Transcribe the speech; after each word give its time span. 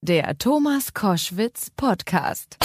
Der 0.00 0.38
Thomas 0.38 0.94
Koschwitz 0.94 1.70
Podcast. 1.70 2.56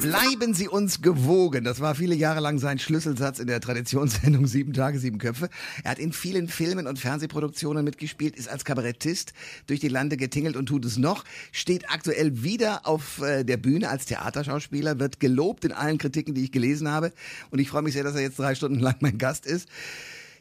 Bleiben 0.00 0.52
Sie 0.52 0.66
uns 0.66 1.00
gewogen. 1.00 1.62
Das 1.62 1.78
war 1.78 1.94
viele 1.94 2.16
Jahre 2.16 2.40
lang 2.40 2.58
sein 2.58 2.80
Schlüsselsatz 2.80 3.38
in 3.38 3.46
der 3.46 3.60
Traditionssendung 3.60 4.48
Sieben 4.48 4.72
Tage, 4.72 4.98
Sieben 4.98 5.18
Köpfe. 5.18 5.48
Er 5.84 5.92
hat 5.92 6.00
in 6.00 6.12
vielen 6.12 6.48
Filmen 6.48 6.88
und 6.88 6.98
Fernsehproduktionen 6.98 7.84
mitgespielt, 7.84 8.34
ist 8.34 8.48
als 8.48 8.64
Kabarettist 8.64 9.32
durch 9.68 9.78
die 9.78 9.86
Lande 9.86 10.16
getingelt 10.16 10.56
und 10.56 10.66
tut 10.66 10.84
es 10.84 10.96
noch, 10.96 11.22
steht 11.52 11.88
aktuell 11.88 12.42
wieder 12.42 12.84
auf 12.84 13.22
äh, 13.22 13.44
der 13.44 13.58
Bühne 13.58 13.90
als 13.90 14.06
Theaterschauspieler, 14.06 14.98
wird 14.98 15.20
gelobt 15.20 15.64
in 15.64 15.70
allen 15.70 15.98
Kritiken, 15.98 16.34
die 16.34 16.42
ich 16.42 16.50
gelesen 16.50 16.90
habe. 16.90 17.12
Und 17.50 17.60
ich 17.60 17.68
freue 17.68 17.82
mich 17.82 17.92
sehr, 17.92 18.02
dass 18.02 18.16
er 18.16 18.22
jetzt 18.22 18.40
drei 18.40 18.56
Stunden 18.56 18.80
lang 18.80 18.96
mein 18.98 19.18
Gast 19.18 19.46
ist. 19.46 19.68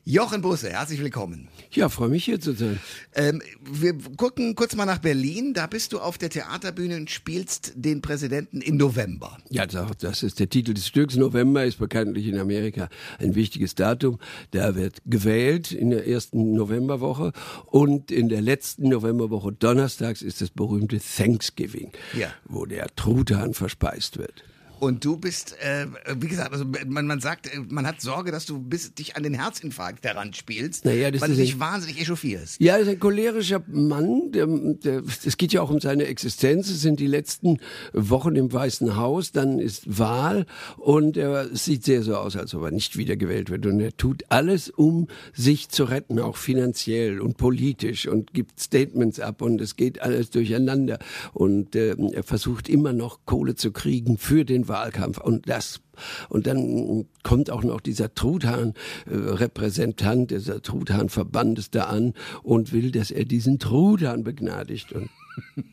Jochen 0.04 0.42
Busse, 0.42 0.72
herzlich 0.72 1.00
willkommen. 1.00 1.48
Ja, 1.72 1.88
freue 1.88 2.10
mich 2.10 2.26
hier 2.26 2.40
zu 2.40 2.54
sein. 2.54 2.80
Ähm, 3.14 3.40
wir 3.62 3.96
gucken 4.18 4.56
kurz 4.56 4.76
mal 4.76 4.86
nach 4.86 4.98
Berlin. 4.98 5.54
Da 5.54 5.68
bist 5.68 5.94
du 5.94 6.00
auf 6.00 6.18
der 6.18 6.32
Theaterbühne 6.32 6.96
und 6.96 7.12
spielst 7.12 7.74
den 7.76 8.02
Präsidenten 8.02 8.62
im 8.62 8.78
November. 8.78 9.38
Ja, 9.52 9.68
das 9.68 10.24
ist 10.24 10.40
der 10.40 10.50
Titel 10.50 10.74
des 10.74 10.88
Stücks. 10.88 11.18
November 11.18 11.66
ist 11.66 11.78
bekanntlich 11.78 12.26
in 12.26 12.40
Amerika 12.40 12.90
ein 13.20 13.36
wichtiges 13.36 13.76
Datum. 13.76 14.18
Da 14.50 14.76
wird 14.76 15.04
gewählt 15.06 15.72
in 15.72 15.92
der 15.92 16.08
ersten 16.08 16.54
Novemberwoche 16.54 17.32
und 17.68 18.10
in 18.10 18.28
der 18.28 18.42
letzten 18.42 18.90
Novemberwoche 18.90 19.52
donnerstags 19.52 20.24
ist 20.24 20.42
das 20.42 20.50
berühmte 20.50 21.00
Thanksgiving, 21.00 21.92
ja. 22.18 22.34
wo 22.46 22.66
der 22.66 22.88
Truthahn 22.96 23.54
verspeist 23.54 24.18
wird. 24.18 24.44
Und 24.82 25.06
du 25.06 25.16
bist, 25.16 25.56
äh, 25.62 25.86
wie 26.18 26.28
gesagt, 26.28 26.52
also 26.52 26.66
man, 26.88 27.06
man 27.06 27.20
sagt, 27.20 27.54
äh, 27.54 27.60
man 27.70 27.86
hat 27.86 28.02
Sorge, 28.02 28.32
dass 28.32 28.48
du 28.48 28.58
bis 28.58 28.96
dich 28.96 29.16
an 29.16 29.22
den 29.22 29.36
Herzinfarkt 29.36 30.04
heranspielst, 30.04 30.86
naja, 30.86 31.12
das 31.12 31.22
weil 31.22 31.30
ist 31.30 31.38
du 31.38 31.42
dich 31.44 31.60
wahnsinnig 31.60 32.02
echauffierst. 32.02 32.60
Ja, 32.60 32.78
er 32.78 32.80
ist 32.80 32.88
ein 32.88 33.00
cholerischer 33.00 33.62
Mann. 33.68 34.32
Der, 34.32 34.48
der, 34.48 35.04
es 35.24 35.38
geht 35.38 35.54
ja 35.54 35.62
auch 35.62 35.70
um 35.70 35.80
seine 35.80 36.06
Existenz. 36.06 36.68
Es 36.72 36.82
sind 36.82 37.00
die 37.00 37.06
letzten 37.06 37.60
Wochen 37.94 38.36
im 38.36 38.52
Weißen 38.52 38.96
Haus, 38.96 39.32
dann 39.32 39.60
ist 39.60 40.00
Wahl 40.00 40.48
und 40.78 41.16
er 41.16 41.56
sieht 41.56 41.86
sehr 41.86 42.02
so 42.02 42.16
aus, 42.16 42.36
als 42.36 42.56
ob 42.56 42.64
er 42.64 42.72
nicht 42.72 42.98
wiedergewählt 42.98 43.52
wird. 43.52 43.68
Und 43.68 43.82
er 43.82 43.96
tut 43.96 44.24
alles, 44.30 44.72
um 44.72 45.10
sich 45.32 45.70
zu 45.70 45.84
retten, 45.84 46.18
auch 46.18 46.38
finanziell 46.38 47.22
und 47.22 47.38
politisch 47.38 48.08
und 48.08 48.34
gibt 48.34 48.60
Statements 48.60 49.20
ab 49.20 49.44
und 49.44 49.62
es 49.62 49.76
geht 49.76 50.02
alles 50.02 50.32
durcheinander. 50.32 50.98
Und 51.34 51.76
äh, 51.76 51.96
er 52.14 52.24
versucht 52.24 52.68
immer 52.68 52.94
noch 52.94 53.20
Kohle 53.26 53.54
zu 53.54 53.72
kriegen 53.72 54.18
für 54.18 54.44
den 54.44 54.71
Wahlkampf. 54.72 55.20
Und 55.20 55.48
das 55.48 55.82
und 56.30 56.48
dann 56.48 57.06
kommt 57.24 57.52
auch 57.52 57.64
noch 57.64 57.82
dieser 57.82 58.16
Truthahn-Repräsentant, 58.16 60.32
dieser 60.32 60.62
Truthahn-Verband 60.62 61.60
ist 61.60 61.76
da 61.76 61.84
an 61.84 62.14
und 62.44 62.72
will, 62.74 62.92
dass 62.92 63.12
er 63.12 63.26
diesen 63.26 63.60
Truthahn 63.60 64.24
begnadigt. 64.24 64.94
Und 64.94 65.10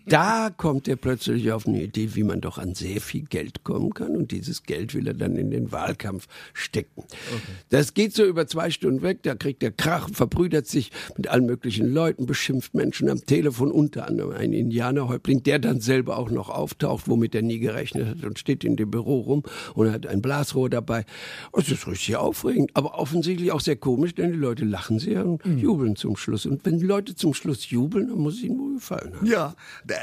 da 0.07 0.51
kommt 0.51 0.89
er 0.89 0.97
plötzlich 0.97 1.53
auf 1.53 1.67
eine 1.67 1.83
Idee, 1.83 2.15
wie 2.15 2.23
man 2.23 2.41
doch 2.41 2.59
an 2.59 2.75
sehr 2.75 3.01
viel 3.01 3.23
Geld 3.23 3.65
kommen 3.65 3.95
kann. 3.95 4.17
Und 4.17 4.33
dieses 4.33 4.63
Geld 4.63 4.95
will 4.95 5.07
er 5.07 5.15
dann 5.15 5.37
in 5.37 5.51
den 5.51 5.73
Wahlkampf 5.73 6.27
stecken. 6.53 7.05
Okay. 7.05 7.43
Das 7.71 7.95
geht 7.95 8.15
so 8.15 8.25
über 8.25 8.47
zwei 8.47 8.71
Stunden 8.71 9.03
weg. 9.03 9.23
Da 9.23 9.35
kriegt 9.35 9.63
er 9.63 9.71
Krach, 9.71 10.09
verbrüdert 10.13 10.67
sich 10.67 10.91
mit 11.17 11.29
allen 11.29 11.47
möglichen 11.47 11.93
Leuten, 11.93 12.27
beschimpft 12.27 12.75
Menschen 12.75 13.09
am 13.09 13.25
Telefon, 13.25 13.71
unter 13.71 14.07
anderem 14.09 14.33
ein 14.33 14.53
Indianerhäuptling, 14.53 15.43
der 15.43 15.59
dann 15.59 15.81
selber 15.81 16.19
auch 16.19 16.31
noch 16.31 16.49
auftaucht, 16.49 17.09
womit 17.09 17.35
er 17.35 17.43
nie 17.43 17.59
gerechnet 17.59 18.09
hat 18.09 18.25
und 18.25 18.39
steht 18.39 18.65
in 18.65 18.77
dem 18.77 18.91
Büro 18.91 19.21
rum 19.21 19.43
und 19.75 19.93
hat 19.93 20.07
ein 20.07 20.23
Blasrohr 20.23 20.71
dabei. 20.71 21.05
Und 21.53 21.67
es 21.67 21.73
ist 21.73 21.87
richtig 21.87 22.17
aufregend, 22.17 22.71
aber 22.75 22.99
offensichtlich 22.99 23.53
auch 23.53 23.61
sehr 23.61 23.77
komisch, 23.77 24.15
denn 24.15 24.33
die 24.33 24.39
Leute 24.39 24.65
lachen 24.65 24.99
sehr 24.99 25.27
und 25.27 25.45
mhm. 25.45 25.59
jubeln 25.59 25.97
zum 25.97 26.17
Schluss. 26.17 26.47
Und 26.47 26.65
wenn 26.65 26.79
die 26.79 26.87
Leute 26.87 27.15
zum 27.15 27.35
Schluss 27.35 27.71
jubeln, 27.71 28.09
dann 28.09 28.19
muss 28.19 28.35
es 28.37 28.43
ihnen 28.43 28.59
wohl 28.59 28.75
gefallen 28.75 29.15
haben. 29.17 29.27
Ja, 29.27 29.55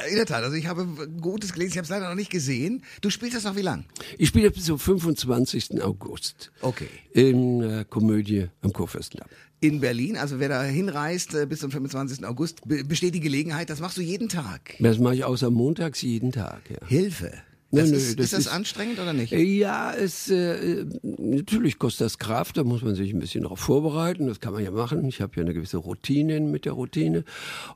in 0.09 0.15
der 0.15 0.25
Tat. 0.25 0.43
Also 0.43 0.55
ich 0.55 0.67
habe 0.67 0.85
Gutes 1.19 1.53
gelesen, 1.53 1.71
ich 1.71 1.77
habe 1.77 1.85
es 1.85 1.89
leider 1.89 2.09
noch 2.09 2.15
nicht 2.15 2.31
gesehen. 2.31 2.83
Du 3.01 3.09
spielst 3.09 3.35
das 3.35 3.43
noch 3.43 3.55
wie 3.55 3.61
lang? 3.61 3.85
Ich 4.17 4.29
spiele 4.29 4.51
bis 4.51 4.65
zum 4.65 4.79
25. 4.79 5.81
August. 5.83 6.51
Okay. 6.61 6.87
In 7.11 7.61
äh, 7.61 7.85
Komödie 7.89 8.47
am 8.61 8.73
Kurfürstendamm 8.73 9.29
in 9.61 9.79
Berlin. 9.79 10.17
Also 10.17 10.39
wer 10.39 10.49
da 10.49 10.63
hinreist 10.63 11.33
äh, 11.33 11.45
bis 11.45 11.59
zum 11.59 11.71
25. 11.71 12.25
August, 12.25 12.61
besteht 12.65 13.15
die 13.15 13.19
Gelegenheit. 13.19 13.69
Das 13.69 13.79
machst 13.79 13.97
du 13.97 14.01
jeden 14.01 14.29
Tag. 14.29 14.75
Das 14.79 14.99
mache 14.99 15.15
ich 15.15 15.23
außer 15.23 15.49
montags 15.49 16.01
jeden 16.01 16.31
Tag. 16.31 16.61
Ja. 16.69 16.87
Hilfe. 16.87 17.31
Das 17.71 17.89
nö, 17.89 17.97
ist, 17.97 18.19
das 18.19 18.25
ist 18.25 18.33
das 18.33 18.39
ist, 18.41 18.47
anstrengend 18.47 18.99
oder 18.99 19.13
nicht? 19.13 19.31
Ja, 19.31 19.93
es 19.93 20.29
äh, 20.29 20.85
natürlich 21.01 21.79
kostet 21.79 22.05
das 22.05 22.17
Kraft, 22.19 22.57
da 22.57 22.63
muss 22.63 22.83
man 22.83 22.95
sich 22.95 23.11
ein 23.11 23.19
bisschen 23.19 23.43
darauf 23.43 23.59
vorbereiten, 23.59 24.27
das 24.27 24.39
kann 24.39 24.53
man 24.53 24.63
ja 24.63 24.71
machen. 24.71 25.05
Ich 25.05 25.21
habe 25.21 25.33
ja 25.35 25.41
eine 25.41 25.53
gewisse 25.53 25.77
Routine 25.77 26.39
mit 26.39 26.65
der 26.65 26.73
Routine 26.73 27.25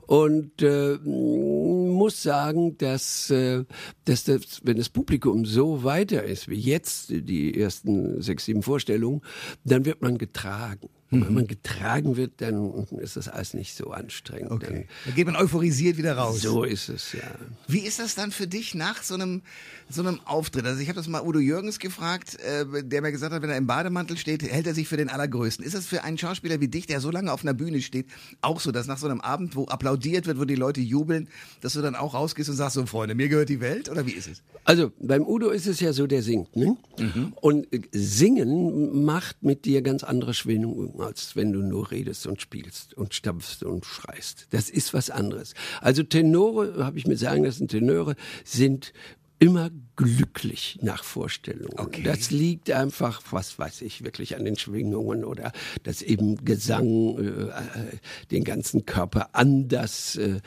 und 0.06 0.62
äh, 0.62 0.96
muss 1.04 2.22
sagen, 2.22 2.78
dass, 2.78 3.30
äh, 3.30 3.64
dass 4.04 4.24
das, 4.24 4.60
wenn 4.62 4.76
das 4.76 4.88
Publikum 4.88 5.44
so 5.44 5.84
weiter 5.84 6.22
ist 6.22 6.48
wie 6.48 6.60
jetzt, 6.60 7.10
die 7.10 7.58
ersten 7.58 8.22
sechs, 8.22 8.44
sieben 8.44 8.62
Vorstellungen, 8.62 9.22
dann 9.64 9.84
wird 9.84 10.02
man 10.02 10.18
getragen. 10.18 10.88
Und 11.12 11.26
wenn 11.26 11.34
man 11.34 11.46
getragen 11.48 12.16
wird, 12.16 12.40
dann 12.40 12.86
ist 13.00 13.16
das 13.16 13.28
alles 13.28 13.52
nicht 13.54 13.76
so 13.76 13.90
anstrengend. 13.90 14.52
Okay. 14.52 14.86
Dann 15.04 15.14
geht 15.14 15.26
man 15.26 15.34
euphorisiert 15.34 15.96
wieder 15.96 16.16
raus. 16.16 16.40
So 16.40 16.62
ist 16.62 16.88
es, 16.88 17.12
ja. 17.12 17.22
Wie 17.66 17.80
ist 17.80 17.98
das 17.98 18.14
dann 18.14 18.30
für 18.30 18.46
dich 18.46 18.76
nach 18.76 19.02
so 19.02 19.14
einem, 19.14 19.42
so 19.88 20.02
einem 20.02 20.20
Auftritt? 20.24 20.64
Also 20.66 20.80
ich 20.80 20.88
habe 20.88 20.96
das 20.96 21.08
mal 21.08 21.22
Udo 21.22 21.40
Jürgens 21.40 21.80
gefragt, 21.80 22.38
äh, 22.40 22.84
der 22.84 23.02
mir 23.02 23.10
gesagt 23.10 23.34
hat, 23.34 23.42
wenn 23.42 23.50
er 23.50 23.56
im 23.56 23.66
Bademantel 23.66 24.16
steht, 24.18 24.44
hält 24.44 24.68
er 24.68 24.74
sich 24.74 24.86
für 24.86 24.96
den 24.96 25.08
Allergrößten. 25.08 25.64
Ist 25.64 25.74
das 25.74 25.86
für 25.86 26.04
einen 26.04 26.16
Schauspieler 26.16 26.60
wie 26.60 26.68
dich, 26.68 26.86
der 26.86 27.00
so 27.00 27.10
lange 27.10 27.32
auf 27.32 27.42
einer 27.42 27.54
Bühne 27.54 27.82
steht, 27.82 28.06
auch 28.40 28.60
so, 28.60 28.70
dass 28.70 28.86
nach 28.86 28.98
so 28.98 29.08
einem 29.08 29.20
Abend, 29.20 29.56
wo 29.56 29.64
applaudiert 29.64 30.26
wird, 30.26 30.38
wo 30.38 30.44
die 30.44 30.54
Leute 30.54 30.80
jubeln, 30.80 31.28
dass 31.60 31.72
du 31.72 31.82
dann 31.82 31.96
auch 31.96 32.14
rausgehst 32.14 32.48
und 32.50 32.56
sagst, 32.56 32.74
so 32.74 32.86
Freunde, 32.86 33.16
mir 33.16 33.28
gehört 33.28 33.48
die 33.48 33.60
Welt? 33.60 33.88
Oder 33.88 34.06
wie 34.06 34.12
ist 34.12 34.28
es? 34.28 34.42
Also 34.64 34.92
beim 35.00 35.26
Udo 35.26 35.50
ist 35.50 35.66
es 35.66 35.80
ja 35.80 35.92
so, 35.92 36.06
der 36.06 36.22
singt. 36.22 36.54
Ne? 36.54 36.76
Mhm. 36.98 37.32
Und 37.40 37.72
äh, 37.72 37.80
singen 37.90 39.04
macht 39.04 39.42
mit 39.42 39.64
dir 39.64 39.82
ganz 39.82 40.04
andere 40.04 40.34
Schwingungen 40.34 40.99
als 41.00 41.36
wenn 41.36 41.52
du 41.52 41.60
nur 41.60 41.90
redest 41.90 42.26
und 42.26 42.40
spielst 42.40 42.94
und 42.94 43.14
stampfst 43.14 43.62
und 43.62 43.84
schreist. 43.84 44.46
Das 44.50 44.70
ist 44.70 44.94
was 44.94 45.10
anderes. 45.10 45.54
Also 45.80 46.02
Tenore, 46.02 46.84
habe 46.84 46.98
ich 46.98 47.06
mir 47.06 47.16
sagen 47.16 47.44
lassen, 47.44 47.68
Tenore 47.68 48.16
sind 48.44 48.92
immer 49.38 49.70
glücklich 50.00 50.78
nach 50.82 51.04
Vorstellungen. 51.04 51.78
Okay. 51.78 52.02
Das 52.02 52.30
liegt 52.30 52.70
einfach, 52.70 53.20
was 53.30 53.58
weiß 53.58 53.82
ich, 53.82 54.02
wirklich 54.02 54.36
an 54.36 54.44
den 54.44 54.56
Schwingungen 54.56 55.24
oder 55.24 55.52
dass 55.82 56.00
eben 56.00 56.44
Gesang 56.44 57.18
äh, 57.18 57.98
den 58.30 58.44
ganzen 58.44 58.86
Körper 58.86 59.30
anders 59.32 60.16
äh, 60.16 60.40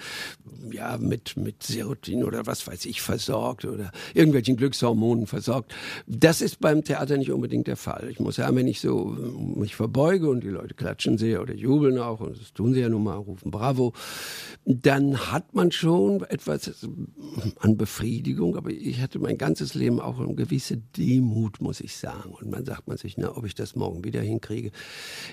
ja 0.71 0.97
mit 0.97 1.37
mit 1.37 1.61
Serotin 1.61 2.23
oder 2.23 2.47
was 2.47 2.65
weiß 2.65 2.85
ich 2.85 3.01
versorgt 3.01 3.65
oder 3.65 3.91
irgendwelchen 4.13 4.57
Glückshormonen 4.57 5.27
versorgt. 5.27 5.73
Das 6.07 6.41
ist 6.41 6.59
beim 6.59 6.83
Theater 6.83 7.17
nicht 7.17 7.31
unbedingt 7.31 7.67
der 7.67 7.77
Fall. 7.77 8.07
Ich 8.09 8.19
muss 8.19 8.35
sagen, 8.35 8.55
wenn 8.55 8.67
ich 8.67 8.81
so 8.81 9.05
mich 9.05 9.75
verbeuge 9.75 10.29
und 10.29 10.43
die 10.43 10.49
Leute 10.49 10.73
klatschen 10.73 11.17
sehr 11.17 11.41
oder 11.41 11.53
jubeln 11.53 11.99
auch 11.99 12.21
und 12.21 12.39
das 12.39 12.53
tun 12.53 12.73
sie 12.73 12.81
ja 12.81 12.89
nun 12.89 13.03
mal, 13.03 13.15
rufen 13.15 13.51
Bravo, 13.51 13.93
dann 14.65 15.31
hat 15.31 15.53
man 15.53 15.71
schon 15.71 16.23
etwas 16.23 16.87
an 17.59 17.77
Befriedigung, 17.77 18.55
aber 18.55 18.71
ich 18.71 19.01
hatte 19.01 19.19
mein 19.19 19.37
ganzes 19.43 19.73
Leben 19.73 19.99
auch 19.99 20.21
eine 20.21 20.35
gewisse 20.35 20.77
Demut, 20.77 21.59
muss 21.59 21.81
ich 21.81 21.97
sagen. 21.97 22.31
Und 22.31 22.49
man 22.49 22.63
sagt 22.63 22.87
man 22.87 22.95
sich, 22.95 23.17
na, 23.17 23.35
ob 23.35 23.45
ich 23.45 23.55
das 23.55 23.75
morgen 23.75 24.05
wieder 24.05 24.21
hinkriege. 24.21 24.71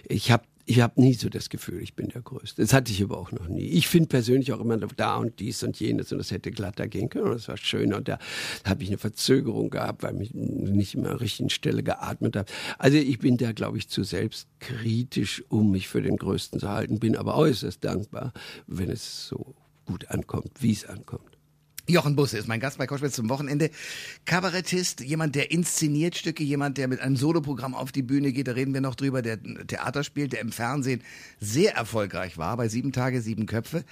Ich 0.08 0.32
habe 0.32 0.42
ich 0.66 0.80
habe 0.80 1.00
nie 1.00 1.14
so 1.14 1.28
das 1.28 1.48
Gefühl, 1.48 1.80
ich 1.80 1.94
bin 1.94 2.08
der 2.08 2.22
Größte. 2.22 2.62
Das 2.62 2.72
hatte 2.72 2.92
ich 2.92 3.02
aber 3.02 3.18
auch 3.18 3.32
noch 3.32 3.48
nie. 3.48 3.66
Ich 3.66 3.88
finde 3.88 4.08
persönlich 4.08 4.52
auch 4.52 4.60
immer 4.60 4.76
da 4.76 5.16
und 5.16 5.40
dies 5.40 5.62
und 5.62 5.78
jenes 5.80 6.12
und 6.12 6.18
das 6.18 6.30
hätte 6.30 6.50
glatter 6.50 6.86
gehen 6.86 7.08
können 7.08 7.26
und 7.26 7.34
das 7.34 7.48
war 7.48 7.56
schön 7.56 7.92
und 7.92 8.08
da 8.08 8.18
habe 8.64 8.82
ich 8.82 8.88
eine 8.88 8.98
Verzögerung 8.98 9.70
gehabt, 9.70 10.02
weil 10.02 10.20
ich 10.20 10.32
nicht 10.34 10.94
immer 10.94 11.06
an 11.06 11.14
der 11.14 11.20
richtigen 11.22 11.50
Stelle 11.50 11.82
geatmet 11.82 12.36
habe. 12.36 12.50
Also 12.78 12.98
ich 12.98 13.18
bin 13.18 13.36
da, 13.36 13.50
glaube 13.50 13.78
ich, 13.78 13.88
zu 13.88 14.04
selbstkritisch, 14.04 15.42
um 15.48 15.72
mich 15.72 15.88
für 15.88 16.02
den 16.02 16.16
Größten 16.16 16.60
zu 16.60 16.68
halten, 16.68 17.00
bin 17.00 17.16
aber 17.16 17.36
äußerst 17.36 17.82
dankbar, 17.84 18.32
wenn 18.68 18.90
es 18.90 19.28
so 19.28 19.54
gut 19.86 20.08
ankommt, 20.08 20.52
wie 20.60 20.72
es 20.72 20.84
ankommt. 20.84 21.39
Jochen 21.90 22.16
Busse 22.16 22.38
ist 22.38 22.48
mein 22.48 22.60
Gast 22.60 22.78
bei 22.78 22.86
Koschwitz 22.86 23.14
zum 23.14 23.28
Wochenende. 23.28 23.70
Kabarettist, 24.24 25.00
jemand, 25.00 25.34
der 25.34 25.50
inszeniert 25.50 26.16
Stücke, 26.16 26.42
jemand, 26.42 26.78
der 26.78 26.88
mit 26.88 27.00
einem 27.00 27.16
Soloprogramm 27.16 27.74
auf 27.74 27.92
die 27.92 28.02
Bühne 28.02 28.32
geht. 28.32 28.48
Da 28.48 28.52
reden 28.52 28.72
wir 28.74 28.80
noch 28.80 28.94
drüber, 28.94 29.22
der 29.22 29.38
Theater 29.66 30.04
spielt, 30.04 30.32
der 30.32 30.40
im 30.40 30.52
Fernsehen 30.52 31.02
sehr 31.40 31.74
erfolgreich 31.74 32.38
war, 32.38 32.56
bei 32.56 32.68
Sieben 32.68 32.92
Tage, 32.92 33.20
Sieben 33.20 33.46
Köpfe. 33.46 33.84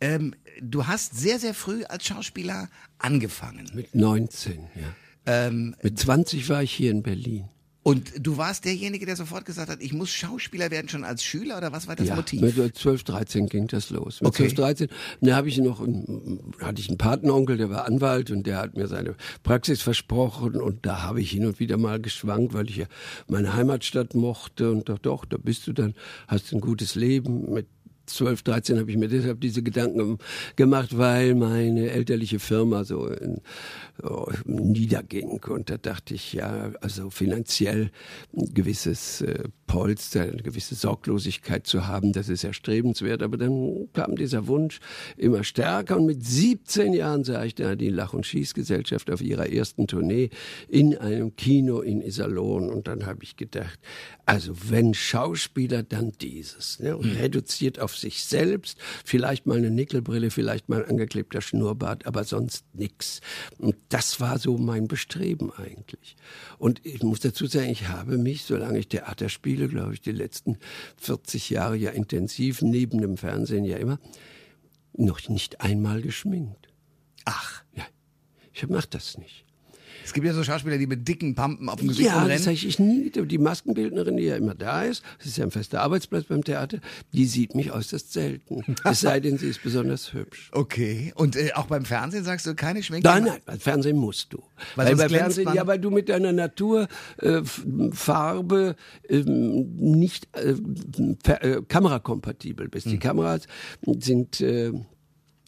Ähm, 0.00 0.34
du 0.60 0.86
hast 0.86 1.16
sehr, 1.16 1.38
sehr 1.38 1.54
früh 1.54 1.84
als 1.84 2.06
Schauspieler 2.06 2.68
angefangen. 2.98 3.70
Mit 3.74 3.94
19, 3.94 4.58
ja. 4.74 4.94
Ähm, 5.26 5.74
mit 5.82 5.98
20 5.98 6.48
war 6.48 6.62
ich 6.62 6.72
hier 6.72 6.90
in 6.90 7.02
Berlin. 7.02 7.48
Und 7.84 8.14
du 8.18 8.38
warst 8.38 8.64
derjenige, 8.64 9.04
der 9.04 9.14
sofort 9.14 9.44
gesagt 9.44 9.68
hat, 9.68 9.82
ich 9.82 9.92
muss 9.92 10.08
Schauspieler 10.08 10.70
werden 10.70 10.88
schon 10.88 11.04
als 11.04 11.22
Schüler 11.22 11.58
oder 11.58 11.70
was 11.70 11.86
war 11.86 11.94
das 11.94 12.08
ja, 12.08 12.16
Motiv? 12.16 12.40
Mit 12.40 12.76
12, 12.76 13.04
13 13.04 13.46
ging 13.46 13.66
das 13.66 13.90
los. 13.90 14.22
Mit 14.22 14.28
okay. 14.28 14.44
12, 14.44 14.54
13, 14.54 14.88
da 15.20 15.36
habe 15.36 15.50
ich 15.50 15.58
noch, 15.58 15.80
hatte 16.60 16.80
ich 16.80 16.88
einen 16.88 16.96
Patenonkel, 16.96 17.58
der 17.58 17.68
war 17.68 17.84
Anwalt 17.84 18.30
und 18.30 18.46
der 18.46 18.56
hat 18.56 18.74
mir 18.74 18.88
seine 18.88 19.16
Praxis 19.42 19.82
versprochen 19.82 20.56
und 20.62 20.86
da 20.86 21.02
habe 21.02 21.20
ich 21.20 21.30
hin 21.30 21.44
und 21.44 21.60
wieder 21.60 21.76
mal 21.76 22.00
geschwankt, 22.00 22.54
weil 22.54 22.70
ich 22.70 22.76
ja 22.76 22.86
meine 23.28 23.52
Heimatstadt 23.52 24.14
mochte 24.14 24.70
und 24.70 24.88
dachte, 24.88 25.02
doch, 25.02 25.26
da 25.26 25.36
bist 25.36 25.66
du 25.66 25.74
dann, 25.74 25.94
hast 26.26 26.54
ein 26.54 26.62
gutes 26.62 26.94
Leben 26.94 27.52
mit 27.52 27.66
12, 28.06 28.42
13 28.42 28.78
habe 28.78 28.90
ich 28.90 28.96
mir 28.96 29.08
deshalb 29.08 29.40
diese 29.40 29.62
Gedanken 29.62 30.18
gemacht, 30.56 30.96
weil 30.96 31.34
meine 31.34 31.90
elterliche 31.90 32.38
Firma 32.38 32.84
so 32.84 33.06
in, 33.06 33.40
oh, 34.02 34.30
niederging. 34.44 35.40
Und 35.44 35.70
da 35.70 35.76
dachte 35.76 36.14
ich, 36.14 36.32
ja, 36.32 36.72
also 36.80 37.10
finanziell 37.10 37.90
ein 38.36 38.52
gewisses 38.54 39.20
äh, 39.22 39.44
Polster, 39.66 40.22
eine 40.22 40.42
gewisse 40.42 40.74
Sorglosigkeit 40.74 41.66
zu 41.66 41.86
haben, 41.86 42.12
das 42.12 42.28
ist 42.28 42.44
erstrebenswert. 42.44 43.22
Aber 43.22 43.36
dann 43.36 43.88
kam 43.92 44.16
dieser 44.16 44.46
Wunsch 44.46 44.80
immer 45.16 45.44
stärker. 45.44 45.96
Und 45.96 46.06
mit 46.06 46.24
17 46.24 46.92
Jahren 46.92 47.24
sah 47.24 47.44
ich 47.44 47.54
da 47.54 47.74
die 47.74 47.88
Lach- 47.88 48.14
und 48.14 48.26
Schießgesellschaft 48.26 49.10
auf 49.10 49.20
ihrer 49.20 49.50
ersten 49.50 49.86
Tournee 49.86 50.30
in 50.68 50.96
einem 50.96 51.34
Kino 51.36 51.80
in 51.80 52.02
Iserlohn. 52.02 52.70
Und 52.70 52.86
dann 52.86 53.06
habe 53.06 53.24
ich 53.24 53.36
gedacht, 53.36 53.78
also 54.26 54.54
wenn 54.68 54.94
Schauspieler, 54.94 55.82
dann 55.82 56.12
dieses. 56.20 56.80
Ne? 56.80 56.96
Und 56.96 57.18
reduziert 57.18 57.80
auf 57.80 57.93
sich 57.96 58.24
selbst, 58.24 58.78
vielleicht 59.04 59.46
mal 59.46 59.58
eine 59.58 59.70
Nickelbrille, 59.70 60.30
vielleicht 60.30 60.68
mal 60.68 60.82
ein 60.82 60.90
angeklebter 60.90 61.40
Schnurrbart, 61.40 62.06
aber 62.06 62.24
sonst 62.24 62.64
nix. 62.72 63.20
Und 63.58 63.76
das 63.88 64.20
war 64.20 64.38
so 64.38 64.58
mein 64.58 64.88
Bestreben 64.88 65.52
eigentlich. 65.52 66.16
Und 66.58 66.84
ich 66.84 67.02
muss 67.02 67.20
dazu 67.20 67.46
sagen, 67.46 67.70
ich 67.70 67.88
habe 67.88 68.18
mich, 68.18 68.44
solange 68.44 68.78
ich 68.78 68.88
Theater 68.88 69.28
spiele, 69.28 69.68
glaube 69.68 69.94
ich, 69.94 70.00
die 70.00 70.12
letzten 70.12 70.58
40 70.96 71.50
Jahre 71.50 71.76
ja 71.76 71.90
intensiv, 71.90 72.62
neben 72.62 73.00
dem 73.00 73.16
Fernsehen 73.16 73.64
ja 73.64 73.76
immer, 73.76 73.98
noch 74.96 75.28
nicht 75.28 75.60
einmal 75.60 76.02
geschminkt. 76.02 76.68
Ach. 77.24 77.62
Ja, 77.74 77.84
ich 78.52 78.68
mache 78.68 78.88
das 78.88 79.18
nicht. 79.18 79.43
Es 80.04 80.12
gibt 80.12 80.26
ja 80.26 80.32
so 80.34 80.44
Schauspieler, 80.44 80.76
die 80.78 80.86
mit 80.86 81.06
dicken 81.08 81.34
Pampen 81.34 81.68
auf 81.68 81.78
dem 81.80 81.88
Gesicht 81.88 82.06
Ja, 82.08 82.14
rumrennen. 82.20 82.36
das 82.36 82.44
sage 82.44 82.56
ich 82.66 82.78
nie. 82.78 83.10
Die 83.10 83.38
Maskenbildnerin, 83.38 84.16
die 84.16 84.24
ja 84.24 84.36
immer 84.36 84.54
da 84.54 84.82
ist, 84.82 85.02
das 85.18 85.28
ist 85.28 85.36
ja 85.38 85.44
ein 85.44 85.50
fester 85.50 85.80
Arbeitsplatz 85.82 86.24
beim 86.24 86.44
Theater, 86.44 86.78
die 87.12 87.24
sieht 87.26 87.54
mich 87.54 87.72
äußerst 87.72 88.12
selten. 88.12 88.76
Es 88.84 89.00
sei 89.00 89.20
denn, 89.20 89.38
sie 89.38 89.48
ist 89.48 89.62
besonders 89.62 90.12
hübsch. 90.12 90.50
Okay. 90.64 91.12
Und 91.16 91.36
äh, 91.36 91.52
auch 91.54 91.66
beim 91.66 91.84
Fernsehen 91.84 92.24
sagst 92.24 92.46
du 92.46 92.54
keine 92.54 92.82
Schminke? 92.82 93.06
Nein, 93.08 93.24
nein, 93.24 93.40
beim 93.44 93.58
Fernsehen 93.60 93.96
musst 93.96 94.32
du. 94.32 94.42
Weil 94.76 94.86
Weil, 94.86 94.86
sonst 94.88 95.00
bei 95.00 95.06
glänzt 95.08 95.36
Fernsehen, 95.36 95.54
ja, 95.56 95.66
weil 95.66 95.78
du 95.78 95.90
mit 95.90 96.08
deiner 96.08 96.32
Natur 96.32 96.88
äh, 97.18 97.42
ähm, 99.08 99.74
nicht 99.76 100.28
äh, 100.36 100.54
ver- 101.24 101.42
äh, 101.44 101.62
kamerakompatibel 101.66 102.68
bist. 102.68 102.86
Hm. 102.86 102.92
Die 102.92 102.98
Kameras 102.98 103.42
sind 104.00 104.40
äh, 104.40 104.72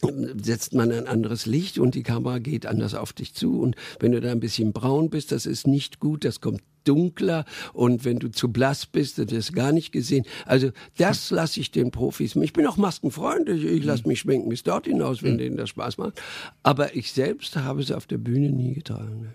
setzt 0.01 0.73
man 0.73 0.91
ein 0.91 1.07
anderes 1.07 1.45
Licht 1.45 1.79
und 1.79 1.95
die 1.95 2.03
Kamera 2.03 2.39
geht 2.39 2.65
anders 2.65 2.93
auf 2.93 3.13
dich 3.13 3.33
zu. 3.33 3.59
Und 3.59 3.75
wenn 3.99 4.11
du 4.11 4.21
da 4.21 4.31
ein 4.31 4.39
bisschen 4.39 4.73
braun 4.73 5.09
bist, 5.09 5.31
das 5.31 5.45
ist 5.45 5.67
nicht 5.67 5.99
gut, 5.99 6.23
das 6.23 6.39
kommt 6.41 6.61
dunkler 6.83 7.45
und 7.73 8.05
wenn 8.05 8.19
du 8.19 8.29
zu 8.29 8.49
blass 8.49 8.85
bist, 8.85 9.17
das 9.17 9.31
ist 9.31 9.53
gar 9.53 9.71
nicht 9.71 9.91
gesehen. 9.91 10.25
Also 10.45 10.71
das 10.97 11.31
lasse 11.31 11.59
ich 11.59 11.71
den 11.71 11.91
Profis. 11.91 12.35
Ich 12.35 12.53
bin 12.53 12.65
auch 12.65 12.77
Maskenfreund, 12.77 13.49
ich, 13.49 13.65
ich 13.65 13.83
lasse 13.83 14.07
mich 14.07 14.19
schminken 14.19 14.49
bis 14.49 14.63
dort 14.63 14.85
hinaus, 14.85 15.21
wenn 15.21 15.37
denen 15.37 15.57
das 15.57 15.69
Spaß 15.69 15.97
macht. 15.97 16.21
Aber 16.63 16.95
ich 16.95 17.11
selbst 17.11 17.57
habe 17.57 17.81
es 17.81 17.91
auf 17.91 18.05
der 18.05 18.17
Bühne 18.17 18.51
nie 18.51 18.73
getragen. 18.73 19.33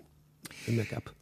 Im 0.67 0.77
Make-up. 0.77 1.13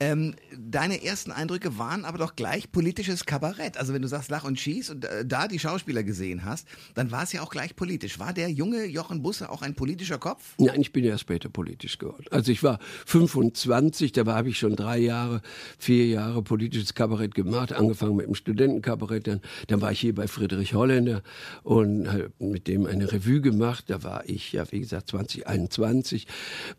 Ähm, 0.00 0.34
deine 0.56 1.02
ersten 1.04 1.32
Eindrücke 1.32 1.78
waren 1.78 2.04
aber 2.04 2.18
doch 2.18 2.36
gleich 2.36 2.70
politisches 2.70 3.24
Kabarett. 3.24 3.76
Also 3.76 3.94
wenn 3.94 4.02
du 4.02 4.08
sagst 4.08 4.30
Lach 4.30 4.44
und 4.44 4.58
Schieß 4.58 4.90
und 4.90 5.04
äh, 5.04 5.24
da 5.24 5.48
die 5.48 5.58
Schauspieler 5.58 6.02
gesehen 6.02 6.44
hast, 6.44 6.66
dann 6.94 7.10
war 7.10 7.22
es 7.22 7.32
ja 7.32 7.42
auch 7.42 7.50
gleich 7.50 7.76
politisch. 7.76 8.18
War 8.18 8.32
der 8.32 8.50
junge 8.50 8.84
Jochen 8.84 9.22
Busse 9.22 9.50
auch 9.50 9.62
ein 9.62 9.74
politischer 9.74 10.18
Kopf? 10.18 10.54
Nein, 10.58 10.80
ich 10.80 10.92
bin 10.92 11.04
ja 11.04 11.16
später 11.18 11.48
politisch 11.48 11.98
geworden. 11.98 12.24
Also 12.30 12.52
ich 12.52 12.62
war 12.62 12.78
25, 13.06 14.12
da 14.12 14.26
habe 14.26 14.48
ich 14.48 14.58
schon 14.58 14.76
drei 14.76 14.98
Jahre, 14.98 15.40
vier 15.78 16.06
Jahre 16.06 16.42
politisches 16.42 16.94
Kabarett 16.94 17.34
gemacht, 17.34 17.72
angefangen 17.72 18.16
mit 18.16 18.26
dem 18.26 18.34
Studentenkabarett, 18.34 19.26
dann, 19.26 19.40
dann 19.68 19.80
war 19.80 19.92
ich 19.92 20.00
hier 20.00 20.14
bei 20.14 20.28
Friedrich 20.28 20.74
Holländer 20.74 21.22
und 21.62 22.08
habe 22.08 22.32
mit 22.38 22.68
dem 22.68 22.86
eine 22.86 23.10
Revue 23.10 23.40
gemacht, 23.40 23.84
da 23.88 24.02
war 24.02 24.28
ich 24.28 24.52
ja, 24.52 24.70
wie 24.70 24.80
gesagt, 24.80 25.08
2021. 25.10 26.26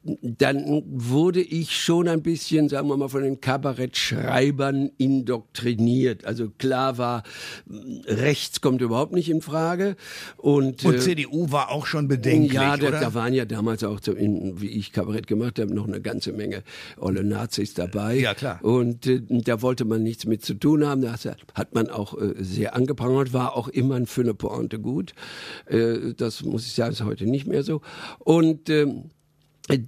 Dann 0.03 0.83
wurde 0.85 1.41
ich 1.41 1.77
schon 1.77 2.04
ein 2.07 2.21
bisschen, 2.21 2.69
sagen 2.69 2.87
wir 2.87 2.97
mal, 2.97 3.09
von 3.09 3.23
den 3.23 3.41
Kabarettschreibern 3.41 4.91
indoktriniert. 4.97 6.25
Also 6.25 6.49
klar 6.57 6.97
war, 6.97 7.23
rechts 8.05 8.61
kommt 8.61 8.81
überhaupt 8.81 9.13
nicht 9.13 9.29
in 9.29 9.41
Frage 9.41 9.95
und, 10.37 10.83
Und 10.85 10.95
äh, 10.95 10.99
CDU 10.99 11.51
war 11.51 11.71
auch 11.71 11.85
schon 11.85 12.07
bedenklich, 12.07 12.53
ja, 12.53 12.77
da, 12.77 12.87
oder? 12.87 12.99
da 12.99 13.13
waren 13.13 13.33
ja 13.33 13.45
damals 13.45 13.83
auch, 13.83 13.99
so 14.01 14.13
in, 14.13 14.61
wie 14.61 14.69
ich 14.69 14.91
Kabarett 14.91 15.27
gemacht 15.27 15.59
habe, 15.59 15.73
noch 15.73 15.87
eine 15.87 16.01
ganze 16.01 16.33
Menge 16.33 16.63
olle 16.97 17.23
Nazis 17.23 17.73
dabei. 17.73 18.15
Ja, 18.17 18.33
klar. 18.33 18.59
Und 18.63 19.07
äh, 19.07 19.21
da 19.29 19.61
wollte 19.61 19.85
man 19.85 20.03
nichts 20.03 20.25
mit 20.25 20.45
zu 20.45 20.53
tun 20.53 20.85
haben. 20.85 21.01
Das 21.01 21.25
hat 21.53 21.73
man 21.73 21.89
auch 21.89 22.19
äh, 22.19 22.33
sehr 22.37 22.75
angeprangert, 22.75 23.33
war 23.33 23.55
auch 23.55 23.67
immer 23.67 24.05
für 24.05 24.21
eine 24.21 24.33
Pointe 24.33 24.79
gut. 24.79 25.13
Äh, 25.67 26.13
das 26.17 26.43
muss 26.43 26.65
ich 26.65 26.73
sagen, 26.73 26.91
ist 26.91 27.03
heute 27.03 27.25
nicht 27.25 27.47
mehr 27.47 27.63
so. 27.63 27.81
Und 28.19 28.69
ähm, 28.69 29.11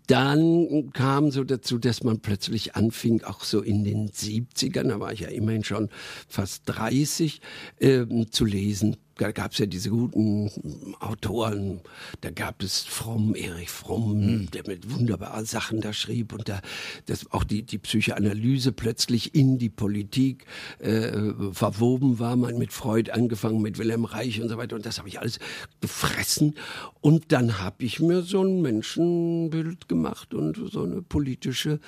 dann 0.08 0.92
kam 0.94 1.32
so 1.32 1.44
dazu, 1.44 1.78
dass 1.78 2.04
man 2.04 2.20
plötzlich 2.20 2.76
anfing, 2.76 3.24
auch 3.24 3.44
so 3.44 3.62
in 3.62 3.84
den 3.84 4.10
70ern, 4.10 4.88
da 4.88 5.00
war 5.00 5.14
ich 5.14 5.22
ja 5.22 5.30
immerhin 5.30 5.64
schon 5.64 5.90
fast 6.28 6.64
30, 6.66 7.42
ähm, 7.80 8.32
zu 8.32 8.46
lesen. 8.46 8.98
Da 9.18 9.32
gab 9.32 9.52
es 9.52 9.58
ja 9.58 9.66
diese 9.66 9.90
guten 9.90 10.52
Autoren, 11.00 11.82
da 12.22 12.30
gab 12.30 12.62
es 12.62 12.82
Fromm, 12.82 13.36
Erich 13.36 13.70
Fromm, 13.70 14.50
der 14.52 14.64
mit 14.68 14.92
wunderbaren 14.92 15.46
Sachen 15.46 15.82
da 15.82 15.92
schrieb 15.94 16.34
und 16.34 16.48
da 16.50 16.62
das 17.08 17.32
auch 17.32 17.44
die, 17.44 17.64
die 17.64 17.80
Psychoanalyse 17.80 18.72
plötzlich 18.72 19.34
in 19.34 19.58
die 19.58 19.70
Politik 19.70 20.46
äh, 20.80 21.12
verwoben 21.52 22.20
war. 22.20 22.36
Man 22.36 22.58
mit 22.58 22.74
Freud 22.74 23.12
angefangen, 23.12 23.62
mit 23.62 23.78
Wilhelm 23.78 24.06
Reich 24.06 24.42
und 24.42 24.50
so 24.50 24.58
weiter 24.58 24.76
und 24.76 24.86
das 24.86 25.00
habe 25.00 25.08
ich 25.08 25.20
alles 25.20 25.40
gefressen 25.82 26.56
und 27.02 27.32
dann 27.32 27.60
habe 27.60 27.86
ich 27.86 28.00
mir 28.00 28.22
so 28.22 28.44
ein 28.44 28.62
Menschenbild 28.62 29.88
gemacht 29.88 30.34
und 30.34 30.58
so 30.72 30.84
eine 30.84 31.02
politische 31.02 31.80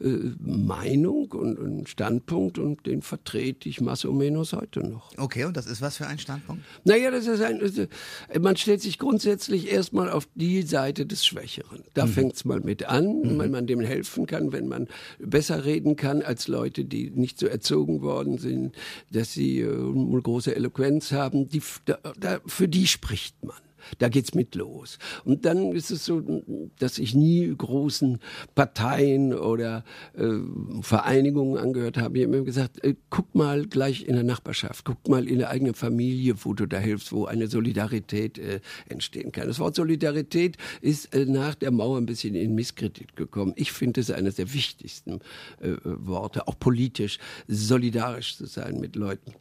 äh, 0.00 0.06
Meinung 0.38 1.32
und 1.32 1.58
einen 1.58 1.86
Standpunkt 1.86 2.58
und 2.58 2.86
den 2.86 3.02
vertrete 3.02 3.68
ich 3.68 3.80
más 3.80 4.06
o 4.06 4.12
menos 4.12 4.52
heute 4.52 4.80
noch. 4.80 5.10
Okay, 5.16 5.44
und 5.44 5.56
das 5.56 5.66
ist 5.66 5.80
was 5.80 5.96
für 5.96 6.06
ein 6.06 6.18
Standpunkt? 6.18 6.64
Naja, 6.84 7.10
das 7.10 7.26
ist 7.26 7.40
ein, 7.40 7.60
man 8.40 8.56
stellt 8.56 8.80
sich 8.80 8.98
grundsätzlich 8.98 9.70
erstmal 9.70 10.10
auf 10.10 10.28
die 10.34 10.62
Seite 10.62 11.06
des 11.06 11.24
Schwächeren. 11.24 11.82
Da 11.94 12.06
fängt's 12.06 12.44
mal 12.44 12.60
mit 12.60 12.86
an, 12.86 13.38
wenn 13.38 13.50
man 13.50 13.66
dem 13.66 13.80
helfen 13.80 14.26
kann, 14.26 14.52
wenn 14.52 14.68
man 14.68 14.88
besser 15.18 15.64
reden 15.64 15.96
kann 15.96 16.22
als 16.22 16.48
Leute, 16.48 16.84
die 16.84 17.10
nicht 17.10 17.38
so 17.38 17.46
erzogen 17.46 18.02
worden 18.02 18.38
sind, 18.38 18.74
dass 19.10 19.32
sie 19.32 19.60
äh, 19.60 20.20
große 20.22 20.54
Eloquenz 20.54 21.12
haben. 21.12 21.48
Die, 21.48 21.62
da, 21.84 21.98
da, 22.18 22.40
für 22.46 22.68
die 22.68 22.86
spricht 22.86 23.44
man. 23.44 23.56
Da 23.98 24.08
geht's 24.08 24.34
mit 24.34 24.54
los. 24.54 24.98
Und 25.24 25.44
dann 25.44 25.72
ist 25.72 25.90
es 25.90 26.04
so, 26.04 26.22
dass 26.78 26.98
ich 26.98 27.14
nie 27.14 27.54
großen 27.56 28.18
Parteien 28.54 29.34
oder 29.34 29.84
äh, 30.14 30.26
Vereinigungen 30.82 31.58
angehört 31.58 31.98
habe. 31.98 32.18
Ich 32.18 32.24
habe 32.24 32.36
immer 32.36 32.44
gesagt, 32.44 32.82
äh, 32.84 32.94
guck 33.10 33.34
mal 33.34 33.66
gleich 33.66 34.06
in 34.06 34.14
der 34.14 34.24
Nachbarschaft, 34.24 34.84
guck 34.84 35.08
mal 35.08 35.28
in 35.28 35.38
der 35.38 35.50
eigenen 35.50 35.74
Familie, 35.74 36.34
wo 36.44 36.54
du 36.54 36.66
da 36.66 36.78
hilfst, 36.78 37.12
wo 37.12 37.26
eine 37.26 37.48
Solidarität 37.48 38.38
äh, 38.38 38.60
entstehen 38.88 39.32
kann. 39.32 39.46
Das 39.46 39.58
Wort 39.58 39.74
Solidarität 39.76 40.56
ist 40.80 41.14
äh, 41.14 41.26
nach 41.26 41.54
der 41.54 41.70
Mauer 41.70 41.98
ein 41.98 42.06
bisschen 42.06 42.34
in 42.34 42.54
Misskredit 42.54 43.16
gekommen. 43.16 43.52
Ich 43.56 43.72
finde 43.72 44.00
es 44.00 44.10
eines 44.10 44.36
der 44.36 44.52
wichtigsten 44.52 45.20
äh, 45.60 45.74
Worte, 45.84 46.48
auch 46.48 46.58
politisch 46.58 47.18
solidarisch 47.48 48.36
zu 48.36 48.46
sein 48.46 48.80
mit 48.80 48.96
Leuten. 48.96 49.32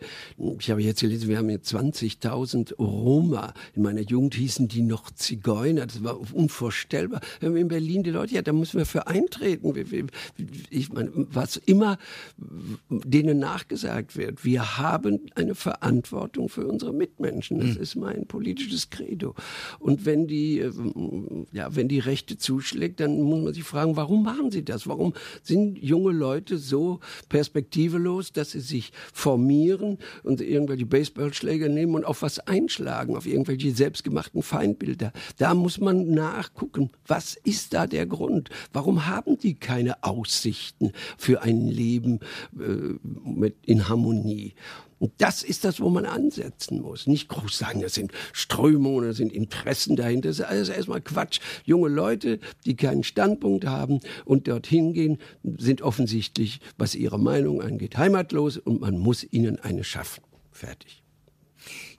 Ich 0.60 0.70
habe 0.70 0.81
jetzt 0.81 1.01
gelesen, 1.01 1.29
wir 1.29 1.38
haben 1.38 1.50
jetzt 1.50 1.74
20.000 1.74 2.75
Roma. 2.75 3.53
In 3.74 3.84
meiner 3.84 4.01
Jugend 4.01 4.35
hießen 4.36 4.68
die 4.68 4.82
noch 4.82 5.12
Zigeuner. 5.12 5.86
Das 5.86 6.04
war 6.04 6.20
unvorstellbar. 6.34 7.22
Wenn 7.39 7.54
wir 7.54 7.62
in 7.62 7.68
Berlin 7.68 8.04
die 8.04 8.12
Leute, 8.12 8.36
ja, 8.36 8.42
da 8.42 8.54
müssen 8.54 8.77
wir 8.77 8.86
für 8.86 9.08
eintreten. 9.08 9.74
Ich 10.70 10.92
meine, 10.92 11.12
was 11.15 11.58
immer 11.58 11.98
denen 12.89 13.39
nachgesagt 13.39 14.15
wird, 14.18 14.46
wir 14.46 14.77
haben 14.77 15.22
eine 15.36 15.56
Verantwortung 15.56 16.50
für 16.50 16.68
unsere 16.68 16.94
Mitmenschen. 16.94 17.60
Das 17.60 17.75
ist 17.75 17.96
mein 17.96 18.27
politisches 18.27 18.89
Credo. 18.89 19.36
Und 19.80 20.06
wenn 20.06 20.27
die, 20.27 20.60
äh, 20.60 20.72
ja, 21.51 21.75
wenn 21.75 21.88
die 21.88 22.00
Rechte 22.00 22.38
zuschlägt, 22.38 23.00
dann 23.00 23.22
muss 23.22 23.44
man 23.44 23.54
sich 23.54 23.63
fragen, 23.63 23.96
warum 23.96 24.24
machen 24.24 24.51
sie 24.51 24.63
das? 24.63 24.88
Warum 24.88 25.13
sind 25.44 25.77
junge 25.77 26.12
Leute 26.12 26.58
so 26.58 27.00
perspektivelos, 27.30 28.32
dass 28.32 28.51
sie 28.51 28.60
sich 28.60 28.92
formieren 29.13 29.98
und 30.24 30.42
irgendwelche 30.42 30.86
Baseballschläger 30.86 31.70
nehmen 31.70 31.96
und 31.96 32.06
auf 32.06 32.22
was 32.22 32.39
einschlagen, 32.39 33.15
auf 33.15 33.25
irgendwelche 33.25 33.72
selbstgemachten 33.72 34.25
Feindbilder? 34.34 35.12
Da 35.38 35.53
muss 35.53 35.79
man 35.79 36.12
nachgucken, 36.12 36.89
was 37.08 37.36
ist 37.36 37.74
da 37.74 37.88
der 37.88 38.05
Grund? 38.05 38.50
Warum 38.74 39.05
haben 39.05 39.38
die 39.38 39.55
keine 39.55 40.03
Aussichten 40.03 40.91
für 41.17 41.41
ein 41.41 41.67
Leben 41.67 42.20
äh, 42.60 43.51
in 43.63 43.88
Harmonie? 43.89 44.53
Und 44.98 45.12
das 45.17 45.44
ist 45.44 45.65
das, 45.65 45.82
wo 45.82 45.89
man 45.89 46.05
ansetzen 46.05 46.82
muss. 46.82 47.05
Nicht 47.05 47.27
groß 47.27 47.58
sagen, 47.58 47.82
das 47.82 47.94
sind 47.94 48.12
Strömungen, 48.32 49.08
das 49.08 49.17
sind 49.17 49.34
Interessen 49.34 49.96
dahinter. 49.96 50.29
Das 50.29 50.39
ist 50.39 50.46
alles 50.46 50.70
erstmal 50.70 51.01
Quatsch. 51.01 51.39
Junge 51.65 51.89
Leute, 51.89 52.39
die 52.65 52.75
keinen 52.75 53.03
Standpunkt 53.03 53.65
haben 53.65 54.00
und 54.24 54.48
dorthin 54.48 54.94
gehen, 54.94 55.17
sind 55.44 55.82
offensichtlich, 55.82 56.62
was 56.77 56.96
ihre 56.96 57.20
Meinung 57.20 57.62
angeht, 57.62 57.98
heimatlos 57.98 58.58
und 58.58 58.82
man 58.82 58.98
muss 58.98 59.24
ihnen 59.24 59.60
eine 59.60 59.84
schaffen. 59.84 60.24
Fertig. 60.51 61.03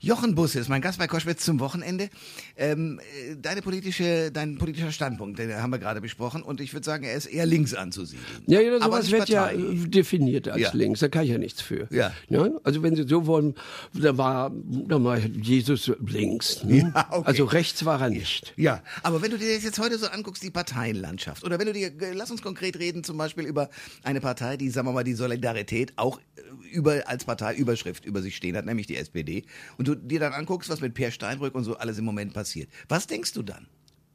Jochen 0.01 0.35
Busse 0.35 0.61
ist 0.61 0.69
mein 0.69 0.83
Gast 0.83 0.99
bei 0.99 1.07
Koschwitz 1.07 1.45
zum 1.45 1.61
Wochenende. 1.61 2.09
Ähm, 2.57 3.01
äh, 3.01 3.37
deine 3.37 3.63
politische, 3.63 4.31
dein 4.31 4.59
politischer 4.59 4.93
Standpunkt, 4.93 5.39
den 5.39 5.55
haben 5.55 5.71
wir 5.71 5.79
gerade 5.79 6.01
besprochen, 6.01 6.43
und 6.43 6.61
ich 6.61 6.73
würde 6.73 6.85
sagen, 6.85 7.05
er 7.05 7.15
ist 7.15 7.27
eher 7.27 7.47
links 7.47 7.75
anzusiedeln. 7.75 8.43
Ja, 8.47 8.61
ja, 8.61 8.81
sowas 8.81 9.11
wird 9.11 9.29
ja 9.29 9.51
äh, 9.51 9.75
definiert 9.87 10.49
als 10.49 10.61
ja. 10.61 10.71
links. 10.73 11.01
Da 11.01 11.09
kann 11.09 11.25
ich 11.25 11.31
ja 11.31 11.39
nichts 11.39 11.63
für. 11.63 11.89
Ja. 11.91 12.13
ja. 12.29 12.49
Also 12.65 12.83
wenn 12.83 12.97
Sie 12.97 13.05
so 13.07 13.27
wollen, 13.27 13.55
da 13.93 14.17
war, 14.17 14.53
da 14.89 15.03
war 15.03 15.19
Jesus 15.19 15.91
links. 16.07 16.63
Ne? 16.65 16.93
Ja, 16.95 17.07
okay. 17.11 17.27
Also 17.27 17.45
rechts 17.45 17.85
war 17.85 18.01
er 18.01 18.11
nicht. 18.11 18.53
Ja, 18.57 18.83
aber 19.03 19.23
wenn 19.23 19.31
du 19.31 19.39
dir 19.39 19.55
das 19.55 19.65
jetzt 19.65 19.79
heute 19.79 19.99
so 19.99 20.07
anguckst, 20.07 20.43
die 20.43 20.51
Parteienlandschaft, 20.51 21.45
oder 21.45 21.59
wenn 21.59 21.67
du 21.67 21.73
dir, 21.73 21.91
lass 22.15 22.31
uns 22.31 22.43
konkret 22.43 22.79
reden, 22.79 23.05
zum 23.05 23.17
Beispiel 23.17 23.45
über 23.45 23.71
eine 24.03 24.21
Partei, 24.21 24.57
die, 24.57 24.71
sagen 24.71 24.87
wir 24.87 24.93
mal, 24.93 25.05
die 25.05 25.15
Solidarität 25.15 25.93
auch 25.97 26.19
äh, 26.19 26.67
über, 26.73 27.03
als 27.07 27.25
Parteiüberschrift 27.25 28.05
über 28.05 28.23
sich 28.23 28.37
stehen 28.37 28.57
hat, 28.57 28.67
nämlich 28.67 28.87
die 28.87 28.97
SPD. 28.97 29.45
Und 29.79 29.86
du 29.87 29.95
dir 29.95 30.21
dann 30.21 30.33
anguckst, 30.33 30.69
was 30.69 30.81
mit 30.81 30.95
Per 30.95 31.11
Steinbrück 31.11 31.55
und 31.55 31.65
so 31.65 31.77
alles 31.77 31.99
im 31.99 32.05
Moment 32.05 32.35
passiert. 32.35 32.69
Was 32.89 33.07
denkst 33.07 33.33
du 33.33 33.43
dann? 33.43 33.67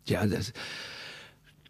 Ja, 0.06 0.26
das, 0.26 0.54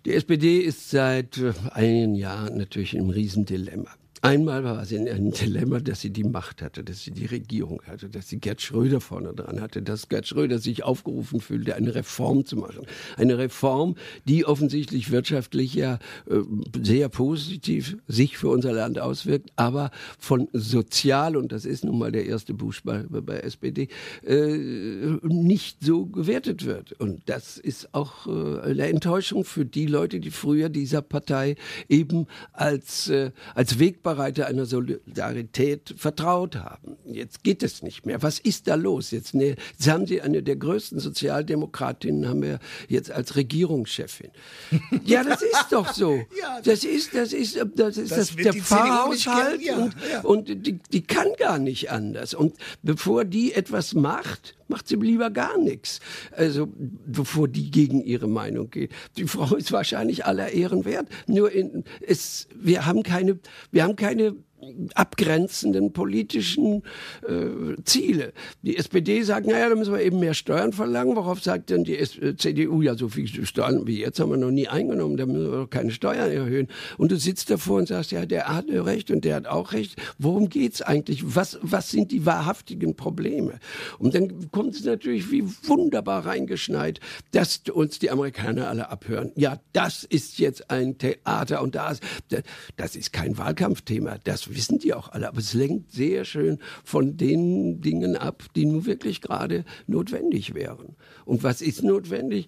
die 0.05 0.13
SPD 0.13 0.59
ist 0.59 0.89
seit 0.89 1.37
äh, 1.37 1.53
einigen 1.71 2.15
Jahren 2.15 2.57
natürlich 2.57 2.95
im 2.95 3.09
Riesendilemma. 3.09 3.91
Einmal 4.23 4.63
war 4.63 4.85
sie 4.85 4.97
in 4.97 5.09
einem 5.09 5.31
Dilemma, 5.41 5.79
dass 5.79 6.01
sie 6.01 6.11
die 6.11 6.23
Macht 6.23 6.61
hatte, 6.61 6.83
dass 6.83 7.03
sie 7.03 7.11
die 7.11 7.25
Regierung 7.25 7.81
hatte, 7.87 8.07
dass 8.07 8.29
sie 8.29 8.39
Gerd 8.39 8.61
Schröder 8.61 9.01
vorne 9.01 9.33
dran 9.33 9.59
hatte, 9.59 9.81
dass 9.81 10.09
Gerd 10.09 10.27
Schröder 10.27 10.59
sich 10.59 10.83
aufgerufen 10.83 11.41
fühlte, 11.41 11.75
eine 11.75 11.95
Reform 11.95 12.45
zu 12.45 12.55
machen. 12.55 12.85
Eine 13.17 13.39
Reform, 13.39 13.95
die 14.25 14.45
offensichtlich 14.45 15.09
wirtschaftlich 15.09 15.73
ja 15.73 15.97
äh, 16.29 16.41
sehr 16.83 17.09
positiv 17.09 17.97
sich 18.07 18.37
für 18.37 18.49
unser 18.49 18.73
Land 18.73 18.99
auswirkt, 18.99 19.49
aber 19.55 19.89
von 20.19 20.47
sozial, 20.53 21.35
und 21.35 21.51
das 21.51 21.65
ist 21.65 21.83
nun 21.83 21.97
mal 21.97 22.11
der 22.11 22.25
erste 22.25 22.53
Buchstabe 22.53 23.23
bei 23.23 23.37
SPD, 23.39 23.87
äh, 24.23 24.57
nicht 25.23 25.83
so 25.83 26.05
gewertet 26.05 26.65
wird. 26.65 26.93
Und 26.93 27.23
das 27.25 27.57
ist 27.57 27.95
auch 27.95 28.27
äh, 28.27 28.61
eine 28.61 28.87
Enttäuschung 28.87 29.45
für 29.45 29.65
die 29.65 29.87
Leute, 29.87 30.19
die 30.19 30.29
früher 30.29 30.69
dieser 30.69 31.01
Partei 31.01 31.55
eben 31.89 32.27
als, 32.53 33.09
äh, 33.09 33.31
als 33.55 33.79
Wegbereiter 33.79 34.10
Vorbereiter 34.11 34.47
einer 34.47 34.65
Solidarität 34.65 35.95
vertraut 35.97 36.57
haben. 36.57 36.97
Jetzt 37.05 37.43
geht 37.43 37.63
es 37.63 37.81
nicht 37.81 38.05
mehr. 38.05 38.21
Was 38.21 38.39
ist 38.39 38.67
da 38.67 38.75
los? 38.75 39.11
Jetzt, 39.11 39.33
ne, 39.33 39.55
jetzt 39.71 39.89
haben 39.89 40.05
Sie 40.05 40.21
eine 40.21 40.43
der 40.43 40.57
größten 40.57 40.99
Sozialdemokratinnen 40.99 42.27
haben 42.27 42.41
wir 42.41 42.59
jetzt 42.89 43.09
als 43.09 43.37
Regierungschefin. 43.37 44.31
Ja, 45.05 45.23
das 45.23 45.41
ist 45.41 45.67
doch 45.71 45.93
so. 45.93 46.19
Das 46.65 46.83
ist, 46.83 47.15
das 47.15 47.31
ist, 47.31 47.57
das 47.75 47.97
ist 47.97 48.11
das, 48.11 48.35
das 48.35 48.35
der 48.35 48.53
Pfarrhaushalt 48.53 49.61
ja, 49.61 49.77
und, 49.77 49.95
ja. 50.11 50.21
und 50.21 50.67
die, 50.67 50.79
die 50.91 51.01
kann 51.01 51.27
gar 51.37 51.57
nicht 51.57 51.89
anders. 51.89 52.33
Und 52.33 52.55
bevor 52.83 53.23
die 53.23 53.53
etwas 53.53 53.93
macht, 53.93 54.55
macht 54.71 54.87
sie 54.87 54.95
lieber 54.95 55.29
gar 55.29 55.59
nichts. 55.59 55.99
Also, 56.31 56.67
bevor 57.05 57.47
die 57.47 57.69
gegen 57.69 58.01
ihre 58.01 58.27
Meinung 58.27 58.71
geht. 58.71 58.91
Die 59.17 59.27
Frau 59.27 59.55
ist 59.55 59.71
wahrscheinlich 59.71 60.25
aller 60.25 60.49
Ehren 60.51 60.85
wert. 60.85 61.07
Nur 61.27 61.51
in, 61.51 61.83
es, 61.99 62.47
wir 62.55 62.87
haben 62.87 63.03
keine, 63.03 63.37
wir 63.71 63.83
haben 63.83 63.95
keine 64.01 64.35
abgrenzenden 64.95 65.93
politischen 65.93 66.83
äh, 67.27 67.81
Ziele. 67.83 68.33
Die 68.61 68.77
SPD 68.77 69.21
sagt, 69.23 69.47
naja, 69.47 69.69
da 69.69 69.75
müssen 69.75 69.93
wir 69.93 70.01
eben 70.01 70.19
mehr 70.19 70.33
Steuern 70.33 70.73
verlangen. 70.73 71.15
Worauf 71.15 71.41
sagt 71.41 71.71
dann 71.71 71.83
die 71.83 71.97
CDU, 72.37 72.81
ja, 72.81 72.95
so 72.95 73.09
viel 73.09 73.27
Steuern 73.45 73.87
wie 73.87 73.99
jetzt 73.99 74.19
haben 74.19 74.31
wir 74.31 74.37
noch 74.37 74.51
nie 74.51 74.67
eingenommen, 74.67 75.17
da 75.17 75.25
müssen 75.25 75.51
wir 75.51 75.57
doch 75.61 75.69
keine 75.69 75.91
Steuern 75.91 76.31
erhöhen. 76.31 76.67
Und 76.97 77.11
du 77.11 77.17
sitzt 77.17 77.49
davor 77.49 77.79
und 77.79 77.87
sagst, 77.87 78.11
ja, 78.11 78.25
der 78.25 78.47
hat 78.47 78.65
recht 78.69 79.11
und 79.11 79.25
der 79.25 79.35
hat 79.35 79.47
auch 79.47 79.73
recht. 79.73 79.95
Worum 80.17 80.49
geht's 80.49 80.81
eigentlich? 80.81 81.35
Was, 81.35 81.59
was 81.61 81.91
sind 81.91 82.11
die 82.11 82.25
wahrhaftigen 82.25 82.95
Probleme? 82.95 83.59
Und 83.99 84.15
dann 84.15 84.51
kommt 84.51 84.75
es 84.75 84.83
natürlich 84.83 85.31
wie 85.31 85.43
wunderbar 85.63 86.25
reingeschneit, 86.25 86.99
dass 87.31 87.61
uns 87.71 87.99
die 87.99 88.09
Amerikaner 88.11 88.69
alle 88.69 88.89
abhören. 88.89 89.31
Ja, 89.35 89.59
das 89.73 90.03
ist 90.03 90.39
jetzt 90.39 90.69
ein 90.69 90.97
Theater 90.97 91.61
und 91.61 91.75
das, 91.75 91.99
das 92.77 92.95
ist 92.95 93.13
kein 93.13 93.37
Wahlkampfthema. 93.37 94.17
Das 94.23 94.50
wissen 94.55 94.79
die 94.79 94.93
auch 94.93 95.09
alle, 95.09 95.27
aber 95.27 95.39
es 95.39 95.53
lenkt 95.53 95.91
sehr 95.91 96.25
schön 96.25 96.59
von 96.83 97.17
den 97.17 97.81
Dingen 97.81 98.15
ab, 98.15 98.43
die 98.55 98.65
nun 98.65 98.85
wirklich 98.85 99.21
gerade 99.21 99.65
notwendig 99.87 100.53
wären. 100.53 100.95
Und 101.25 101.43
was 101.43 101.61
ist 101.61 101.83
notwendig? 101.83 102.47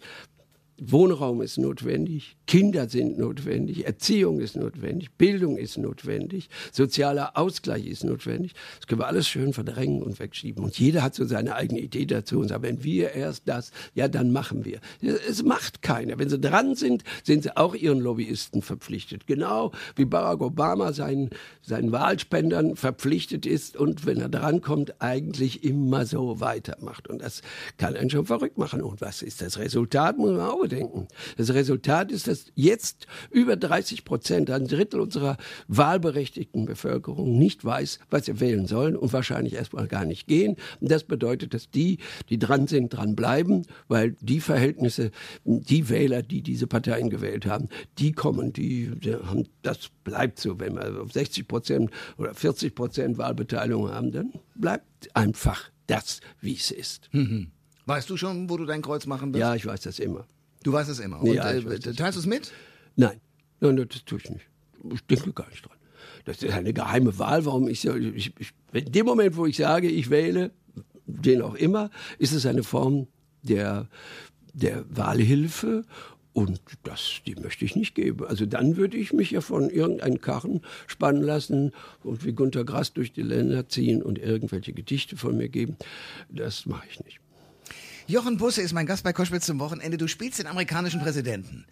Wohnraum 0.81 1.41
ist 1.41 1.57
notwendig, 1.57 2.35
Kinder 2.47 2.89
sind 2.89 3.17
notwendig, 3.17 3.85
Erziehung 3.85 4.39
ist 4.39 4.55
notwendig, 4.55 5.11
Bildung 5.11 5.57
ist 5.57 5.77
notwendig, 5.77 6.49
sozialer 6.71 7.37
Ausgleich 7.37 7.85
ist 7.85 8.03
notwendig. 8.03 8.53
Das 8.79 8.87
können 8.87 9.01
wir 9.01 9.07
alles 9.07 9.27
schön 9.27 9.53
verdrängen 9.53 10.01
und 10.01 10.19
wegschieben. 10.19 10.63
Und 10.63 10.77
jeder 10.79 11.03
hat 11.03 11.13
so 11.13 11.25
seine 11.25 11.55
eigene 11.55 11.79
Idee 11.79 12.05
dazu 12.05 12.39
und 12.39 12.47
sagt, 12.47 12.63
wenn 12.63 12.83
wir 12.83 13.11
erst 13.11 13.47
das, 13.47 13.71
ja, 13.93 14.07
dann 14.07 14.31
machen 14.31 14.65
wir. 14.65 14.79
Es 15.01 15.43
macht 15.43 15.83
keiner. 15.83 16.17
Wenn 16.17 16.29
sie 16.29 16.39
dran 16.39 16.75
sind, 16.75 17.03
sind 17.23 17.43
sie 17.43 17.55
auch 17.55 17.75
ihren 17.75 17.99
Lobbyisten 17.99 18.61
verpflichtet. 18.61 19.27
Genau 19.27 19.71
wie 19.95 20.05
Barack 20.05 20.41
Obama 20.41 20.91
seinen, 20.91 21.29
seinen 21.61 21.91
Wahlspendern 21.91 22.75
verpflichtet 22.75 23.45
ist 23.45 23.77
und 23.77 24.05
wenn 24.05 24.19
er 24.19 24.29
drankommt, 24.29 25.01
eigentlich 25.01 25.63
immer 25.63 26.05
so 26.05 26.39
weitermacht. 26.39 27.07
Und 27.07 27.21
das 27.21 27.41
kann 27.77 27.95
einen 27.95 28.09
schon 28.09 28.25
verrückt 28.25 28.57
machen. 28.57 28.81
Und 28.81 29.01
was 29.01 29.21
ist 29.21 29.41
das 29.41 29.59
Resultat? 29.59 30.17
Muss 30.17 30.31
man 30.31 30.41
auch 30.41 30.62
bedenken. 30.63 31.07
Das 31.37 31.53
Resultat 31.53 32.11
ist, 32.11 32.27
dass 32.27 32.45
jetzt 32.55 33.05
über 33.31 33.57
30 33.57 34.05
Prozent, 34.05 34.49
ein 34.49 34.67
Drittel 34.67 35.01
unserer 35.01 35.37
wahlberechtigten 35.67 36.65
Bevölkerung 36.65 37.37
nicht 37.37 37.65
weiß, 37.65 37.99
was 38.09 38.25
sie 38.25 38.39
wählen 38.39 38.65
sollen 38.65 38.95
und 38.95 39.11
wahrscheinlich 39.11 39.55
erstmal 39.55 39.87
gar 39.87 40.05
nicht 40.05 40.27
gehen. 40.27 40.55
Und 40.79 40.89
das 40.89 41.03
bedeutet, 41.03 41.53
dass 41.53 41.69
die, 41.69 41.99
die 42.29 42.39
dran 42.39 42.67
sind, 42.67 42.93
dran 42.93 43.15
bleiben, 43.15 43.63
weil 43.89 44.15
die 44.21 44.39
Verhältnisse, 44.39 45.11
die 45.43 45.89
Wähler, 45.89 46.23
die 46.23 46.41
diese 46.41 46.67
Parteien 46.67 47.09
gewählt 47.09 47.45
haben, 47.45 47.67
die 47.99 48.13
kommen, 48.13 48.53
die, 48.53 48.91
die 48.95 49.15
haben, 49.15 49.47
das 49.63 49.89
bleibt 50.03 50.39
so. 50.39 50.59
Wenn 50.59 50.75
wir 50.75 51.01
auf 51.01 51.11
60 51.11 51.47
Prozent 51.47 51.91
oder 52.17 52.33
40 52.33 52.73
Prozent 52.73 53.17
Wahlbeteiligung 53.17 53.91
haben, 53.91 54.11
dann 54.11 54.31
bleibt 54.55 55.13
einfach 55.13 55.69
das, 55.87 56.21
wie 56.39 56.55
es 56.55 56.71
ist. 56.71 57.09
Mhm. 57.11 57.51
Weißt 57.85 58.09
du 58.09 58.15
schon, 58.15 58.49
wo 58.49 58.57
du 58.57 58.65
dein 58.65 58.81
Kreuz 58.81 59.05
machen 59.05 59.33
wirst? 59.33 59.41
Ja, 59.41 59.55
ich 59.55 59.65
weiß 59.65 59.81
das 59.81 59.99
immer. 59.99 60.25
Du 60.63 60.73
weißt 60.73 60.89
es 60.89 60.99
immer. 60.99 61.21
Und, 61.21 61.33
ja, 61.33 61.51
äh, 61.51 61.79
teilst 61.79 62.15
du 62.15 62.19
es 62.19 62.25
mit? 62.25 62.51
Nein. 62.95 63.19
Nein, 63.59 63.77
das 63.77 64.03
tue 64.05 64.19
ich 64.19 64.29
nicht. 64.29 64.45
Ich 64.93 65.05
denke 65.05 65.33
gar 65.33 65.49
nicht 65.49 65.65
dran. 65.65 65.77
Das 66.25 66.41
ist 66.41 66.53
eine 66.53 66.73
geheime 66.73 67.17
Wahl. 67.19 67.45
Warum 67.45 67.67
ich, 67.67 67.85
ich, 67.85 68.33
ich 68.39 68.53
in 68.71 68.91
dem 68.91 69.05
Moment, 69.05 69.35
wo 69.35 69.45
ich 69.45 69.57
sage, 69.57 69.89
ich 69.89 70.09
wähle, 70.09 70.51
den 71.05 71.41
auch 71.41 71.55
immer, 71.55 71.89
ist 72.17 72.33
es 72.33 72.45
eine 72.45 72.63
Form 72.63 73.07
der, 73.41 73.89
der 74.53 74.85
Wahlhilfe 74.89 75.83
und 76.33 76.59
das, 76.83 77.21
die 77.27 77.35
möchte 77.35 77.63
ich 77.63 77.75
nicht 77.75 77.93
geben. 77.93 78.25
Also 78.25 78.45
dann 78.45 78.75
würde 78.75 78.97
ich 78.97 79.13
mich 79.13 79.31
ja 79.31 79.41
von 79.41 79.69
irgendeinem 79.69 80.19
Karren 80.19 80.61
spannen 80.87 81.21
lassen 81.21 81.71
und 82.03 82.25
wie 82.25 82.33
Gunter 82.33 82.65
Grass 82.65 82.93
durch 82.93 83.13
die 83.13 83.21
Länder 83.21 83.69
ziehen 83.69 84.01
und 84.01 84.17
irgendwelche 84.17 84.73
Gedichte 84.73 85.15
von 85.15 85.37
mir 85.37 85.49
geben. 85.49 85.77
Das 86.29 86.65
mache 86.65 86.87
ich 86.89 87.03
nicht. 87.03 87.19
Jochen 88.07 88.37
Busse 88.37 88.61
ist 88.61 88.73
mein 88.73 88.85
Gast 88.85 89.03
bei 89.03 89.13
Koschwitz 89.13 89.45
zum 89.45 89.59
Wochenende. 89.59 89.97
Du 89.97 90.07
spielst 90.07 90.39
den 90.39 90.47
amerikanischen 90.47 90.99
Präsidenten. 91.01 91.65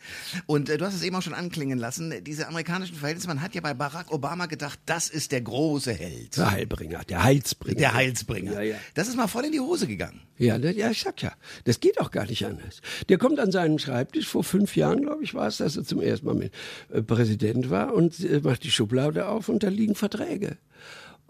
Und 0.45 0.69
äh, 0.69 0.77
du 0.77 0.85
hast 0.85 0.93
es 0.93 1.03
eben 1.03 1.15
auch 1.15 1.21
schon 1.21 1.33
anklingen 1.33 1.77
lassen. 1.77 2.13
Diese 2.23 2.47
amerikanischen 2.47 2.95
Verhältnisse, 2.95 3.27
man 3.27 3.41
hat 3.41 3.53
ja 3.53 3.61
bei 3.61 3.73
Barack 3.73 4.11
Obama 4.11 4.45
gedacht, 4.45 4.79
das 4.85 5.09
ist 5.09 5.31
der 5.31 5.41
große 5.41 5.93
Held. 5.93 6.37
Der 6.37 6.51
Heilbringer, 6.51 7.03
der 7.03 7.23
Heilsbringer. 7.23 7.77
Der 7.77 7.93
Heilsbringer. 7.93 8.53
Ja, 8.53 8.61
ja. 8.61 8.75
Das 8.93 9.07
ist 9.07 9.17
mal 9.17 9.27
voll 9.27 9.45
in 9.45 9.51
die 9.51 9.59
Hose 9.59 9.87
gegangen. 9.87 10.21
Ja, 10.37 10.57
ja, 10.57 10.89
ich 10.89 11.01
sag 11.01 11.21
ja, 11.21 11.33
das 11.65 11.79
geht 11.79 11.99
auch 11.99 12.11
gar 12.11 12.25
nicht 12.25 12.45
anders. 12.45 12.81
Der 13.09 13.17
kommt 13.17 13.39
an 13.39 13.51
seinen 13.51 13.77
Schreibtisch, 13.77 14.27
vor 14.27 14.43
fünf 14.43 14.75
Jahren, 14.75 15.01
glaube 15.01 15.23
ich, 15.23 15.33
war 15.33 15.47
es, 15.47 15.57
dass 15.57 15.75
er 15.75 15.83
zum 15.83 16.01
ersten 16.01 16.25
Mal 16.25 16.35
mit, 16.35 16.53
äh, 16.91 17.01
Präsident 17.01 17.69
war 17.69 17.93
und 17.93 18.19
äh, 18.21 18.39
macht 18.41 18.63
die 18.63 18.71
Schublade 18.71 19.27
auf 19.27 19.49
und 19.49 19.63
da 19.63 19.67
liegen 19.67 19.95
Verträge. 19.95 20.57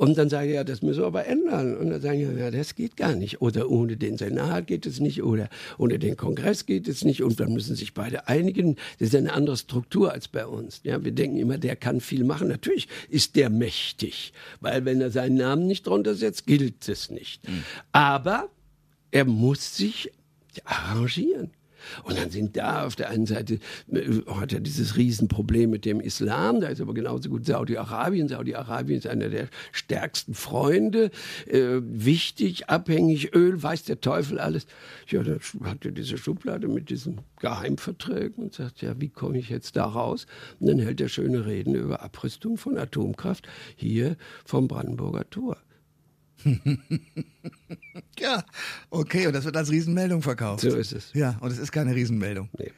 Und 0.01 0.17
dann 0.17 0.29
sage 0.29 0.48
ich, 0.48 0.55
ja, 0.55 0.63
das 0.63 0.81
müssen 0.81 1.01
wir 1.01 1.05
aber 1.05 1.27
ändern. 1.27 1.77
Und 1.77 1.91
dann 1.91 2.01
sagen 2.01 2.17
die, 2.17 2.39
ja, 2.39 2.50
das 2.50 2.74
geht 2.74 2.98
gar 2.98 3.13
nicht. 3.13 3.39
Oder 3.39 3.70
ohne 3.70 3.98
den 3.98 4.17
Senat 4.17 4.65
geht 4.65 4.88
es 4.88 5.00
nicht. 5.00 5.22
Oder 5.22 5.48
ohne 5.77 6.00
den 6.00 6.17
Kongress 6.17 6.65
geht 6.65 6.88
es 6.88 7.05
nicht. 7.05 7.22
Und 7.22 7.39
dann 7.39 7.53
müssen 7.53 7.75
sich 7.75 7.93
beide 7.93 8.27
einigen. 8.27 8.77
Das 8.98 9.10
ist 9.10 9.15
eine 9.15 9.31
andere 9.34 9.58
Struktur 9.58 10.12
als 10.12 10.27
bei 10.27 10.48
uns. 10.48 10.81
Ja, 10.84 11.05
wir 11.05 11.12
denken 11.12 11.38
immer, 11.38 11.60
der 11.60 11.75
kann 11.75 12.01
viel 12.01 12.24
machen. 12.24 12.48
Natürlich 12.48 12.88
ist 13.10 13.36
der 13.36 13.51
mächtig. 13.51 14.34
Weil 14.60 14.86
wenn 14.86 15.01
er 15.01 15.12
seinen 15.12 15.36
Namen 15.36 15.67
nicht 15.67 15.86
drunter 15.86 16.15
setzt, 16.15 16.48
gilt 16.48 16.89
es 16.89 17.12
nicht. 17.12 17.48
Mhm. 17.48 17.63
Aber 17.91 18.50
er 19.12 19.25
muss 19.25 19.77
sich 19.77 20.12
arrangieren. 20.65 21.51
Und 22.03 22.17
dann 22.17 22.29
sind 22.29 22.57
da 22.57 22.85
auf 22.85 22.95
der 22.95 23.09
einen 23.09 23.25
Seite, 23.25 23.59
äh, 23.91 24.21
hat 24.27 24.53
er 24.53 24.59
dieses 24.59 24.97
Riesenproblem 24.97 25.69
mit 25.69 25.85
dem 25.85 26.00
Islam, 26.00 26.61
da 26.61 26.67
ist 26.67 26.81
aber 26.81 26.93
genauso 26.93 27.29
gut 27.29 27.45
Saudi-Arabien. 27.45 28.27
Saudi-Arabien 28.27 29.00
ist 29.00 29.07
einer 29.07 29.29
der 29.29 29.47
stärksten 29.71 30.33
Freunde, 30.33 31.11
äh, 31.47 31.79
wichtig, 31.81 32.69
abhängig, 32.69 33.33
Öl, 33.33 33.61
weiß 33.61 33.83
der 33.83 34.01
Teufel 34.01 34.39
alles. 34.39 34.65
Ja, 35.07 35.23
da 35.23 35.38
hat 35.63 35.85
er 35.85 35.91
diese 35.91 36.17
Schublade 36.17 36.67
mit 36.67 36.89
diesen 36.89 37.21
Geheimverträgen 37.39 38.43
und 38.43 38.53
sagt, 38.53 38.81
ja, 38.81 39.00
wie 39.00 39.09
komme 39.09 39.38
ich 39.38 39.50
jetzt 39.50 39.75
da 39.75 39.85
raus? 39.85 40.27
Und 40.59 40.67
dann 40.67 40.79
hält 40.79 41.01
er 41.01 41.09
schöne 41.09 41.45
Reden 41.45 41.75
über 41.75 42.01
Abrüstung 42.01 42.57
von 42.57 42.77
Atomkraft 42.77 43.47
hier 43.75 44.15
vom 44.45 44.67
Brandenburger 44.67 45.29
Tor. 45.29 45.57
ja, 48.19 48.43
okay, 48.89 49.27
und 49.27 49.33
das 49.33 49.45
wird 49.45 49.57
als 49.57 49.71
Riesenmeldung 49.71 50.21
verkauft. 50.21 50.62
So 50.62 50.75
ist 50.75 50.91
es. 50.93 51.12
Ja, 51.13 51.38
und 51.41 51.51
es 51.51 51.57
ist 51.57 51.71
keine 51.71 51.95
Riesenmeldung. 51.95 52.50
Nee. 52.57 52.71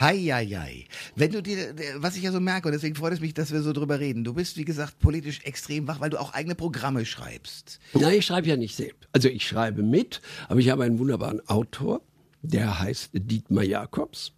Hei, 0.00 0.18
hei, 0.18 0.46
hei. 0.46 0.84
Wenn 1.14 1.30
du 1.30 1.42
dir, 1.42 1.74
was 1.96 2.16
ich 2.16 2.24
ja 2.24 2.32
so 2.32 2.40
merke, 2.40 2.66
und 2.68 2.72
deswegen 2.72 2.96
freut 2.96 3.12
es 3.12 3.20
mich, 3.20 3.32
dass 3.32 3.52
wir 3.52 3.62
so 3.62 3.72
drüber 3.72 4.00
reden, 4.00 4.24
du 4.24 4.34
bist, 4.34 4.56
wie 4.56 4.64
gesagt, 4.64 4.98
politisch 4.98 5.40
extrem 5.44 5.86
wach, 5.86 6.00
weil 6.00 6.10
du 6.10 6.20
auch 6.20 6.34
eigene 6.34 6.54
Programme 6.54 7.06
schreibst. 7.06 7.78
Nein, 7.92 8.14
ich 8.18 8.26
schreibe 8.26 8.48
ja 8.48 8.56
nicht 8.56 8.74
selbst. 8.74 9.08
Also 9.12 9.28
ich 9.28 9.46
schreibe 9.46 9.82
mit, 9.82 10.20
aber 10.48 10.58
ich 10.58 10.70
habe 10.70 10.84
einen 10.84 10.98
wunderbaren 10.98 11.46
Autor, 11.48 12.02
der 12.42 12.80
heißt 12.80 13.10
Dietmar 13.12 13.64
Jakobs. 13.64 14.32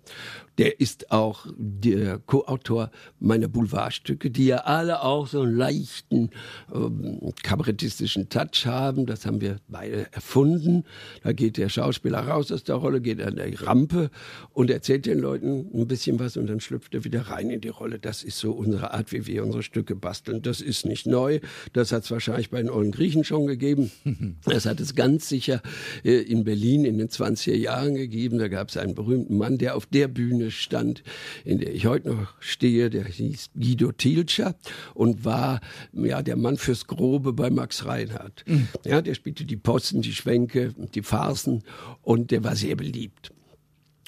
Der 0.58 0.80
ist 0.80 1.10
auch 1.10 1.46
der 1.56 2.18
Co-Autor 2.18 2.90
meiner 3.20 3.48
Boulevardstücke, 3.48 4.30
die 4.30 4.46
ja 4.46 4.58
alle 4.58 5.02
auch 5.02 5.26
so 5.26 5.42
einen 5.42 5.56
leichten 5.56 6.30
ähm, 6.74 7.32
kabarettistischen 7.42 8.28
Touch 8.28 8.66
haben. 8.66 9.06
Das 9.06 9.26
haben 9.26 9.40
wir 9.40 9.58
beide 9.68 10.12
erfunden. 10.12 10.84
Da 11.22 11.32
geht 11.32 11.56
der 11.56 11.68
Schauspieler 11.68 12.20
raus 12.20 12.50
aus 12.52 12.64
der 12.64 12.76
Rolle, 12.76 13.00
geht 13.00 13.20
an 13.20 13.36
der 13.36 13.62
Rampe 13.62 14.10
und 14.52 14.70
erzählt 14.70 15.06
den 15.06 15.18
Leuten 15.18 15.68
ein 15.74 15.86
bisschen 15.86 16.18
was 16.18 16.36
und 16.36 16.46
dann 16.46 16.60
schlüpft 16.60 16.94
er 16.94 17.04
wieder 17.04 17.22
rein 17.22 17.50
in 17.50 17.60
die 17.60 17.68
Rolle. 17.68 17.98
Das 17.98 18.22
ist 18.22 18.38
so 18.38 18.52
unsere 18.52 18.94
Art, 18.94 19.12
wie 19.12 19.26
wir 19.26 19.44
unsere 19.44 19.62
Stücke 19.62 19.94
basteln. 19.94 20.42
Das 20.42 20.60
ist 20.60 20.86
nicht 20.86 21.06
neu. 21.06 21.40
Das 21.72 21.92
hat 21.92 22.04
es 22.04 22.10
wahrscheinlich 22.10 22.50
bei 22.50 22.58
den 22.58 22.70
ollen 22.70 22.92
Griechen 22.92 23.24
schon 23.24 23.46
gegeben. 23.46 23.90
Das 24.44 24.64
hat 24.64 24.80
es 24.80 24.94
ganz 24.94 25.28
sicher 25.28 25.60
äh, 26.04 26.20
in 26.20 26.44
Berlin 26.44 26.84
in 26.84 26.98
den 26.98 27.08
20er 27.08 27.54
Jahren 27.54 27.94
gegeben. 27.94 28.38
Da 28.38 28.48
gab 28.48 28.68
es 28.68 28.76
einen 28.76 28.94
berühmten 28.94 29.36
Mann, 29.36 29.58
der 29.58 29.76
auf 29.76 29.86
der 29.86 30.08
Bühne 30.08 30.45
stand, 30.50 31.02
in 31.44 31.58
der 31.58 31.74
ich 31.74 31.86
heute 31.86 32.10
noch 32.10 32.34
stehe. 32.40 32.90
Der 32.90 33.04
hieß 33.04 33.50
Guido 33.54 33.92
Tilscher 33.92 34.54
und 34.94 35.24
war 35.24 35.60
ja 35.92 36.22
der 36.22 36.36
Mann 36.36 36.56
fürs 36.56 36.86
Grobe 36.86 37.32
bei 37.32 37.50
Max 37.50 37.84
Reinhardt. 37.84 38.44
Mhm. 38.46 38.68
Ja, 38.84 39.02
der 39.02 39.14
spielte 39.14 39.44
die 39.44 39.56
Posten, 39.56 40.02
die 40.02 40.14
Schwänke, 40.14 40.74
die 40.94 41.02
Farsen 41.02 41.62
und 42.02 42.30
der 42.30 42.44
war 42.44 42.56
sehr 42.56 42.76
beliebt. 42.76 43.32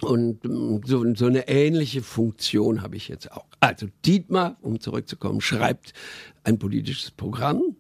Und 0.01 0.45
mm, 0.45 0.81
so, 0.85 1.15
so 1.15 1.27
eine 1.27 1.49
ähnliche 1.49 2.03
Funktion 2.03 2.83
habe 2.83 2.97
ich 2.97 3.09
jetzt 3.09 3.33
auch. 3.33 3.47
Also 3.61 3.89
Dietmar, 4.05 4.57
um 4.61 4.81
zurückzukommen, 4.81 5.41
schreibt 5.41 5.93
ein 6.45 6.59
politisches 6.59 7.11
Programm, 7.11 7.77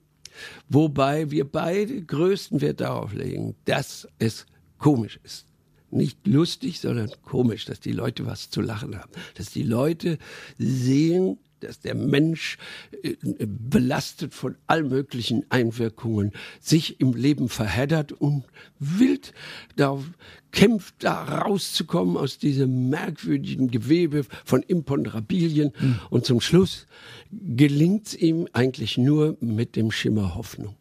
wobei 0.68 1.30
wir 1.30 1.44
beide 1.44 2.02
größten 2.02 2.60
Wert 2.60 2.80
darauf 2.80 3.12
legen, 3.12 3.54
dass 3.64 4.08
es 4.18 4.46
komisch 4.78 5.20
ist 5.22 5.47
nicht 5.90 6.26
lustig, 6.26 6.80
sondern 6.80 7.10
komisch, 7.22 7.64
dass 7.64 7.80
die 7.80 7.92
Leute 7.92 8.26
was 8.26 8.50
zu 8.50 8.60
lachen 8.60 8.98
haben, 8.98 9.12
dass 9.34 9.50
die 9.50 9.62
Leute 9.62 10.18
sehen, 10.58 11.38
dass 11.60 11.80
der 11.80 11.94
Mensch 11.94 12.56
äh, 13.02 13.16
belastet 13.46 14.34
von 14.34 14.56
all 14.66 14.84
möglichen 14.84 15.44
Einwirkungen 15.48 16.32
sich 16.60 17.00
im 17.00 17.14
Leben 17.14 17.48
verheddert 17.48 18.12
und 18.12 18.44
wild 18.78 19.32
darauf 19.76 20.04
kämpft, 20.52 20.94
da 21.00 21.24
rauszukommen 21.24 22.16
aus 22.16 22.38
diesem 22.38 22.88
merkwürdigen 22.88 23.70
Gewebe 23.70 24.24
von 24.44 24.62
Imponderabilien. 24.62 25.72
Mhm. 25.78 26.00
Und 26.10 26.24
zum 26.24 26.40
Schluss 26.40 26.86
gelingt 27.30 28.08
es 28.08 28.14
ihm 28.14 28.48
eigentlich 28.52 28.96
nur 28.96 29.36
mit 29.40 29.76
dem 29.76 29.90
Schimmer 29.90 30.34
Hoffnung. 30.34 30.76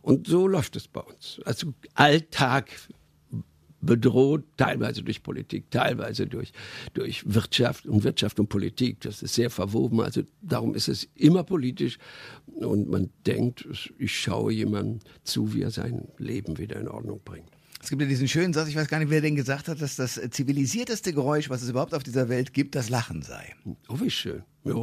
Und 0.00 0.26
so 0.26 0.46
läuft 0.46 0.76
es 0.76 0.88
bei 0.88 1.00
uns. 1.00 1.40
Also 1.44 1.74
Alltag 1.94 2.70
bedroht, 3.84 4.44
teilweise 4.56 5.02
durch 5.02 5.22
Politik, 5.22 5.70
teilweise 5.70 6.26
durch, 6.26 6.52
durch 6.94 7.22
Wirtschaft 7.26 7.86
und 7.86 8.04
Wirtschaft 8.04 8.40
und 8.40 8.48
Politik. 8.48 9.00
Das 9.00 9.22
ist 9.22 9.34
sehr 9.34 9.50
verwoben. 9.50 10.00
Also 10.00 10.22
darum 10.42 10.74
ist 10.74 10.88
es 10.88 11.08
immer 11.14 11.44
politisch. 11.44 11.98
Und 12.46 12.88
man 12.88 13.10
denkt, 13.26 13.66
ich 13.98 14.18
schaue 14.18 14.52
jemandem 14.52 15.00
zu, 15.22 15.54
wie 15.54 15.62
er 15.62 15.70
sein 15.70 16.08
Leben 16.18 16.58
wieder 16.58 16.76
in 16.80 16.88
Ordnung 16.88 17.20
bringt. 17.24 17.48
Es 17.82 17.90
gibt 17.90 18.00
ja 18.00 18.08
diesen 18.08 18.28
schönen 18.28 18.54
Satz, 18.54 18.68
ich 18.68 18.76
weiß 18.76 18.88
gar 18.88 18.98
nicht, 18.98 19.10
wer 19.10 19.20
den 19.20 19.36
gesagt 19.36 19.68
hat, 19.68 19.82
dass 19.82 19.96
das 19.96 20.18
zivilisierteste 20.30 21.12
Geräusch, 21.12 21.50
was 21.50 21.60
es 21.60 21.68
überhaupt 21.68 21.92
auf 21.92 22.02
dieser 22.02 22.30
Welt 22.30 22.54
gibt, 22.54 22.74
das 22.76 22.88
Lachen 22.88 23.20
sei. 23.20 23.54
Oh, 23.88 24.00
wie 24.00 24.10
schön. 24.10 24.42
Ja, 24.64 24.74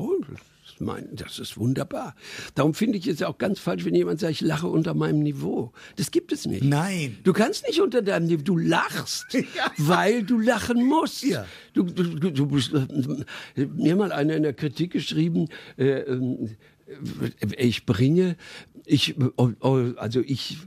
mein, 0.81 1.09
das 1.15 1.39
ist 1.39 1.57
wunderbar. 1.57 2.15
Darum 2.55 2.73
finde 2.73 2.97
ich 2.97 3.07
es 3.07 3.21
auch 3.23 3.37
ganz 3.37 3.59
falsch, 3.59 3.85
wenn 3.85 3.95
jemand 3.95 4.19
sagt, 4.19 4.33
ich 4.33 4.41
lache 4.41 4.67
unter 4.67 4.93
meinem 4.93 5.19
Niveau. 5.19 5.71
Das 5.95 6.11
gibt 6.11 6.31
es 6.31 6.45
nicht. 6.45 6.63
Nein. 6.63 7.17
Du 7.23 7.33
kannst 7.33 7.67
nicht 7.67 7.81
unter 7.81 8.01
deinem 8.01 8.27
Niveau, 8.27 8.41
du 8.43 8.57
lachst, 8.57 9.25
ja. 9.33 9.71
weil 9.77 10.23
du 10.23 10.39
lachen 10.39 10.83
musst. 10.85 11.23
Ja. 11.23 11.45
Du, 11.73 11.83
du, 11.83 12.03
du, 12.03 12.29
du, 12.31 13.23
äh, 13.55 13.65
mir 13.65 13.95
mal 13.95 14.11
einer 14.11 14.35
in 14.35 14.43
der 14.43 14.53
Kritik 14.53 14.91
geschrieben, 14.91 15.49
äh, 15.77 16.01
äh, 16.01 16.47
ich 17.57 17.85
bringe, 17.85 18.35
ich, 18.85 19.15
oh, 19.37 19.51
oh, 19.61 19.93
also 19.97 20.21
ich 20.21 20.57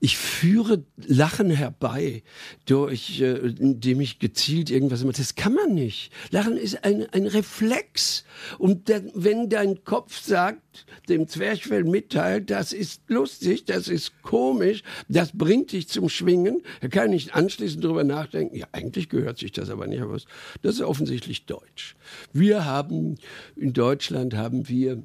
ich 0.00 0.18
führe 0.18 0.84
Lachen 0.96 1.50
herbei, 1.50 2.22
durch, 2.66 3.20
äh, 3.20 3.36
indem 3.36 4.00
ich 4.00 4.18
gezielt 4.18 4.70
irgendwas 4.70 5.02
mache. 5.04 5.16
Das 5.16 5.34
kann 5.34 5.54
man 5.54 5.74
nicht. 5.74 6.12
Lachen 6.30 6.56
ist 6.56 6.84
ein, 6.84 7.06
ein 7.12 7.26
Reflex. 7.26 8.24
Und 8.58 8.88
der, 8.88 9.02
wenn 9.14 9.48
dein 9.48 9.84
Kopf 9.84 10.20
sagt, 10.20 10.86
dem 11.08 11.28
Zwerchfell 11.28 11.84
mitteilt, 11.84 12.50
das 12.50 12.72
ist 12.72 13.02
lustig, 13.08 13.64
das 13.64 13.88
ist 13.88 14.22
komisch, 14.22 14.82
das 15.08 15.30
bringt 15.32 15.72
dich 15.72 15.88
zum 15.88 16.08
Schwingen, 16.08 16.62
er 16.80 16.88
kann 16.88 17.10
nicht 17.10 17.34
anschließend 17.34 17.84
darüber 17.84 18.04
nachdenken, 18.04 18.56
ja, 18.56 18.66
eigentlich 18.72 19.08
gehört 19.08 19.38
sich 19.38 19.52
das 19.52 19.70
aber 19.70 19.86
nicht, 19.86 20.02
aber 20.02 20.18
das 20.62 20.76
ist 20.76 20.82
offensichtlich 20.82 21.46
deutsch. 21.46 21.96
Wir 22.32 22.64
haben, 22.64 23.16
in 23.56 23.72
Deutschland 23.72 24.34
haben 24.34 24.68
wir 24.68 25.02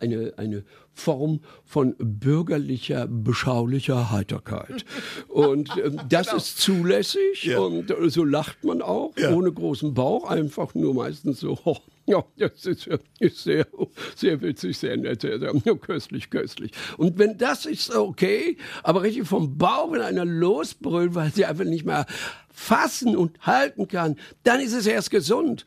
eine, 0.00 0.34
eine 0.36 0.64
Form 0.94 1.40
von 1.64 1.94
bürgerlicher, 1.98 3.06
beschaulicher 3.06 4.10
Heiterkeit. 4.10 4.84
Und 5.28 5.76
äh, 5.76 5.90
das 6.08 6.26
genau. 6.26 6.36
ist 6.36 6.58
zulässig 6.58 7.44
ja. 7.44 7.58
und 7.58 7.90
äh, 7.90 8.10
so 8.10 8.24
lacht 8.24 8.64
man 8.64 8.82
auch, 8.82 9.12
ja. 9.16 9.32
ohne 9.32 9.52
großen 9.52 9.94
Bauch, 9.94 10.28
einfach 10.28 10.74
nur 10.74 10.94
meistens 10.94 11.40
so. 11.40 11.58
Oh, 11.64 11.76
ja, 12.06 12.24
das 12.36 12.66
ist, 12.66 12.88
ist, 13.20 13.44
sehr, 13.44 13.66
sehr 14.16 14.40
witzig, 14.42 14.76
sehr 14.76 14.96
nett, 14.96 15.22
sehr, 15.22 15.38
sehr 15.38 15.52
köstlich, 15.76 16.30
köstlich. 16.30 16.72
Und 16.96 17.18
wenn 17.18 17.38
das 17.38 17.64
ist 17.64 17.94
okay, 17.94 18.56
aber 18.82 19.02
richtig 19.02 19.26
vom 19.26 19.56
Bauch, 19.56 19.92
wenn 19.92 20.02
einer 20.02 20.24
losbrüllt, 20.24 21.14
weil 21.14 21.32
sie 21.32 21.46
einfach 21.46 21.64
nicht 21.64 21.86
mehr 21.86 22.06
fassen 22.52 23.16
und 23.16 23.38
halten 23.40 23.88
kann, 23.88 24.16
dann 24.42 24.60
ist 24.60 24.72
es 24.72 24.86
erst 24.86 25.10
gesund. 25.10 25.64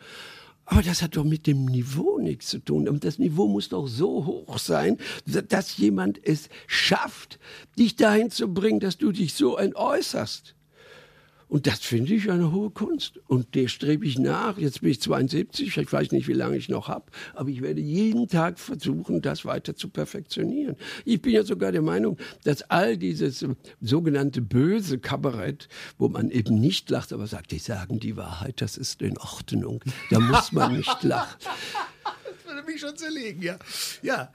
Aber 0.66 0.82
das 0.82 1.04
hat 1.04 1.16
doch 1.16 1.24
mit 1.24 1.46
dem 1.46 1.66
Niveau 1.66 2.18
nichts 2.18 2.48
zu 2.48 2.60
tun. 2.60 2.90
Und 2.90 3.04
das 3.04 3.20
Niveau 3.20 3.48
muss 3.48 3.70
doch 3.70 3.88
so 3.88 4.26
hoch 4.26 4.58
sein, 4.58 4.98
dass 5.26 5.78
jemand 5.78 6.20
es 6.26 6.50
schafft, 6.66 7.40
dich 7.78 7.96
dahin 7.96 8.32
zu 8.32 8.52
bringen, 8.52 8.80
dass 8.80 8.98
du 8.98 9.12
dich 9.12 9.34
so 9.34 9.58
entäußerst. 9.58 10.55
Und 11.48 11.68
das 11.68 11.80
finde 11.80 12.14
ich 12.14 12.30
eine 12.30 12.52
hohe 12.52 12.70
Kunst. 12.70 13.20
Und 13.28 13.56
der 13.56 13.68
strebe 13.68 14.06
ich 14.06 14.18
nach. 14.18 14.58
Jetzt 14.58 14.82
bin 14.82 14.92
ich 14.92 15.02
72, 15.02 15.78
ich 15.78 15.94
weiß 15.94 16.12
nicht, 16.12 16.28
wie 16.28 16.34
lange 16.34 16.58
ich 16.58 16.70
noch 16.70 16.88
habe, 16.88 17.06
aber 17.34 17.50
ich 17.50 17.62
werde 17.62 17.82
jeden 17.82 18.28
Tag 18.28 18.60
versuchen, 18.60 19.22
das 19.22 19.46
weiter 19.46 19.76
zu 19.76 19.90
perfektionieren. 19.90 20.76
Ich 21.06 21.22
bin 21.22 21.34
ja 21.34 21.44
sogar 21.44 21.72
der 21.72 21.82
Meinung, 21.82 22.18
dass 22.44 22.64
all 22.64 22.98
dieses 22.98 23.46
sogenannte 23.82 24.42
böse 24.42 25.00
Kabarett, 25.00 25.68
wo 25.98 26.10
man 26.10 26.30
eben 26.30 26.60
nicht 26.60 26.90
lacht, 26.90 27.14
aber 27.14 27.28
sagt, 27.28 27.52
die 27.52 27.60
sagen 27.60 28.00
die 28.00 28.18
Wahrheit, 28.18 28.62
das 28.62 28.78
ist 28.78 29.02
in 29.02 29.18
Ordnung. 29.18 29.82
Da 30.10 30.20
muss 30.20 30.52
man 30.52 30.78
nicht 30.78 31.04
lachen. 31.04 31.38
das 31.44 32.54
würde 32.54 32.66
mich 32.66 32.82
schon 32.82 32.96
zerlegen, 32.96 33.42
ja. 33.42 33.58
Ja. 34.02 34.32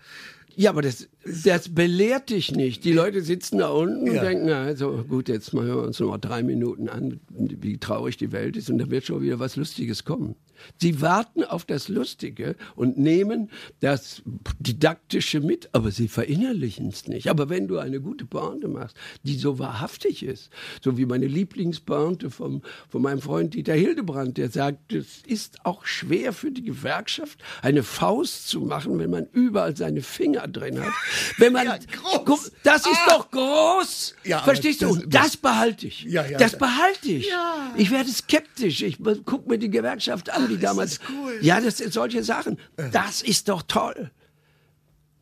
Ja, 0.57 0.71
aber 0.71 0.83
das, 0.83 1.09
das 1.45 1.69
belehrt 1.69 2.31
dich 2.31 2.53
nicht. 2.53 2.85
Die 2.85 2.93
Leute 2.93 3.23
sitzen 3.23 3.59
da 3.59 3.69
unten 3.69 4.07
ja. 4.07 4.15
und 4.15 4.23
denken, 4.23 4.49
also 4.51 5.05
gut, 5.09 5.29
jetzt 5.29 5.53
machen 5.53 5.69
wir 5.69 5.83
uns 5.83 6.01
noch 6.01 6.09
mal 6.09 6.19
drei 6.19 6.43
Minuten 6.43 6.89
an, 6.89 7.21
wie 7.31 7.79
traurig 7.79 8.17
die 8.17 8.33
Welt 8.33 8.57
ist 8.57 8.71
und 8.71 8.79
da 8.79 8.91
wird 8.91 9.05
schon 9.05 9.23
wieder 9.23 9.39
was 9.39 9.57
Lustiges 9.57 10.05
kommen. 10.05 10.35
Sie 10.81 11.01
warten 11.01 11.45
auf 11.45 11.65
das 11.65 11.89
Lustige 11.89 12.57
und 12.77 12.99
nehmen 12.99 13.51
das 13.81 14.23
Didaktische 14.59 15.41
mit, 15.41 15.69
aber 15.73 15.91
sie 15.91 16.09
verinnerlichen 16.09 16.89
es 16.89 17.09
nicht. 17.09 17.29
Aber 17.29 17.49
wenn 17.49 17.69
du 17.69 17.79
eine 17.79 18.01
gute 18.01 18.25
Pointe 18.25 18.69
machst, 18.69 18.97
die 19.23 19.37
so 19.37 19.59
wahrhaftig 19.59 20.23
ist, 20.23 20.51
so 20.83 20.97
wie 20.97 21.07
meine 21.07 21.27
Lieblingspointe 21.27 22.31
vom, 22.31 22.63
von 22.89 23.03
meinem 23.03 23.21
Freund 23.21 23.55
Dieter 23.55 23.75
Hildebrand, 23.75 24.39
der 24.39 24.51
sagt, 24.51 24.93
es 24.93 25.23
ist 25.27 25.65
auch 25.65 25.85
schwer 25.87 26.33
für 26.33 26.51
die 26.51 26.63
Gewerkschaft, 26.63 27.43
eine 27.63 27.83
Faust 27.83 28.49
zu 28.49 28.61
machen, 28.61 28.99
wenn 28.99 29.11
man 29.11 29.27
überall 29.33 29.77
seine 29.77 30.03
Finger 30.03 30.47
drin 30.49 30.81
hat. 30.81 30.93
Wenn 31.39 31.53
man, 31.53 31.67
ja, 31.67 31.79
groß. 32.25 32.53
das 32.63 32.87
ist 32.87 32.99
ah. 33.07 33.11
doch 33.11 33.31
groß. 33.31 34.15
Ja, 34.25 34.41
Verstehst 34.41 34.83
das, 34.83 34.93
du? 34.93 35.03
Und 35.03 35.15
das 35.15 35.37
behalte 35.37 35.87
ich. 35.87 36.03
Ja, 36.03 36.23
das 36.39 36.57
behalte 36.57 37.11
ich. 37.11 37.31
Ich 37.77 37.91
werde 37.91 38.11
skeptisch. 38.11 38.83
Ich 38.83 38.99
gucke 39.25 39.49
mir 39.49 39.59
die 39.59 39.71
Gewerkschaft 39.71 40.31
an 40.31 40.49
die 40.51 40.59
damals. 40.59 40.99
Das 40.99 41.09
cool. 41.11 41.39
Ja, 41.41 41.61
das 41.61 41.79
sind 41.79 41.93
solche 41.93 42.23
Sachen. 42.23 42.59
Äh. 42.77 42.91
Das 42.91 43.23
ist 43.23 43.49
doch 43.49 43.63
toll. 43.63 44.11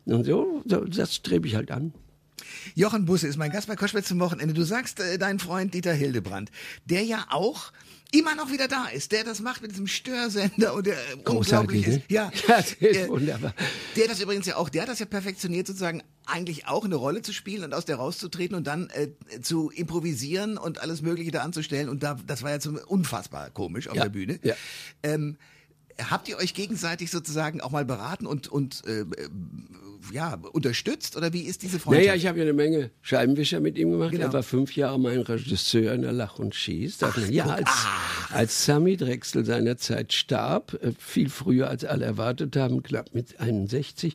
Und 0.06 0.24
so, 0.24 0.62
das 0.64 1.14
strebe 1.14 1.46
ich 1.46 1.54
halt 1.54 1.70
an. 1.70 1.92
Jochen 2.74 3.04
Busse 3.04 3.26
ist 3.28 3.36
mein 3.36 3.50
Gast 3.50 3.68
bei 3.68 3.76
Koschwitz 3.76 4.08
zum 4.08 4.20
Wochenende. 4.20 4.54
Du 4.54 4.64
sagst, 4.64 5.00
äh, 5.00 5.18
dein 5.18 5.38
Freund 5.38 5.74
Dieter 5.74 5.92
Hildebrand, 5.92 6.50
der 6.84 7.02
ja 7.04 7.26
auch 7.30 7.72
immer 8.10 8.34
noch 8.34 8.50
wieder 8.50 8.68
da 8.68 8.86
ist, 8.86 9.12
der 9.12 9.22
das 9.22 9.40
macht 9.40 9.60
mit 9.60 9.72
diesem 9.72 9.86
Störsender 9.86 10.72
und 10.74 10.86
der 10.86 10.94
äh, 10.94 11.16
Großartig, 11.24 11.86
unglaublich 11.86 11.86
ist. 11.86 11.96
ne? 11.96 12.02
Ja, 12.08 12.30
Ja, 12.48 12.56
das 12.56 12.72
ist 12.72 12.96
äh, 12.96 13.08
wunderbar. 13.08 13.52
Der 13.96 14.08
das 14.08 14.20
übrigens 14.20 14.46
ja 14.46 14.56
auch, 14.56 14.70
der 14.70 14.82
hat 14.82 14.88
das 14.88 14.98
ja 14.98 15.06
perfektioniert, 15.06 15.66
sozusagen 15.66 16.02
eigentlich 16.24 16.66
auch 16.66 16.84
eine 16.86 16.94
Rolle 16.94 17.20
zu 17.22 17.32
spielen 17.34 17.64
und 17.64 17.74
aus 17.74 17.84
der 17.84 17.96
rauszutreten 17.96 18.56
und 18.56 18.66
dann 18.66 18.88
äh, 18.90 19.08
zu 19.42 19.68
improvisieren 19.70 20.56
und 20.56 20.80
alles 20.80 21.02
Mögliche 21.02 21.30
da 21.32 21.42
anzustellen. 21.42 21.88
Und 21.90 22.02
da, 22.02 22.16
das 22.26 22.42
war 22.42 22.50
ja 22.50 22.60
zum, 22.60 22.76
unfassbar 22.76 23.50
komisch 23.50 23.88
auf 23.88 23.96
Ja, 23.96 24.04
der 24.04 24.10
Bühne. 24.10 24.38
ja. 24.42 24.54
Ähm, 25.02 25.36
habt 26.10 26.28
ihr 26.28 26.36
euch 26.38 26.54
gegenseitig 26.54 27.10
sozusagen 27.10 27.60
auch 27.60 27.72
mal 27.72 27.84
beraten 27.84 28.24
und, 28.24 28.48
und 28.48 28.84
äh, 28.86 29.00
äh, 29.00 29.28
ja, 30.12 30.34
unterstützt? 30.52 31.16
Oder 31.16 31.32
wie 31.32 31.42
ist 31.42 31.62
diese 31.62 31.78
Freundschaft? 31.78 32.06
Naja, 32.06 32.16
ich 32.16 32.26
habe 32.26 32.38
ja 32.38 32.44
eine 32.44 32.52
Menge 32.52 32.90
Scheibenwischer 33.02 33.60
mit 33.60 33.78
ihm 33.78 33.90
gemacht. 33.90 34.12
Genau. 34.12 34.24
Er 34.24 34.32
war 34.32 34.42
fünf 34.42 34.74
Jahre 34.76 34.98
mein 34.98 35.20
Regisseur 35.20 35.92
in 35.94 36.02
der 36.02 36.12
Lach 36.12 36.38
und 36.38 36.54
Schieß. 36.54 37.00
Man- 37.00 37.32
ja, 37.32 37.46
als, 37.46 37.70
als 38.30 38.64
Sammy 38.64 38.96
Drechsel 38.96 39.44
seinerzeit 39.44 40.12
starb, 40.12 40.74
äh, 40.82 40.92
viel 40.98 41.28
früher 41.28 41.68
als 41.68 41.84
alle 41.84 42.04
erwartet 42.04 42.56
haben, 42.56 42.82
knapp 42.82 43.14
mit 43.14 43.40
61, 43.40 44.14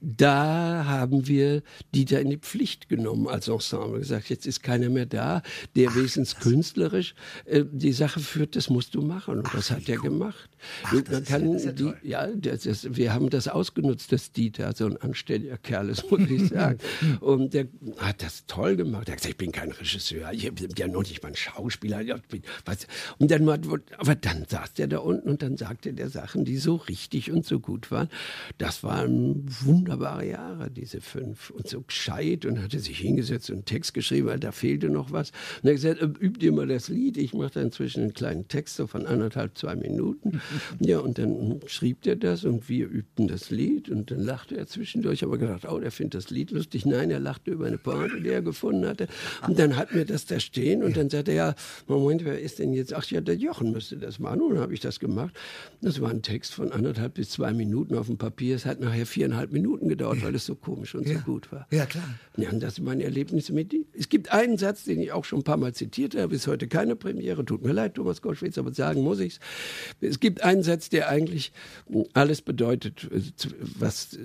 da 0.00 0.84
haben 0.86 1.26
wir 1.26 1.62
Dieter 1.94 2.20
in 2.20 2.30
die 2.30 2.38
Pflicht 2.38 2.88
genommen 2.88 3.28
als 3.28 3.48
Ensemble. 3.48 3.98
Gesagt, 4.00 4.30
jetzt 4.30 4.46
ist 4.46 4.62
keiner 4.62 4.88
mehr 4.88 5.06
da, 5.06 5.42
der 5.76 5.94
wenigstens 5.94 6.36
künstlerisch 6.36 7.14
äh, 7.44 7.64
die 7.70 7.92
Sache 7.92 8.20
führt, 8.20 8.56
das 8.56 8.70
musst 8.70 8.94
du 8.94 9.02
machen. 9.02 9.38
Und 9.38 9.54
das 9.54 9.70
hat 9.70 9.88
er 9.88 9.98
gemacht. 9.98 10.50
Kann 11.26 11.56
die, 11.56 11.92
ja, 12.02 12.26
das, 12.26 12.62
das, 12.62 12.96
wir 12.96 13.12
haben 13.14 13.30
das 13.30 13.48
ausgenutzt, 13.48 14.12
dass 14.12 14.32
Dieter 14.32 14.72
so 14.74 14.86
ein 14.86 14.96
anständiger 15.20 15.58
Kerl 15.58 15.90
ist, 15.90 16.10
muss 16.10 16.28
ich 16.28 16.48
sagen. 16.48 16.78
Und 17.20 17.54
der 17.54 17.66
hat 17.98 18.22
das 18.22 18.46
toll 18.46 18.76
gemacht. 18.76 19.08
Er 19.08 19.12
hat 19.12 19.18
gesagt, 19.18 19.34
ich 19.34 19.36
bin 19.36 19.52
kein 19.52 19.70
Regisseur, 19.70 20.32
ich 20.32 20.50
bin 20.52 20.68
ja 20.76 20.88
noch 20.88 21.02
nicht 21.02 21.22
mal 21.22 21.28
ein 21.28 21.36
Schauspieler. 21.36 22.00
Bin. 22.28 22.42
Und 23.18 23.30
dann, 23.30 23.48
aber 23.48 24.14
dann 24.14 24.44
saß 24.48 24.74
der 24.74 24.86
da 24.86 24.98
unten 24.98 25.28
und 25.28 25.42
dann 25.42 25.56
sagte 25.56 25.92
der 25.92 26.08
Sachen, 26.08 26.44
die 26.44 26.56
so 26.56 26.76
richtig 26.76 27.30
und 27.30 27.44
so 27.44 27.60
gut 27.60 27.90
waren. 27.90 28.08
Das 28.58 28.82
waren 28.82 29.44
wunderbare 29.46 30.26
Jahre, 30.26 30.70
diese 30.70 31.00
fünf. 31.00 31.50
Und 31.50 31.68
so 31.68 31.82
gescheit 31.82 32.46
und 32.46 32.62
hatte 32.62 32.78
sich 32.78 32.98
hingesetzt 32.98 33.50
und 33.50 33.56
einen 33.56 33.64
Text 33.64 33.94
geschrieben, 33.94 34.28
weil 34.28 34.40
da 34.40 34.52
fehlte 34.52 34.88
noch 34.88 35.12
was. 35.12 35.30
Und 35.62 35.68
er 35.68 35.74
hat 35.74 35.82
gesagt, 35.82 36.02
äh, 36.02 36.24
übt 36.24 36.44
ihr 36.44 36.52
mal 36.52 36.66
das 36.66 36.88
Lied. 36.88 37.16
Ich 37.16 37.34
mache 37.34 37.52
da 37.54 37.62
inzwischen 37.62 38.02
einen 38.02 38.14
kleinen 38.14 38.48
Text 38.48 38.76
so 38.76 38.86
von 38.86 39.06
anderthalb, 39.06 39.56
zwei 39.58 39.76
Minuten. 39.76 40.40
Ja, 40.78 40.98
und 41.00 41.18
dann 41.18 41.60
schrieb 41.66 42.02
der 42.02 42.16
das 42.16 42.44
und 42.44 42.68
wir 42.68 42.88
übten 42.88 43.28
das 43.28 43.50
Lied 43.50 43.90
und 43.90 44.10
dann 44.10 44.20
lachte 44.20 44.56
er 44.56 44.66
zwischendurch. 44.66 45.09
Aber 45.22 45.38
gedacht, 45.38 45.66
oh, 45.68 45.78
der 45.78 45.90
findet 45.90 46.14
das 46.14 46.30
Lied 46.30 46.50
lustig. 46.50 46.86
Nein, 46.86 47.10
er 47.10 47.20
lachte 47.20 47.50
über 47.50 47.66
eine 47.66 47.78
Pointe, 47.78 48.20
die 48.20 48.28
er 48.28 48.42
gefunden 48.42 48.86
hatte. 48.86 49.08
Und 49.46 49.58
dann 49.58 49.76
hatten 49.76 49.96
wir 49.96 50.04
das 50.04 50.26
da 50.26 50.40
stehen 50.40 50.82
und 50.82 50.96
dann 50.96 51.10
sagte 51.10 51.32
er, 51.32 51.36
ja, 51.36 51.54
Moment, 51.86 52.24
wer 52.24 52.40
ist 52.40 52.58
denn 52.58 52.72
jetzt? 52.72 52.94
Ach 52.94 53.04
ja, 53.06 53.20
der 53.20 53.36
Jochen 53.36 53.72
müsste 53.72 53.96
das 53.96 54.18
machen. 54.18 54.40
Und 54.40 54.54
dann 54.54 54.62
habe 54.62 54.74
ich 54.74 54.80
das 54.80 55.00
gemacht. 55.00 55.34
Das 55.80 56.00
war 56.00 56.10
ein 56.10 56.22
Text 56.22 56.54
von 56.54 56.72
anderthalb 56.72 57.14
bis 57.14 57.30
zwei 57.30 57.52
Minuten 57.52 57.96
auf 57.96 58.06
dem 58.06 58.18
Papier. 58.18 58.56
Es 58.56 58.66
hat 58.66 58.80
nachher 58.80 59.06
viereinhalb 59.06 59.52
Minuten 59.52 59.88
gedauert, 59.88 60.22
weil 60.22 60.34
es 60.34 60.46
so 60.46 60.54
komisch 60.54 60.94
und 60.94 61.06
so 61.06 61.14
gut 61.14 61.50
war. 61.52 61.66
Ja, 61.70 61.86
klar. 61.86 62.04
Ja, 62.36 62.50
und 62.50 62.60
das 62.60 62.76
sind 62.76 62.84
meine 62.84 63.04
Erlebnisse 63.04 63.52
mit 63.52 63.72
ihm. 63.72 63.84
Es 63.92 64.08
gibt 64.08 64.32
einen 64.32 64.58
Satz, 64.58 64.84
den 64.84 65.00
ich 65.00 65.12
auch 65.12 65.24
schon 65.24 65.40
ein 65.40 65.44
paar 65.44 65.56
Mal 65.56 65.74
zitiert 65.74 66.14
habe, 66.16 66.34
ist 66.34 66.46
heute 66.46 66.68
keine 66.68 66.96
Premiere, 66.96 67.44
tut 67.44 67.62
mir 67.64 67.72
leid, 67.72 67.94
Thomas 67.94 68.22
Koschwitz, 68.22 68.58
aber 68.58 68.72
sagen 68.72 69.02
muss 69.02 69.20
ich's. 69.20 69.40
Es 70.00 70.20
gibt 70.20 70.42
einen 70.42 70.62
Satz, 70.62 70.88
der 70.88 71.08
eigentlich 71.08 71.52
alles 72.12 72.42
bedeutet, 72.42 73.08
äh, 73.10 73.20
was 73.78 74.14
äh, 74.14 74.18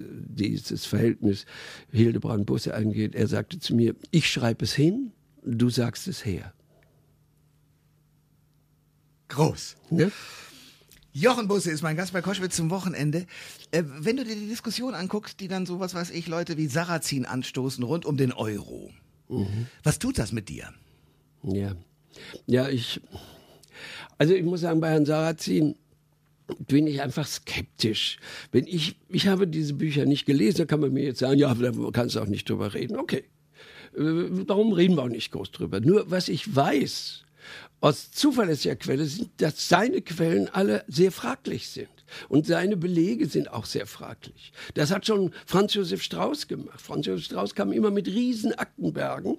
dieses 0.75 0.85
Verhältnis 0.85 1.45
Hildebrand-Busse 1.91 2.73
angeht. 2.73 3.15
Er 3.15 3.27
sagte 3.27 3.59
zu 3.59 3.75
mir, 3.75 3.95
ich 4.11 4.29
schreibe 4.29 4.65
es 4.65 4.73
hin, 4.73 5.11
du 5.43 5.69
sagst 5.69 6.07
es 6.07 6.25
her. 6.25 6.53
Groß. 9.29 9.77
Ne? 9.89 10.11
Jochen 11.13 11.47
Busse 11.47 11.71
ist 11.71 11.81
mein 11.81 11.95
Gast 11.95 12.11
bei 12.11 12.21
Koschwitz 12.21 12.57
zum 12.57 12.69
Wochenende. 12.69 13.25
Äh, 13.71 13.83
wenn 13.85 14.17
du 14.17 14.25
dir 14.25 14.35
die 14.35 14.47
Diskussion 14.47 14.93
anguckst, 14.93 15.39
die 15.39 15.47
dann 15.47 15.65
so, 15.65 15.79
was 15.79 15.93
weiß 15.93 16.11
ich, 16.11 16.27
Leute 16.27 16.57
wie 16.57 16.67
Sarrazin 16.67 17.25
anstoßen 17.25 17.83
rund 17.83 18.05
um 18.05 18.17
den 18.17 18.33
Euro. 18.33 18.91
Was 19.83 19.97
tut 19.97 20.19
das 20.19 20.31
mit 20.33 20.49
dir? 20.49 20.71
Ja. 21.41 21.75
Ja, 22.45 22.69
ich. 22.69 23.01
Also 24.17 24.33
ich 24.33 24.43
muss 24.43 24.61
sagen, 24.61 24.81
bei 24.81 24.91
Herrn 24.91 25.05
Sarrazin 25.05 25.75
bin 26.67 26.87
ich 26.87 27.01
einfach 27.01 27.27
skeptisch. 27.27 28.17
Wenn 28.51 28.67
ich, 28.67 28.97
ich 29.09 29.27
habe 29.27 29.47
diese 29.47 29.73
Bücher 29.73 30.05
nicht 30.05 30.25
gelesen, 30.25 30.59
da 30.59 30.65
kann 30.65 30.79
man 30.79 30.93
mir 30.93 31.03
jetzt 31.03 31.19
sagen, 31.19 31.39
ja, 31.39 31.53
da 31.53 31.71
kannst 31.91 32.15
du 32.15 32.19
auch 32.19 32.27
nicht 32.27 32.49
drüber 32.49 32.73
reden. 32.73 32.97
Okay. 32.97 33.23
Äh, 33.97 34.45
Darum 34.45 34.73
reden 34.73 34.95
wir 34.95 35.03
auch 35.03 35.09
nicht 35.09 35.31
groß 35.31 35.51
drüber. 35.51 35.79
Nur 35.79 36.09
was 36.11 36.29
ich 36.29 36.55
weiß, 36.55 37.23
aus 37.81 38.11
zuverlässiger 38.11 38.75
Quelle 38.75 39.05
sind, 39.05 39.29
dass 39.37 39.69
seine 39.69 40.01
Quellen 40.01 40.49
alle 40.49 40.83
sehr 40.87 41.11
fraglich 41.11 41.69
sind. 41.69 41.89
Und 42.29 42.45
seine 42.45 42.77
Belege 42.77 43.25
sind 43.27 43.51
auch 43.51 43.65
sehr 43.65 43.85
fraglich. 43.85 44.53
Das 44.73 44.91
hat 44.91 45.05
schon 45.05 45.31
Franz 45.45 45.73
Josef 45.73 46.01
Strauß 46.01 46.47
gemacht. 46.47 46.81
Franz 46.81 47.05
Josef 47.05 47.25
Strauß 47.25 47.55
kam 47.55 47.71
immer 47.71 47.91
mit 47.91 48.07
riesen 48.07 48.53
Aktenbergen, 48.53 49.37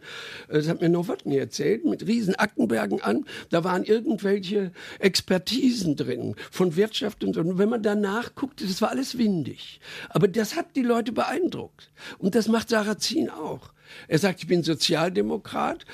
äh, 0.48 0.54
das 0.54 0.68
hat 0.68 0.80
mir 0.80 0.88
Nowotny 0.88 1.36
erzählt, 1.36 1.84
mit 1.84 2.06
riesen 2.06 2.34
Aktenbergen 2.34 3.02
an. 3.02 3.24
Da 3.50 3.64
waren 3.64 3.84
irgendwelche 3.84 4.72
Expertisen 4.98 5.96
drin 5.96 6.34
von 6.50 6.76
Wirtschaft 6.76 7.24
und 7.24 7.34
so. 7.34 7.40
Und 7.40 7.58
wenn 7.58 7.68
man 7.68 7.82
danach 7.82 8.34
guckte, 8.34 8.66
das 8.66 8.82
war 8.82 8.90
alles 8.90 9.18
windig. 9.18 9.80
Aber 10.08 10.28
das 10.28 10.56
hat 10.56 10.76
die 10.76 10.82
Leute 10.82 11.12
beeindruckt. 11.12 11.90
Und 12.18 12.34
das 12.34 12.48
macht 12.48 12.68
Sarrazin 12.68 13.30
auch. 13.30 13.72
Er 14.08 14.18
sagt, 14.18 14.40
ich 14.40 14.46
bin 14.48 14.62
Sozialdemokrat 14.62 15.84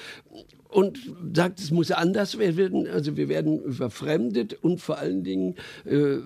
und 0.72 0.98
sagt, 1.34 1.60
es 1.60 1.70
muss 1.70 1.90
anders 1.90 2.38
werden. 2.38 2.88
Also 2.88 3.16
wir 3.16 3.28
werden 3.28 3.72
verfremdet 3.72 4.54
und 4.54 4.80
vor 4.80 4.98
allen 4.98 5.22
Dingen, 5.22 5.56
äh, 5.84 6.16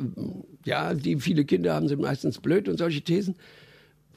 ja, 0.64 0.94
die 0.94 1.20
viele 1.20 1.44
Kinder 1.44 1.74
haben, 1.74 1.88
sind 1.88 2.00
meistens 2.00 2.38
blöd 2.38 2.68
und 2.68 2.78
solche 2.78 3.02
Thesen. 3.02 3.37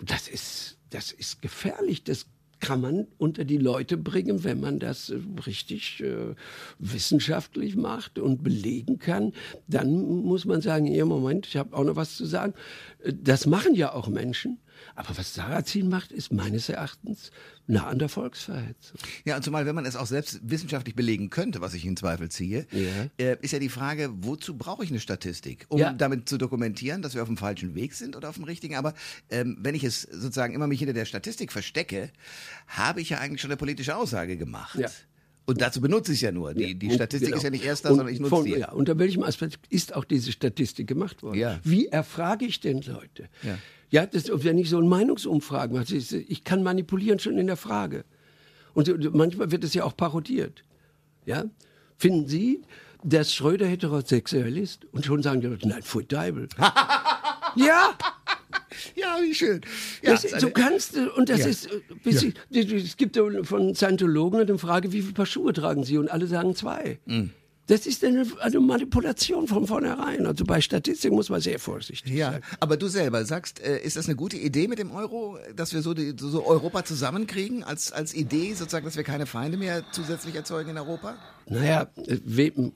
Das 0.02 0.28
ist, 0.28 0.78
das 0.92 1.12
ist 1.12 1.42
gefährlich. 1.42 2.04
Das 2.04 2.28
kann 2.60 2.82
man 2.82 3.08
unter 3.18 3.46
die 3.46 3.58
Leute 3.58 3.98
bringen, 3.98 4.44
wenn 4.44 4.60
man 4.60 4.80
das 4.80 5.14
richtig 5.46 6.02
äh, 6.02 6.36
wissenschaftlich 6.78 7.76
macht 7.76 8.20
und 8.20 8.44
belegen 8.44 9.00
kann. 9.00 9.34
Dann 9.68 10.02
muss 10.24 10.46
man 10.46 10.62
sagen, 10.62 10.86
ja, 10.86 11.06
Moment, 11.06 11.48
ich 11.48 11.58
habe 11.58 11.76
auch 11.76 11.84
noch 11.84 11.96
was 11.96 12.16
zu 12.18 12.26
sagen. 12.26 12.54
Äh, 13.04 13.14
Das 13.14 13.46
machen 13.46 13.76
ja 13.76 13.94
auch 13.94 14.08
Menschen. 14.10 14.60
Aber 14.96 15.18
was 15.18 15.34
Sarrazin 15.34 15.90
macht, 15.90 16.12
ist 16.12 16.32
meines 16.34 16.70
Erachtens 16.70 17.32
nah 17.68 17.88
an 17.88 18.00
der 18.00 18.10
Volksverhetzung. 18.10 18.98
Ja, 19.26 19.36
und 19.36 19.44
zumal, 19.44 19.66
wenn 19.66 19.76
man 19.76 19.86
es 19.86 19.96
auch 19.96 20.06
selbst 20.08 20.40
wissenschaftlich 20.44 20.96
belegen 20.96 21.30
könnte, 21.30 21.62
was 21.62 21.74
ich 21.74 21.86
in 21.86 21.96
Zweifel 21.96 22.30
ziehe, 22.30 22.66
Ja. 22.72 23.08
äh, 23.18 23.38
ist 23.42 23.52
ja 23.52 23.60
die 23.60 23.70
Frage, 23.70 24.10
wozu 24.22 24.58
brauche 24.58 24.84
ich 24.84 24.90
eine 24.90 25.00
Statistik? 25.00 25.66
Um 25.70 25.80
Ja. 25.80 25.94
damit 25.94 26.28
zu 26.28 26.38
dokumentieren, 26.38 27.02
dass 27.02 27.14
wir 27.16 27.22
auf 27.22 27.28
dem 27.30 27.38
falschen 27.38 27.76
Weg 27.76 27.94
sind 27.94 28.16
oder 28.16 28.30
auf 28.30 28.36
dem 28.36 28.44
richtigen. 28.46 28.76
Aber 28.76 28.94
ähm, 29.30 29.58
wenn 29.60 29.76
ich 29.76 29.84
es 29.84 30.02
sozusagen 30.02 30.54
immer 30.54 30.68
mich 30.68 30.80
hinter 30.80 30.94
der 30.94 31.06
Statistik 31.06 31.52
verstecke, 31.52 32.12
habe 32.68 33.02
ich 33.02 33.10
ja 33.10 33.20
eigentlich 33.20 33.42
schon 33.42 33.52
eine 33.52 33.58
politische 33.58 33.96
Aussage 33.96 34.38
gemacht. 34.38 34.78
Ja. 34.80 34.90
Und 35.46 35.62
dazu 35.62 35.82
benutze 35.82 36.12
ich 36.12 36.20
es 36.20 36.22
ja 36.22 36.32
nur. 36.32 36.54
Die, 36.54 36.76
die 36.76 36.92
Statistik 36.92 37.30
genau. 37.30 37.38
ist 37.38 37.44
ja 37.44 37.50
nicht 37.50 37.66
erst 37.66 37.84
da, 37.84 37.90
Und 37.90 37.98
sondern 37.98 38.14
ich 38.14 38.20
nutze 38.20 38.30
von, 38.30 38.46
die. 38.46 38.52
Ja, 38.52 38.72
unter 38.72 39.00
welchem 39.00 39.24
Aspekt 39.24 39.58
ist 39.70 39.96
auch 39.96 40.06
diese 40.06 40.32
Statistik 40.32 40.86
gemacht 40.86 41.24
worden? 41.24 41.40
Ja. 41.40 41.60
Wie 41.64 41.88
erfrage 41.88 42.46
ich 42.46 42.60
denn 42.60 42.82
Leute? 42.82 43.30
Ja. 43.42 43.58
Ja, 43.92 44.06
das, 44.06 44.30
wenn 44.32 44.58
ich 44.58 44.70
so 44.70 44.78
eine 44.78 44.88
Meinungsumfrage 44.88 45.74
mache, 45.74 45.96
ich, 45.96 46.14
ich 46.14 46.44
kann 46.44 46.62
manipulieren 46.64 47.20
schon 47.20 47.38
in 47.38 47.48
der 47.48 47.58
Frage. 47.58 48.06
Und 48.74 48.88
so- 48.88 48.96
manchmal 49.12 49.52
wird 49.52 49.64
es 49.64 49.74
ja 49.74 49.84
auch 49.84 49.96
parodiert. 49.98 50.64
Ja? 51.26 51.46
Finden 51.98 52.28
Sie, 52.28 52.62
dass 53.04 53.34
Schröder 53.34 53.66
heterosexuell 53.68 54.58
ist? 54.58 54.86
Und 54.92 55.06
schon 55.06 55.24
sagen 55.24 55.42
die 55.42 55.48
Leute, 55.48 55.68
nein, 55.68 55.82
pfui 55.82 56.06
Deibel. 56.06 56.48
ja, 57.56 57.90
Ja, 58.96 59.18
wie 59.22 59.34
schön. 59.34 59.62
Ja, 60.04 60.12
das, 60.12 60.22
du 60.22 60.36
eine- 60.36 60.52
kannst, 60.52 60.96
und 60.96 61.30
das 61.30 61.40
Ja. 61.40 61.48
ist, 61.48 61.66
äh, 61.72 61.82
bis 62.04 62.22
ich, 62.24 62.36
es 62.52 62.96
gibt 62.98 63.16
ja 63.16 63.24
von 63.44 63.74
Scientologen 63.76 64.40
eine 64.40 64.58
Frage, 64.60 64.92
wie 64.92 65.02
viele 65.02 65.14
Paar 65.14 65.26
Schuhe 65.26 65.52
tragen 65.54 65.84
sie? 65.84 65.98
Und 65.98 66.10
alle 66.10 66.28
sagen 66.28 66.56
zwei. 66.56 67.00
Mhm. 67.06 67.32
Das 67.70 67.86
ist 67.86 68.04
eine, 68.04 68.26
eine 68.40 68.60
Manipulation 68.60 69.48
von 69.48 69.68
vornherein. 69.68 70.26
Also 70.26 70.44
bei 70.44 70.60
Statistik 70.60 71.12
muss 71.12 71.30
man 71.30 71.40
sehr 71.40 71.60
vorsichtig 71.60 72.12
Ja, 72.12 72.32
sein. 72.32 72.42
aber 72.60 72.78
du 72.78 72.88
selber 72.88 73.24
sagst, 73.26 73.60
äh, 73.62 73.78
ist 73.84 73.96
das 73.96 74.08
eine 74.08 74.16
gute 74.16 74.38
Idee 74.38 74.68
mit 74.68 74.80
dem 74.80 74.90
Euro, 74.90 75.38
dass 75.56 75.72
wir 75.72 75.84
so, 75.84 75.94
die, 75.94 76.16
so, 76.18 76.48
Europa 76.48 76.84
zusammenkriegen 76.84 77.64
als, 77.64 77.92
als 77.92 78.16
Idee, 78.16 78.56
sozusagen, 78.56 78.86
dass 78.86 78.98
wir 78.98 79.04
keine 79.04 79.28
Feinde 79.28 79.56
mehr 79.60 79.84
zusätzlich 79.92 80.34
erzeugen 80.34 80.72
in 80.72 80.78
Europa? 80.80 81.16
Naja, 81.48 81.92
äh, 82.08 82.18
wem, 82.26 82.72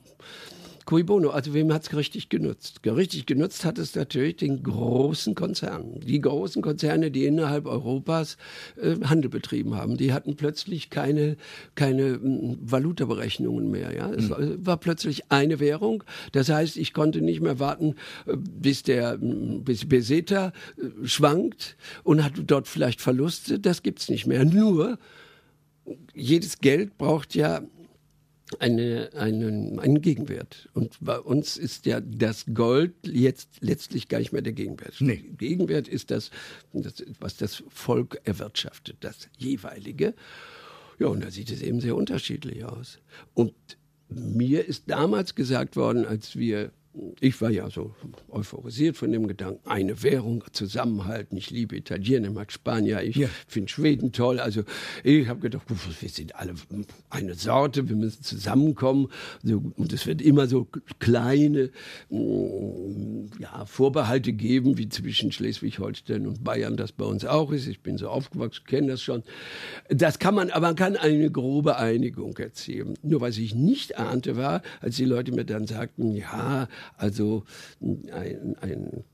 cui 0.84 1.02
bono, 1.02 1.30
also 1.30 1.54
wem 1.54 1.72
hat's 1.72 1.94
richtig 1.94 2.28
genutzt? 2.28 2.80
Richtig 2.84 3.26
genutzt 3.26 3.64
hat 3.64 3.78
es 3.78 3.94
natürlich 3.94 4.36
den 4.36 4.62
großen 4.62 5.34
Konzernen. 5.34 6.00
Die 6.00 6.20
großen 6.20 6.62
Konzerne, 6.62 7.10
die 7.10 7.24
innerhalb 7.24 7.66
Europas 7.66 8.36
äh, 8.80 8.96
Handel 9.04 9.30
betrieben 9.30 9.74
haben, 9.76 9.96
die 9.96 10.12
hatten 10.12 10.36
plötzlich 10.36 10.90
keine, 10.90 11.36
keine 11.74 12.18
mm, 12.18 12.58
Valutaberechnungen 12.60 13.70
mehr. 13.70 13.94
Ja? 13.94 14.10
Es 14.10 14.28
war, 14.30 14.38
war 14.40 14.76
plötzlich 14.76 15.30
eine 15.30 15.60
Währung. 15.60 16.04
Das 16.32 16.48
heißt, 16.48 16.76
ich 16.76 16.92
konnte 16.92 17.20
nicht 17.20 17.40
mehr 17.40 17.58
warten, 17.58 17.94
äh, 18.26 18.36
bis 18.36 18.82
der 18.82 19.18
bis 19.18 19.86
Beseta 19.86 20.52
äh, 20.76 21.06
schwankt 21.06 21.76
und 22.02 22.22
hat 22.22 22.32
dort 22.46 22.68
vielleicht 22.68 23.00
Verluste. 23.00 23.58
Das 23.58 23.82
gibt's 23.82 24.08
nicht 24.08 24.26
mehr. 24.26 24.44
Nur 24.44 24.98
jedes 26.14 26.58
Geld 26.58 26.96
braucht 26.98 27.34
ja 27.34 27.62
eine, 28.60 29.10
einen, 29.14 29.78
einen 29.78 30.00
Gegenwert. 30.00 30.68
Und 30.74 30.96
bei 31.00 31.18
uns 31.18 31.56
ist 31.56 31.86
ja 31.86 32.00
das 32.00 32.46
Gold 32.52 32.94
jetzt 33.04 33.48
letztlich 33.60 34.08
gar 34.08 34.18
nicht 34.18 34.32
mehr 34.32 34.42
der 34.42 34.52
Gegenwert. 34.52 34.94
Nee. 35.00 35.24
Gegenwert 35.36 35.88
ist 35.88 36.10
das, 36.10 36.30
das, 36.72 37.04
was 37.20 37.36
das 37.36 37.62
Volk 37.68 38.20
erwirtschaftet, 38.24 38.96
das 39.00 39.28
jeweilige. 39.38 40.14
Ja, 40.98 41.08
und 41.08 41.24
da 41.24 41.30
sieht 41.30 41.50
es 41.50 41.62
eben 41.62 41.80
sehr 41.80 41.96
unterschiedlich 41.96 42.64
aus. 42.64 42.98
Und 43.34 43.54
mir 44.08 44.64
ist 44.64 44.84
damals 44.88 45.34
gesagt 45.34 45.76
worden, 45.76 46.06
als 46.06 46.36
wir 46.36 46.70
ich 47.20 47.40
war 47.40 47.50
ja 47.50 47.68
so 47.70 47.94
euphorisiert 48.28 48.96
von 48.96 49.10
dem 49.10 49.26
Gedanken, 49.26 49.68
eine 49.68 50.02
Währung, 50.02 50.44
zusammenhalten. 50.52 51.36
Ich 51.36 51.50
liebe 51.50 51.76
Italiener, 51.76 52.28
ich 52.28 52.34
mag 52.34 52.52
Spanier, 52.52 53.02
ich 53.02 53.16
ja. 53.16 53.28
finde 53.48 53.68
Schweden 53.68 54.12
toll. 54.12 54.38
Also 54.38 54.62
ich 55.02 55.26
habe 55.28 55.40
gedacht, 55.40 55.64
wir 55.68 56.08
sind 56.08 56.36
alle 56.36 56.54
eine 57.10 57.34
Sorte, 57.34 57.88
wir 57.88 57.96
müssen 57.96 58.22
zusammenkommen. 58.22 59.08
Und 59.42 59.92
es 59.92 60.06
wird 60.06 60.22
immer 60.22 60.46
so 60.46 60.68
kleine 61.00 61.70
mm, 62.10 63.40
ja, 63.40 63.64
Vorbehalte 63.66 64.32
geben, 64.32 64.78
wie 64.78 64.88
zwischen 64.88 65.32
Schleswig-Holstein 65.32 66.26
und 66.26 66.44
Bayern 66.44 66.76
das 66.76 66.92
bei 66.92 67.04
uns 67.04 67.24
auch 67.24 67.50
ist. 67.50 67.66
Ich 67.66 67.80
bin 67.80 67.98
so 67.98 68.08
aufgewachsen, 68.08 68.64
kenne 68.66 68.88
das 68.88 69.02
schon. 69.02 69.24
Das 69.88 70.18
kann 70.20 70.34
man, 70.34 70.50
aber 70.50 70.68
man 70.68 70.76
kann 70.76 70.96
eine 70.96 71.30
grobe 71.30 71.76
Einigung 71.76 72.36
erzielen. 72.38 72.94
Nur 73.02 73.20
was 73.20 73.38
ich 73.38 73.54
nicht 73.54 73.98
ahnte 73.98 74.36
war, 74.36 74.62
als 74.80 74.96
die 74.96 75.04
Leute 75.04 75.32
mir 75.32 75.44
dann 75.44 75.66
sagten, 75.66 76.14
ja, 76.14 76.68
also 76.96 77.44
ein, 77.80 78.56
ein 78.60 79.04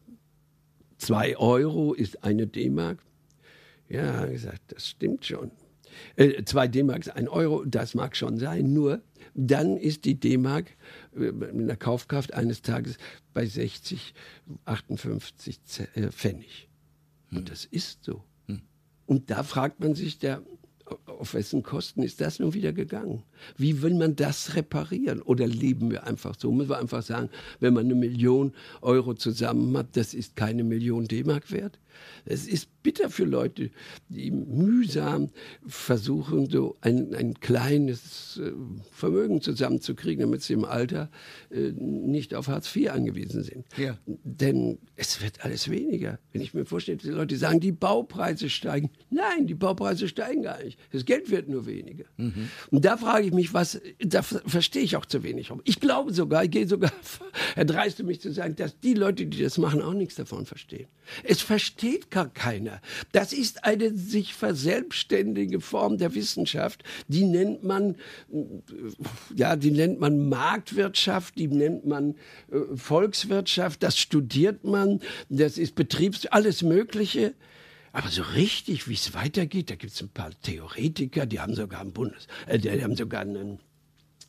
2 0.99 1.39
Euro 1.39 1.95
ist 1.95 2.23
eine 2.25 2.47
D-Mark. 2.47 2.99
Ja, 3.89 4.27
gesagt, 4.27 4.61
das 4.69 4.87
stimmt 4.87 5.25
schon. 5.25 5.51
Äh, 6.17 6.45
zwei 6.45 6.69
D-Mark 6.69 7.01
ist 7.01 7.17
ein 7.17 7.29
Euro, 7.29 7.65
das 7.65 7.95
mag 7.95 8.17
schon 8.17 8.39
sein, 8.39 8.73
nur 8.73 9.03
dann 9.35 9.77
ist 9.77 10.05
die 10.05 10.19
D-Mark 10.19 10.77
äh, 11.15 11.33
mit 11.33 11.69
der 11.69 11.77
Kaufkraft 11.77 12.35
eines 12.35 12.63
Tages 12.63 12.97
bei 13.33 13.47
60, 13.47 14.15
58 14.65 15.61
äh, 15.95 16.09
Pfennig. 16.11 16.69
Und 17.31 17.39
hm. 17.39 17.45
das 17.47 17.65
ist 17.65 18.05
so. 18.05 18.23
Hm. 18.47 18.63
Und 19.07 19.31
da 19.31 19.43
fragt 19.43 19.81
man 19.81 19.95
sich, 19.95 20.19
der 20.19 20.43
auf 21.07 21.35
wessen 21.35 21.63
Kosten 21.63 22.03
ist 22.03 22.21
das 22.21 22.39
nun 22.39 22.55
wieder 22.55 22.73
gegangen? 22.73 23.23
Wie 23.57 23.83
will 23.83 23.95
man 23.95 24.17
das 24.17 24.57
reparieren? 24.57 25.23
Oder 25.23 25.47
leben 25.47 25.91
wir 25.91 26.07
einfach 26.07 26.35
so? 26.39 26.51
Müssen 26.53 26.71
wir 26.71 26.79
einfach 26.79 27.03
sagen, 27.03 27.31
wenn 27.61 27.75
man 27.75 27.87
eine 27.87 27.95
Million 27.95 28.53
Euro 28.83 29.15
zusammen 29.15 29.77
hat, 29.77 29.97
das 29.97 30.15
ist 30.15 30.37
keine 30.37 30.65
Million 30.65 31.07
D-Mark 31.07 31.51
wert? 31.51 31.79
Es 32.25 32.47
ist 32.47 32.83
bitter 32.83 33.11
für 33.11 33.25
Leute, 33.25 33.71
die 34.09 34.31
mühsam 34.31 35.31
versuchen, 35.67 36.49
so 36.49 36.77
ein, 36.81 37.15
ein 37.15 37.35
kleines 37.41 38.41
äh, 38.43 38.53
Vermögen 38.93 39.41
zusammenzukriegen, 39.43 40.23
damit 40.23 40.43
sie 40.43 40.55
im 40.55 40.65
Alter 40.65 41.11
äh, 41.51 41.73
nicht 41.73 42.35
auf 42.35 42.49
Hartz 42.49 42.75
IV 42.75 42.91
angewiesen 42.91 43.43
sind. 43.43 43.67
Ja. 43.77 43.99
Denn 44.07 44.79
es 44.97 45.23
wird 45.23 45.45
alles 45.45 45.71
weniger. 45.71 46.19
Wenn 46.33 46.43
ich 46.43 46.55
mir 46.55 46.65
vorstelle, 46.65 46.99
die 46.99 47.09
Leute 47.09 47.37
sagen, 47.37 47.61
die 47.61 47.73
Baupreise 47.73 48.49
steigen. 48.49 48.91
Nein, 49.11 49.47
die 49.47 49.55
Baupreise 49.55 50.09
steigen 50.09 50.43
gar 50.43 50.63
nicht. 50.63 50.79
Das 50.93 51.05
Geld 51.05 51.31
wird 51.31 51.49
nur 51.49 51.67
weniger. 51.67 52.05
Mhm. 52.17 52.51
Und 52.71 52.85
da 52.85 52.97
frage 52.97 53.27
ich 53.27 53.33
mich, 53.33 53.55
was, 53.55 53.81
da 53.99 54.23
verstehe 54.23 54.83
ich 54.83 54.97
auch 54.97 55.07
zu 55.07 55.23
wenig. 55.23 55.53
Ich 55.65 55.81
glaube 55.81 56.13
sogar, 56.13 56.45
ich 56.45 56.51
gehe 56.51 56.67
sogar, 56.67 56.93
erdreiste 57.57 58.03
mich 58.03 58.21
zu 58.21 58.33
sagen, 58.33 58.57
dass 58.57 58.79
die 58.81 58.95
Leute, 58.95 59.27
die 59.27 59.43
das 59.43 59.59
machen, 59.59 59.83
auch 59.83 59.95
nichts 59.95 60.17
davon 60.17 60.47
verstehen. 60.47 60.89
Es 61.23 61.41
versteht 61.41 62.11
gar 62.11 62.29
keiner. 62.29 62.81
Das 63.13 63.33
ist 63.33 63.65
eine 63.65 63.95
sich 63.97 64.35
verselbstständige 64.35 65.61
Form 65.61 65.99
der 65.99 66.15
Wissenschaft. 66.15 66.83
Die 67.09 67.25
nennt 67.25 67.63
man, 67.63 67.97
ja, 69.35 69.57
die 69.57 69.71
nennt 69.71 70.01
man 70.01 70.29
Marktwirtschaft, 70.29 71.39
die 71.39 71.49
nennt 71.49 71.87
man 71.87 72.15
äh, 72.51 72.77
Volkswirtschaft. 72.77 73.83
Das 73.83 73.99
studiert 73.99 74.65
man. 74.65 75.01
Das 75.29 75.59
ist 75.59 75.75
Betriebs, 75.75 76.27
alles 76.27 76.63
Mögliche. 76.63 77.35
Aber 77.93 78.09
so 78.09 78.23
richtig, 78.23 78.89
wie 78.89 78.95
es 78.95 79.15
weitergeht, 79.15 79.71
da 79.71 79.75
gibt 79.75 79.93
es 79.93 80.01
ein 80.01 80.11
paar 80.11 80.31
Theoretiker, 80.43 81.27
die 81.27 81.41
haben 81.41 81.55
sogar 81.55 81.81
einen 81.81 81.93
Bundes, 81.93 82.29
äh, 82.47 82.59
die 82.59 82.83
haben 82.83 82.97
sogar 82.97 83.23
einen 83.23 83.59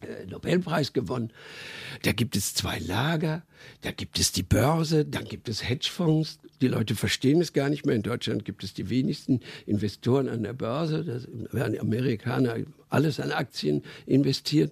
äh, 0.02 0.26
Nobelpreis 0.26 0.94
gewonnen. 0.94 1.32
Da 2.02 2.12
gibt 2.12 2.36
es 2.36 2.56
zwei 2.56 2.80
Lager, 2.80 3.44
da 3.82 3.92
gibt 3.92 4.20
es 4.20 4.32
die 4.32 4.44
Börse, 4.44 5.06
dann 5.06 5.26
gibt 5.26 5.48
es 5.48 5.68
Hedgefonds. 5.68 6.40
Die 6.62 6.68
Leute 6.68 6.96
verstehen 6.96 7.42
es 7.42 7.54
gar 7.54 7.70
nicht 7.70 7.86
mehr. 7.86 7.96
In 7.96 8.02
Deutschland 8.02 8.46
gibt 8.46 8.64
es 8.64 8.74
die 8.74 8.90
wenigsten 8.90 9.42
Investoren 9.66 10.28
an 10.28 10.44
der 10.44 10.54
Börse. 10.54 11.04
Da 11.04 11.58
werden 11.58 11.80
Amerikaner 11.80 12.58
alles 12.90 13.20
an 13.20 13.32
Aktien 13.32 13.84
investiert. 14.06 14.72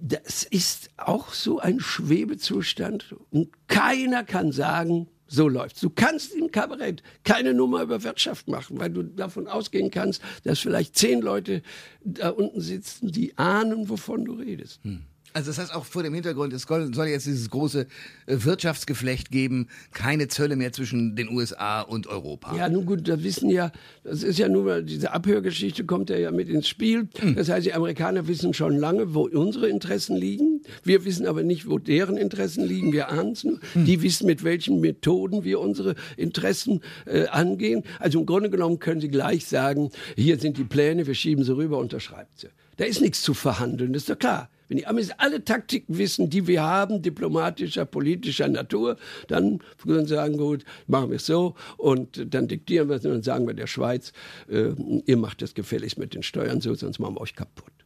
Das 0.00 0.44
ist 0.44 0.90
auch 0.96 1.32
so 1.32 1.58
ein 1.58 1.80
Schwebezustand 1.80 3.14
und 3.30 3.48
keiner 3.68 4.24
kann 4.24 4.52
sagen, 4.52 5.08
so 5.26 5.48
läuft's. 5.48 5.80
Du 5.80 5.90
kannst 5.90 6.34
im 6.34 6.50
Kabarett 6.50 7.02
keine 7.24 7.54
Nummer 7.54 7.82
über 7.82 8.02
Wirtschaft 8.02 8.48
machen, 8.48 8.78
weil 8.78 8.90
du 8.90 9.02
davon 9.02 9.48
ausgehen 9.48 9.90
kannst, 9.90 10.22
dass 10.44 10.60
vielleicht 10.60 10.96
zehn 10.96 11.20
Leute 11.20 11.62
da 12.04 12.30
unten 12.30 12.60
sitzen, 12.60 13.10
die 13.10 13.36
ahnen, 13.36 13.88
wovon 13.88 14.24
du 14.24 14.34
redest. 14.34 14.80
Hm. 14.84 15.02
Also 15.36 15.50
das 15.50 15.58
heißt 15.58 15.74
auch 15.74 15.84
vor 15.84 16.02
dem 16.02 16.14
Hintergrund, 16.14 16.54
es 16.54 16.62
soll 16.62 17.08
jetzt 17.08 17.26
dieses 17.26 17.50
große 17.50 17.86
äh, 18.24 18.36
Wirtschaftsgeflecht 18.38 19.30
geben, 19.30 19.68
keine 19.92 20.28
Zölle 20.28 20.56
mehr 20.56 20.72
zwischen 20.72 21.14
den 21.14 21.28
USA 21.28 21.82
und 21.82 22.06
Europa. 22.06 22.56
Ja, 22.56 22.70
nun 22.70 22.86
gut, 22.86 23.06
da 23.06 23.22
wissen 23.22 23.50
ja, 23.50 23.70
das 24.02 24.22
ist 24.22 24.38
ja 24.38 24.48
nur, 24.48 24.80
diese 24.80 25.12
Abhörgeschichte 25.12 25.84
kommt 25.84 26.08
ja 26.08 26.30
mit 26.30 26.48
ins 26.48 26.66
Spiel. 26.66 27.08
Hm. 27.18 27.34
Das 27.34 27.50
heißt, 27.50 27.66
die 27.66 27.74
Amerikaner 27.74 28.26
wissen 28.28 28.54
schon 28.54 28.78
lange, 28.78 29.12
wo 29.12 29.26
unsere 29.26 29.68
Interessen 29.68 30.16
liegen. 30.16 30.62
Wir 30.84 31.04
wissen 31.04 31.26
aber 31.26 31.42
nicht, 31.42 31.68
wo 31.68 31.78
deren 31.78 32.16
Interessen 32.16 32.64
liegen. 32.64 32.94
Wir 32.94 33.10
ahnen 33.10 33.32
es 33.32 33.44
nur. 33.44 33.60
Hm. 33.74 33.84
Die 33.84 34.00
wissen, 34.00 34.24
mit 34.24 34.42
welchen 34.42 34.80
Methoden 34.80 35.44
wir 35.44 35.60
unsere 35.60 35.96
Interessen 36.16 36.80
äh, 37.04 37.26
angehen. 37.26 37.82
Also 37.98 38.20
im 38.20 38.24
Grunde 38.24 38.48
genommen 38.48 38.78
können 38.78 39.02
sie 39.02 39.10
gleich 39.10 39.44
sagen, 39.44 39.90
hier 40.16 40.38
sind 40.38 40.56
die 40.56 40.64
Pläne, 40.64 41.06
wir 41.06 41.14
schieben 41.14 41.44
sie 41.44 41.54
rüber, 41.54 41.76
unterschreibt 41.76 42.38
sie. 42.40 42.48
Da 42.78 42.86
ist 42.86 43.02
nichts 43.02 43.20
zu 43.20 43.34
verhandeln, 43.34 43.92
das 43.92 44.04
ist 44.04 44.08
doch 44.08 44.18
klar. 44.18 44.48
Wenn 44.68 44.78
die 44.78 44.86
Amis 44.86 45.10
alle 45.18 45.44
Taktiken 45.44 45.98
wissen, 45.98 46.30
die 46.30 46.46
wir 46.46 46.62
haben, 46.62 47.02
diplomatischer, 47.02 47.84
politischer 47.84 48.48
Natur, 48.48 48.96
dann 49.28 49.60
können 49.82 50.06
sie 50.06 50.14
sagen, 50.14 50.36
gut, 50.36 50.64
machen 50.86 51.10
wir 51.10 51.16
es 51.16 51.26
so 51.26 51.54
und 51.76 52.34
dann 52.34 52.48
diktieren 52.48 52.88
wir 52.88 52.96
es 52.96 53.04
und 53.04 53.12
dann 53.12 53.22
sagen 53.22 53.46
wir 53.46 53.54
der 53.54 53.66
Schweiz, 53.66 54.12
äh, 54.48 54.72
ihr 55.06 55.16
macht 55.16 55.42
das 55.42 55.54
gefälligst 55.54 55.98
mit 55.98 56.14
den 56.14 56.22
Steuern 56.22 56.60
so, 56.60 56.74
sonst 56.74 56.98
machen 56.98 57.14
wir 57.16 57.20
euch 57.20 57.34
kaputt. 57.34 57.85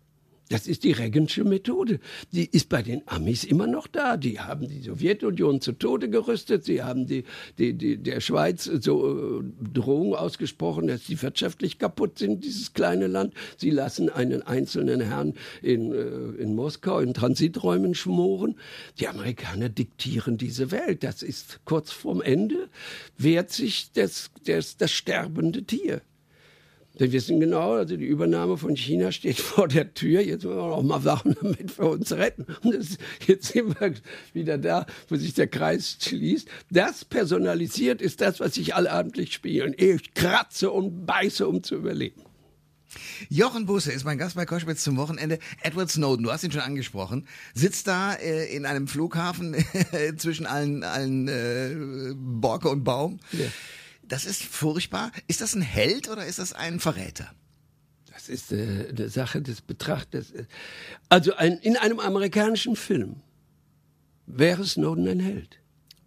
Das 0.51 0.67
ist 0.67 0.83
die 0.83 0.91
Reagensche 0.91 1.45
Methode. 1.45 2.01
Die 2.33 2.45
ist 2.45 2.69
bei 2.69 2.83
den 2.83 3.07
Amis 3.07 3.45
immer 3.45 3.69
noch 3.69 3.87
da. 3.87 4.17
Die 4.17 4.41
haben 4.41 4.67
die 4.67 4.83
Sowjetunion 4.83 5.61
zu 5.61 5.71
Tode 5.71 6.11
gerüstet. 6.11 6.65
Sie 6.65 6.83
haben 6.83 7.07
die, 7.07 7.23
die, 7.57 7.73
die, 7.73 7.97
der 7.97 8.21
Schweiz 8.21 8.65
so 8.65 9.41
äh, 9.41 9.45
Drohungen 9.73 10.17
ausgesprochen, 10.17 10.89
dass 10.89 11.07
sie 11.07 11.23
wirtschaftlich 11.23 11.79
kaputt 11.79 12.19
sind, 12.19 12.45
dieses 12.45 12.73
kleine 12.73 13.07
Land. 13.07 13.33
Sie 13.59 13.71
lassen 13.71 14.11
einen 14.11 14.43
einzelnen 14.43 15.01
Herrn 15.01 15.35
in, 15.63 15.93
äh, 15.93 16.43
in 16.43 16.57
Moskau 16.57 16.99
in 16.99 17.15
Transiträumen 17.15 17.95
schmoren. 17.95 18.57
Die 18.99 19.07
Amerikaner 19.07 19.69
diktieren 19.69 20.37
diese 20.37 20.73
Welt. 20.73 21.05
Das 21.05 21.23
ist 21.23 21.61
kurz 21.65 21.93
vorm 21.93 22.21
Ende, 22.23 22.71
wehrt 23.17 23.53
sich 23.53 23.93
das, 23.93 24.33
das, 24.47 24.77
das 24.77 24.91
sterbende 24.91 25.63
Tier. 25.63 26.03
Wir 26.97 27.13
wissen 27.13 27.41
genau, 27.41 27.75
also 27.75 27.97
die 27.97 28.05
Übernahme 28.05 28.57
von 28.57 28.77
China 28.77 29.13
steht 29.13 29.39
vor 29.41 29.69
der 29.69 29.95
Tür. 29.95 30.21
Jetzt 30.21 30.45
müssen 30.45 30.57
wir 30.57 30.69
noch 30.69 30.83
mal 30.83 31.01
Sachen 31.01 31.37
damit 31.41 31.79
wir 31.79 31.89
uns 31.89 32.13
retten. 32.13 32.47
Und 32.63 32.75
das, 32.75 32.99
jetzt 33.27 33.53
sind 33.53 33.81
wir 33.81 33.95
wieder 34.33 34.59
da, 34.59 34.87
wo 35.09 35.17
sich 35.17 35.35
der 35.35 35.47
Kreis 35.47 35.97
schließt. 36.01 36.49
Das 36.71 37.05
personalisiert 37.05 38.03
ist 38.03 38.21
das, 38.21 38.41
was 38.41 38.55
sich 38.55 38.75
allabendlich 38.75 39.33
spielen. 39.33 39.75
Ich 39.77 40.15
kratze 40.15 40.71
und 40.71 41.07
beiße, 41.07 41.47
um 41.47 41.63
zu 41.63 41.77
überleben. 41.77 42.23
Jochen 43.29 43.67
Busse 43.67 43.93
ist 43.93 44.05
mein 44.05 44.19
Gast 44.19 44.35
bei 44.35 44.47
Koschwitz 44.47 44.83
zum 44.83 44.97
Wochenende. 44.97 45.39
Edward 45.63 45.91
Snowden, 45.91 46.25
du 46.25 46.33
hast 46.33 46.43
ihn 46.43 46.51
schon 46.51 46.61
angesprochen, 46.61 47.27
sitzt 47.55 47.87
da 47.87 48.15
äh, 48.15 48.55
in 48.55 48.67
einem 48.67 48.89
Flughafen 48.89 49.57
zwischen 50.17 50.47
allen, 50.47 50.83
allen 50.83 51.29
äh, 51.29 52.15
Borke 52.17 52.69
und 52.69 52.83
Baum. 52.83 53.21
Ja. 53.33 53.47
Das 54.11 54.25
ist 54.25 54.43
furchtbar. 54.43 55.13
Ist 55.29 55.41
das 55.41 55.55
ein 55.55 55.63
Held 55.63 56.09
oder 56.09 56.27
ist 56.27 56.41
das 56.41 56.53
ein 56.53 56.81
Verräter? 56.81 57.31
Das 58.13 58.29
ist 58.29 58.51
äh, 58.51 58.89
eine 58.89 59.09
Sache 59.09 59.41
des 59.41 59.61
Betrachters. 59.61 60.33
Also 61.09 61.37
ein, 61.37 61.59
in 61.59 61.77
einem 61.77 62.01
amerikanischen 62.01 62.75
Film 62.75 63.23
wäre 64.27 64.65
Snowden 64.65 65.07
ein 65.07 65.21
Held. 65.21 65.61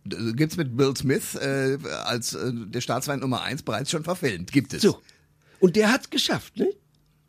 Gibt's 0.04 0.58
mit 0.58 0.76
Bill 0.76 0.94
Smith 0.98 1.36
äh, 1.36 1.78
als 2.04 2.34
äh, 2.34 2.52
der 2.54 2.82
Staatsfeind 2.82 3.22
Nummer 3.22 3.42
eins 3.42 3.64
bereits 3.64 3.90
schon 3.90 4.04
verfilmt. 4.04 4.52
Gibt 4.52 4.74
es. 4.74 4.82
So. 4.82 5.02
Und 5.62 5.78
der 5.78 5.90
hat's 5.90 6.10
geschafft, 6.10 6.58
ne? 6.58 6.68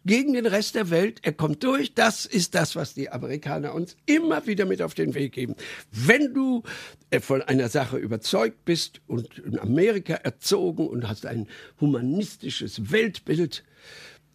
Gegen 0.04 0.34
den 0.34 0.46
Rest 0.46 0.74
der 0.74 0.90
Welt. 0.90 1.20
Er 1.22 1.32
kommt 1.32 1.62
durch. 1.64 1.94
Das 1.94 2.26
ist 2.26 2.54
das, 2.54 2.76
was 2.76 2.94
die 2.94 3.10
Amerikaner 3.10 3.74
uns 3.74 3.96
immer 4.06 4.46
wieder 4.46 4.66
mit 4.66 4.82
auf 4.82 4.94
den 4.94 5.14
Weg 5.14 5.32
geben. 5.32 5.54
Wenn 5.90 6.34
du 6.34 6.62
äh, 7.10 7.20
von 7.20 7.42
einer 7.42 7.68
Sache 7.68 7.96
überzeugt 7.96 8.64
bist 8.64 9.00
und 9.06 9.38
in 9.38 9.58
Amerika 9.58 10.14
erzogen 10.14 10.86
und 10.86 11.08
hast 11.08 11.26
ein 11.26 11.48
humanistisches 11.80 12.90
Weltbild, 12.90 13.64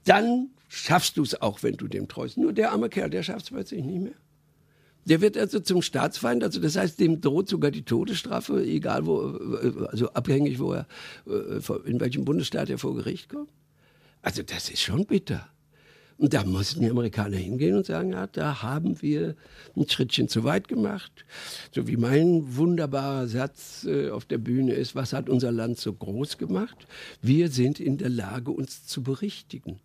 dann 0.06 0.50
schaffst 0.68 1.18
du 1.18 1.24
es 1.24 1.42
auch, 1.42 1.64
wenn 1.64 1.78
du 1.78 1.88
dem 1.88 2.08
treust. 2.08 2.38
Nur 2.38 2.54
der 2.54 2.72
arme 2.72 2.90
Kerl, 2.90 3.10
der 3.10 3.24
schafft 3.24 3.46
es 3.46 3.52
plötzlich 3.52 3.84
nicht 3.84 4.02
mehr. 4.02 4.14
Der 5.06 5.22
wird 5.22 5.38
also 5.38 5.60
zum 5.60 5.82
Staatsfeind, 5.82 6.44
also 6.44 6.60
das 6.60 6.76
heißt, 6.76 7.00
dem 7.00 7.20
droht 7.20 7.50
sogar 7.50 7.72
die 7.72 7.84
Todesstrafe, 7.84 8.64
egal 8.64 9.08
wo, 9.08 9.20
also 9.88 10.10
abhängig, 10.14 10.60
wo 10.60 10.74
er, 10.74 10.88
in 11.86 12.00
welchem 12.00 12.26
Bundesstaat 12.26 12.70
er 12.70 12.78
vor 12.78 12.96
Gericht 12.96 13.30
kommt. 13.30 13.50
Also 14.22 14.44
das 14.44 14.70
ist 14.70 14.82
schon 14.82 15.06
bitter. 15.06 15.50
Und 16.20 16.34
da 16.34 16.44
mussten 16.44 16.82
die 16.82 16.90
Amerikaner 16.90 17.38
hingehen 17.38 17.78
und 17.78 17.86
sagen, 17.86 18.12
ja, 18.12 18.28
da 18.28 18.62
haben 18.62 19.02
wir 19.02 19.38
ein 19.78 19.88
Schrittchen 19.88 20.28
zu 20.28 20.44
weit 20.44 20.68
gemacht. 20.68 21.26
So 21.74 21.88
wie 21.88 21.96
mein 21.96 22.58
wunderbarer 22.58 23.30
Satz 23.30 23.86
äh, 23.86 24.10
auf 24.10 24.26
der 24.26 24.38
Bühne 24.38 24.74
ist, 24.74 24.96
was 24.96 25.14
hat 25.14 25.30
unser 25.30 25.54
Land 25.54 25.80
so 25.80 25.94
groß 25.94 26.38
gemacht? 26.38 26.76
Wir 27.22 27.48
sind 27.48 27.80
in 27.80 27.98
der 27.98 28.10
Lage, 28.10 28.52
uns 28.52 28.86
zu 28.86 29.02
berichtigen. 29.02 29.80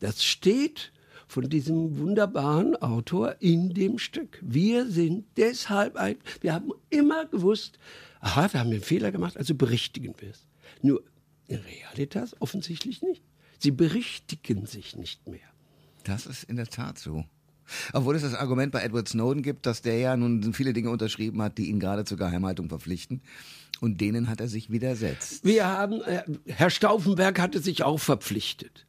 Das 0.00 0.24
steht 0.24 0.90
von 1.28 1.48
diesem 1.48 1.98
wunderbaren 1.98 2.74
Autor 2.74 3.36
in 3.38 3.72
dem 3.72 4.00
Stück. 4.00 4.40
Wir 4.42 4.90
sind 4.90 5.24
deshalb 5.36 5.94
ein, 5.94 6.16
wir 6.40 6.52
haben 6.52 6.72
immer 6.90 7.26
gewusst, 7.26 7.78
aha, 8.18 8.52
wir 8.52 8.58
haben 8.58 8.70
einen 8.70 8.82
Fehler 8.82 9.12
gemacht, 9.12 9.36
also 9.36 9.54
berichtigen 9.54 10.14
wir 10.18 10.30
es. 10.30 10.48
Nur 10.82 11.04
in 11.46 11.60
Realitas 11.60 12.34
offensichtlich 12.40 13.02
nicht. 13.02 13.22
Sie 13.60 13.70
berichtigen 13.70 14.66
sich 14.66 14.96
nicht 14.96 15.28
mehr. 15.28 15.48
Das 16.06 16.26
ist 16.26 16.44
in 16.44 16.56
der 16.56 16.68
Tat 16.68 16.98
so. 16.98 17.24
Obwohl 17.92 18.14
es 18.14 18.22
das 18.22 18.34
Argument 18.34 18.70
bei 18.70 18.82
Edward 18.82 19.08
Snowden 19.08 19.42
gibt, 19.42 19.66
dass 19.66 19.82
der 19.82 19.98
ja 19.98 20.16
nun 20.16 20.52
viele 20.52 20.72
Dinge 20.72 20.90
unterschrieben 20.90 21.42
hat, 21.42 21.58
die 21.58 21.68
ihn 21.68 21.80
gerade 21.80 22.04
zur 22.04 22.16
Geheimhaltung 22.16 22.68
verpflichten. 22.68 23.22
Und 23.80 24.00
denen 24.00 24.28
hat 24.28 24.40
er 24.40 24.48
sich 24.48 24.70
widersetzt. 24.70 25.44
Wir 25.44 25.66
haben, 25.66 26.00
äh, 26.02 26.22
Herr 26.46 26.70
Stauffenberg 26.70 27.40
hatte 27.40 27.60
sich 27.60 27.82
auch 27.82 27.98
verpflichtet. 27.98 28.86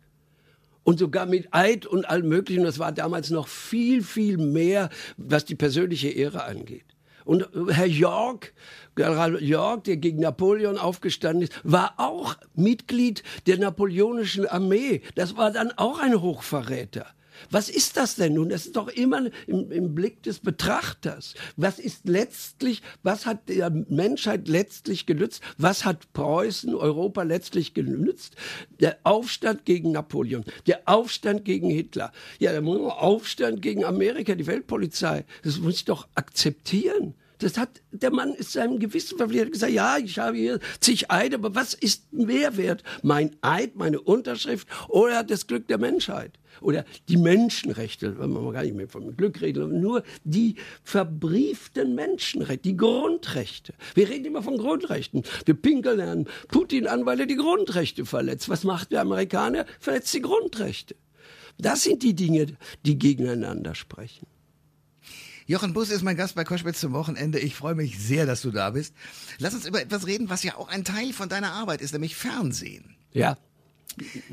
Und 0.84 1.00
sogar 1.00 1.26
mit 1.26 1.54
Eid 1.54 1.86
und 1.86 2.08
allem 2.08 2.30
Möglichen. 2.30 2.64
Das 2.64 2.80
war 2.80 2.92
damals 2.92 3.30
noch 3.30 3.48
viel, 3.48 4.04
viel 4.04 4.38
mehr, 4.38 4.90
was 5.18 5.44
die 5.44 5.56
persönliche 5.56 6.10
Ehre 6.10 6.46
angeht. 6.46 6.86
Und 7.28 7.44
äh, 7.54 7.74
Herr 7.74 7.86
York, 7.86 8.54
General 8.96 9.44
York, 9.44 9.84
der 9.84 9.98
gegen 9.98 10.22
Napoleon 10.22 10.78
aufgestanden 10.78 11.44
ist, 11.44 11.60
war 11.64 11.94
auch 11.98 12.36
Mitglied 12.56 13.22
der 13.46 13.60
napoleonischen 13.60 14.48
Armee. 14.48 15.02
Das 15.16 15.36
war 15.36 15.52
dann 15.52 15.72
auch 15.74 16.00
ein 16.00 16.22
Hochverräter. 16.22 17.06
Was 17.50 17.70
ist 17.70 17.98
das 17.98 18.16
denn 18.16 18.34
nun? 18.34 18.50
Das 18.50 18.66
ist 18.66 18.76
doch 18.76 18.88
immer 18.88 19.30
im, 19.48 19.72
im, 19.72 19.96
Blick 19.96 20.24
des 20.24 20.40
Betrachters. 20.40 21.34
Was 21.56 21.80
ist 21.80 22.08
letztlich, 22.08 22.82
was 23.04 23.26
hat 23.26 23.50
der 23.50 23.70
Menschheit 23.70 24.48
letztlich 24.48 25.06
genützt? 25.06 25.42
Was 25.58 25.86
hat 25.86 26.12
Preußen, 26.14 26.76
Europa 26.76 27.24
letztlich 27.24 27.74
genützt? 27.74 28.36
Der 28.80 28.98
Aufstand 29.04 29.66
gegen 29.66 29.92
Napoleon, 29.92 30.44
der 30.68 30.82
Aufstand 30.86 31.46
gegen 31.46 31.70
Hitler, 31.70 32.12
ja, 32.40 32.52
der 32.52 32.64
Aufstand 32.68 33.62
gegen 33.62 33.86
Amerika, 33.86 34.36
die 34.36 34.48
Weltpolizei. 34.48 35.26
Das 35.44 35.58
muss 35.60 35.76
ich 35.76 35.86
doch 35.86 36.08
akzeptieren. 36.16 37.16
Das 37.40 37.58
hat, 37.58 37.82
der 37.92 38.12
Mann 38.12 38.34
ist 38.34 38.54
seinem 38.54 38.80
Gewissen 38.80 39.18
verpflichtet, 39.18 39.54
gesagt, 39.54 39.72
ja, 39.72 39.98
ich 39.98 40.18
habe 40.18 40.38
hier 40.38 40.60
zig 40.80 41.12
Eid, 41.12 41.34
aber 41.34 41.54
was 41.54 41.74
ist 41.74 42.12
mehr 42.12 42.58
wert? 42.58 42.84
Mein 43.04 43.36
Eid, 43.42 43.76
meine 43.76 44.02
Unterschrift 44.02 44.68
oder 44.88 45.24
das 45.24 45.48
Glück 45.48 45.68
der 45.68 45.78
Menschheit? 45.78 46.40
Oder 46.62 46.86
die 47.08 47.18
Menschenrechte, 47.18 48.18
wenn 48.20 48.32
man 48.32 48.52
gar 48.52 48.64
nicht 48.64 48.76
mehr 48.76 48.88
von 48.88 49.16
Glück 49.16 49.42
reden, 49.42 49.80
nur 49.80 50.04
die 50.24 50.56
verbrieften 50.84 51.94
Menschenrechte, 51.94 52.70
die 52.70 52.78
Grundrechte. 52.78 53.74
Wir 53.94 54.10
reden 54.10 54.26
immer 54.26 54.42
von 54.42 54.58
Grundrechten. 54.58 55.24
Wir 55.46 55.54
pinkeln 55.54 56.00
Herrn 56.00 56.26
Putin 56.48 56.88
an, 56.88 57.06
weil 57.06 57.20
er 57.20 57.26
die 57.28 57.36
Grundrechte 57.36 58.06
verletzt. 58.06 58.50
Was 58.50 58.64
macht 58.64 58.92
der 58.92 59.02
Amerikaner? 59.02 59.66
Verletzt 59.80 60.14
die 60.16 60.22
Grundrechte. 60.22 60.96
Das 61.60 61.84
sind 61.84 62.04
die 62.04 62.16
Dinge, 62.16 62.58
die 62.86 62.98
gegeneinander 62.98 63.76
sprechen. 63.76 64.28
Jochen 65.50 65.72
Bus 65.72 65.90
ist 65.90 66.04
mein 66.04 66.18
Gast 66.18 66.36
bei 66.36 66.44
Koschwitz 66.44 66.82
zum 66.82 66.92
Wochenende. 66.92 67.40
Ich 67.40 67.56
freue 67.56 67.74
mich 67.74 67.98
sehr, 67.98 68.26
dass 68.26 68.42
du 68.42 68.52
da 68.52 68.72
bist. 68.72 68.94
Lass 69.40 69.54
uns 69.54 69.66
über 69.66 69.82
etwas 69.82 70.06
reden, 70.06 70.30
was 70.30 70.44
ja 70.44 70.58
auch 70.58 70.68
ein 70.68 70.84
Teil 70.84 71.14
von 71.14 71.30
deiner 71.30 71.54
Arbeit 71.54 71.80
ist, 71.80 71.94
nämlich 71.94 72.18
Fernsehen. 72.18 72.98
Ja. 73.14 73.38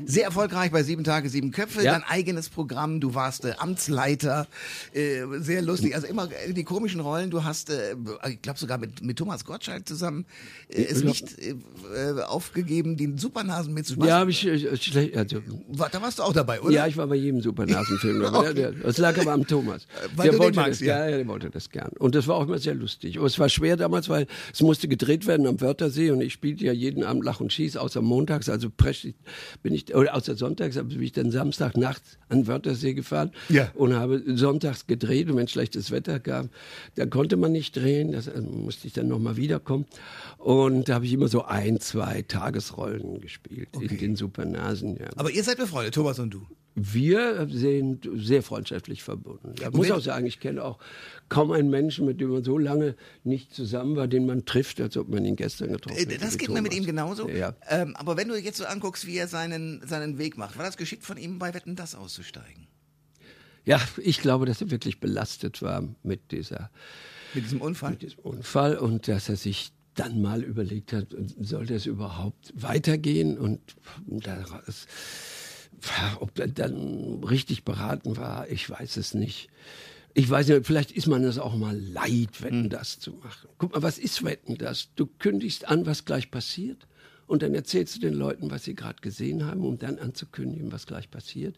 Sehr 0.05 0.25
erfolgreich 0.25 0.71
bei 0.71 0.83
Sieben 0.83 1.03
Tage, 1.03 1.29
Sieben 1.29 1.51
Köpfe, 1.51 1.83
ja. 1.83 1.93
dein 1.93 2.03
eigenes 2.03 2.49
Programm, 2.49 2.99
du 2.99 3.15
warst 3.15 3.45
äh, 3.45 3.53
Amtsleiter, 3.57 4.47
äh, 4.93 5.23
sehr 5.39 5.61
lustig, 5.61 5.95
also 5.95 6.07
immer 6.07 6.29
die 6.49 6.63
komischen 6.63 6.99
Rollen, 6.99 7.31
du 7.31 7.43
hast, 7.43 7.69
äh, 7.69 7.95
ich 8.29 8.41
glaube 8.41 8.59
sogar 8.59 8.77
mit, 8.77 9.01
mit 9.01 9.17
Thomas 9.17 9.45
Gottschalk 9.45 9.87
zusammen 9.87 10.25
äh, 10.69 10.83
es 10.83 11.03
nicht 11.03 11.37
äh, 11.39 12.21
aufgegeben, 12.21 12.97
den 12.97 13.17
Supernasen 13.17 13.73
mitzuspielen. 13.73 14.09
Ja, 14.09 14.19
habe 14.19 14.31
ich, 14.31 14.45
äh, 14.45 14.77
schlecht, 14.77 15.15
also, 15.17 15.41
da 15.91 16.01
warst 16.01 16.19
du 16.19 16.23
auch 16.23 16.33
dabei, 16.33 16.61
oder? 16.61 16.71
Ja, 16.71 16.87
ich 16.87 16.97
war 16.97 17.07
bei 17.07 17.15
jedem 17.15 17.41
Supernasenfilm 17.41 18.21
dabei, 18.21 18.49
okay. 18.51 18.73
das 18.83 18.97
lag 18.97 19.17
aber 19.17 19.33
am 19.33 19.47
Thomas. 19.47 19.87
Weil 20.15 20.29
der 20.29 20.39
wollte 20.39 20.57
magst, 20.57 20.81
das, 20.81 20.87
ja. 20.87 21.09
ja, 21.09 21.17
der 21.17 21.27
wollte 21.27 21.49
das 21.49 21.69
gern. 21.69 21.91
Und 21.99 22.15
das 22.15 22.27
war 22.27 22.35
auch 22.35 22.43
immer 22.43 22.59
sehr 22.59 22.75
lustig. 22.75 23.17
Aber 23.17 23.27
es 23.27 23.39
war 23.39 23.49
schwer 23.49 23.77
damals, 23.77 24.09
weil 24.09 24.27
es 24.53 24.61
musste 24.61 24.87
gedreht 24.87 25.25
werden 25.27 25.47
am 25.47 25.59
Wörthersee 25.61 26.11
und 26.11 26.21
ich 26.21 26.33
spielte 26.33 26.65
ja 26.65 26.73
jeden 26.73 27.03
Abend 27.03 27.23
Lach 27.23 27.39
und 27.39 27.51
Schieß, 27.51 27.77
außer 27.77 28.01
montags, 28.01 28.49
also 28.49 28.69
bin 29.63 29.73
ich, 29.73 29.93
oder 29.95 30.15
außer 30.15 30.35
sonntags, 30.35 30.75
bin 30.75 31.01
ich 31.01 31.11
dann 31.11 31.31
Samstag 31.31 31.77
nachts 31.77 32.17
an 32.29 32.47
Wörthersee 32.47 32.93
gefahren 32.93 33.31
ja. 33.49 33.71
und 33.73 33.93
habe 33.93 34.23
sonntags 34.35 34.87
gedreht 34.87 35.29
und 35.29 35.37
wenn 35.37 35.47
schlechtes 35.47 35.91
Wetter 35.91 36.19
gab, 36.19 36.49
dann 36.95 37.09
konnte 37.09 37.37
man 37.37 37.51
nicht 37.51 37.75
drehen, 37.75 38.11
das 38.11 38.27
also 38.27 38.47
musste 38.47 38.87
ich 38.87 38.93
dann 38.93 39.07
nochmal 39.07 39.37
wiederkommen. 39.37 39.85
Und 40.37 40.89
da 40.89 40.95
habe 40.95 41.05
ich 41.05 41.13
immer 41.13 41.27
so 41.27 41.45
ein, 41.45 41.79
zwei 41.79 42.21
Tagesrollen 42.21 43.21
gespielt 43.21 43.69
okay. 43.73 43.85
in 43.85 43.97
den 43.97 44.15
Supernasen. 44.15 44.97
Ja. 44.97 45.07
Aber 45.15 45.31
ihr 45.31 45.43
seid 45.43 45.57
befreundet, 45.57 45.93
Thomas 45.93 46.19
und 46.19 46.33
du? 46.33 46.45
Wir 46.77 47.47
sind 47.49 48.09
sehr 48.15 48.43
freundschaftlich 48.43 49.01
verbunden. 49.01 49.55
Ich 49.57 49.71
muss 49.71 49.89
auch 49.91 50.01
sagen, 50.01 50.25
ich 50.25 50.41
kenne 50.41 50.61
auch 50.61 50.77
kaum 51.29 51.51
einen 51.51 51.69
Menschen, 51.69 52.05
mit 52.05 52.19
dem 52.19 52.29
man 52.29 52.43
so 52.43 52.57
lange 52.57 52.95
nicht 53.23 53.53
zusammen 53.53 53.95
war, 53.95 54.09
den 54.09 54.25
man 54.25 54.43
trifft, 54.43 54.81
als 54.81 54.97
ob 54.97 55.07
man 55.07 55.23
ihn 55.23 55.37
gestern 55.37 55.71
getroffen 55.71 55.97
hätte. 55.97 56.17
Das 56.17 56.37
geht 56.37 56.49
mir 56.49 56.61
mit 56.61 56.73
ihm 56.73 56.85
genauso. 56.85 57.29
Ja. 57.29 57.55
Ähm, 57.69 57.95
aber 57.95 58.17
wenn 58.17 58.27
du 58.27 58.35
jetzt 58.35 58.57
so 58.57 58.65
anguckst, 58.65 59.07
wie 59.07 59.17
er 59.17 59.29
seinen, 59.29 59.87
seinen 59.87 60.17
Weg 60.17 60.37
macht, 60.37 60.57
war 60.57 60.65
das 60.65 60.75
geschickt 60.75 61.05
von 61.05 61.15
ihm, 61.15 61.39
bei 61.39 61.53
Wetten 61.53 61.77
das 61.77 61.95
auszusteigen? 61.95 62.67
Ja, 63.63 63.81
ich 63.97 64.19
glaube, 64.19 64.45
dass 64.45 64.61
er 64.61 64.69
wirklich 64.69 64.99
belastet 64.99 65.61
war 65.61 65.83
mit 66.03 66.31
dieser 66.31 66.69
mit 67.33 67.45
diesem 67.45 67.61
Unfall. 67.61 67.91
Mit 67.91 68.01
diesem 68.01 68.19
Unfall 68.19 68.77
und 68.77 69.07
dass 69.07 69.29
er 69.29 69.37
sich 69.37 69.71
dann 69.95 70.21
mal 70.21 70.43
überlegt 70.43 70.93
hat, 70.93 71.07
sollte 71.39 71.73
es 71.73 71.85
überhaupt 71.85 72.53
weitergehen 72.53 73.37
und 73.37 73.61
daraus 74.05 74.87
ob 76.19 76.37
er 76.39 76.47
dann 76.47 77.23
richtig 77.23 77.63
beraten 77.63 78.17
war, 78.17 78.49
ich 78.49 78.69
weiß 78.69 78.97
es 78.97 79.13
nicht. 79.13 79.49
Ich 80.13 80.29
weiß 80.29 80.47
nicht, 80.47 80.65
vielleicht 80.65 80.91
ist 80.91 81.07
man 81.07 81.23
es 81.23 81.37
auch 81.37 81.55
mal 81.55 81.77
leid, 81.77 82.41
Wetten 82.41 82.63
hm. 82.63 82.69
das 82.69 82.99
zu 82.99 83.13
machen. 83.13 83.49
Guck 83.57 83.73
mal, 83.73 83.83
was 83.83 83.97
ist 83.97 84.23
Wetten 84.23 84.57
das? 84.57 84.89
Du 84.95 85.07
kündigst 85.07 85.67
an, 85.67 85.85
was 85.85 86.05
gleich 86.05 86.31
passiert 86.31 86.87
und 87.27 87.41
dann 87.41 87.53
erzählst 87.53 87.95
du 87.95 87.99
den 87.99 88.13
Leuten, 88.13 88.51
was 88.51 88.63
sie 88.63 88.75
gerade 88.75 89.01
gesehen 89.01 89.45
haben, 89.45 89.65
um 89.65 89.77
dann 89.77 89.99
anzukündigen, 89.99 90.71
was 90.71 90.85
gleich 90.87 91.11
passiert 91.11 91.57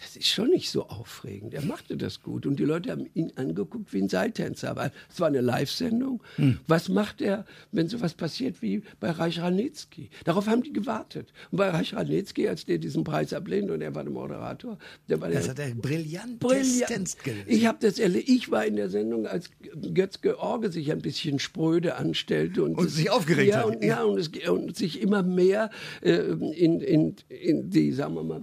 das 0.00 0.16
ist 0.16 0.28
schon 0.28 0.50
nicht 0.50 0.70
so 0.70 0.86
aufregend. 0.88 1.54
Er 1.54 1.64
machte 1.64 1.96
das 1.96 2.22
gut 2.22 2.46
und 2.46 2.58
die 2.58 2.64
Leute 2.64 2.90
haben 2.92 3.08
ihn 3.14 3.32
angeguckt 3.36 3.92
wie 3.92 4.02
ein 4.02 4.08
Seiltänzer. 4.08 4.70
Aber 4.70 4.92
es 5.10 5.18
war 5.20 5.26
eine 5.26 5.40
Live-Sendung. 5.40 6.22
Hm. 6.36 6.60
Was 6.66 6.88
macht 6.88 7.20
er, 7.20 7.44
wenn 7.72 7.88
sowas 7.88 8.14
passiert 8.14 8.62
wie 8.62 8.82
bei 9.00 9.10
Reich 9.10 9.40
Ranitzky? 9.40 10.10
Darauf 10.24 10.46
haben 10.46 10.62
die 10.62 10.72
gewartet. 10.72 11.32
Und 11.50 11.58
bei 11.58 11.68
Reich 11.70 11.94
Ranitzky, 11.94 12.48
als 12.48 12.64
der 12.64 12.78
diesen 12.78 13.02
Preis 13.02 13.32
ablehnt 13.32 13.70
und 13.70 13.80
er 13.80 13.94
war 13.94 14.04
der 14.04 14.12
Moderator, 14.12 14.78
der 15.08 15.20
war 15.20 15.30
das 15.30 15.44
der, 15.44 15.50
hat 15.50 15.58
er 15.58 15.74
brillant, 15.74 16.38
brillant. 16.38 17.16
Ich 17.46 17.66
habe 17.66 17.78
das 17.80 17.98
erlebt. 17.98 18.28
Ich 18.28 18.50
war 18.50 18.64
in 18.64 18.76
der 18.76 18.90
Sendung, 18.90 19.26
als 19.26 19.50
Götz 19.94 20.20
George 20.20 20.70
sich 20.70 20.92
ein 20.92 21.00
bisschen 21.00 21.38
spröde 21.38 21.96
anstellte 21.96 22.62
und, 22.62 22.76
und 22.76 22.88
sich 22.88 23.10
aufgeregt 23.10 23.50
ja, 23.50 23.58
hat. 23.58 23.64
Und, 23.64 23.84
ja, 23.84 24.02
und, 24.04 24.18
es, 24.18 24.28
und 24.48 24.76
sich 24.76 25.00
immer 25.00 25.22
mehr 25.22 25.70
äh, 26.02 26.12
in, 26.12 26.80
in, 26.80 27.16
in 27.28 27.70
die, 27.70 27.92
sagen 27.92 28.14
wir 28.14 28.22
mal, 28.22 28.42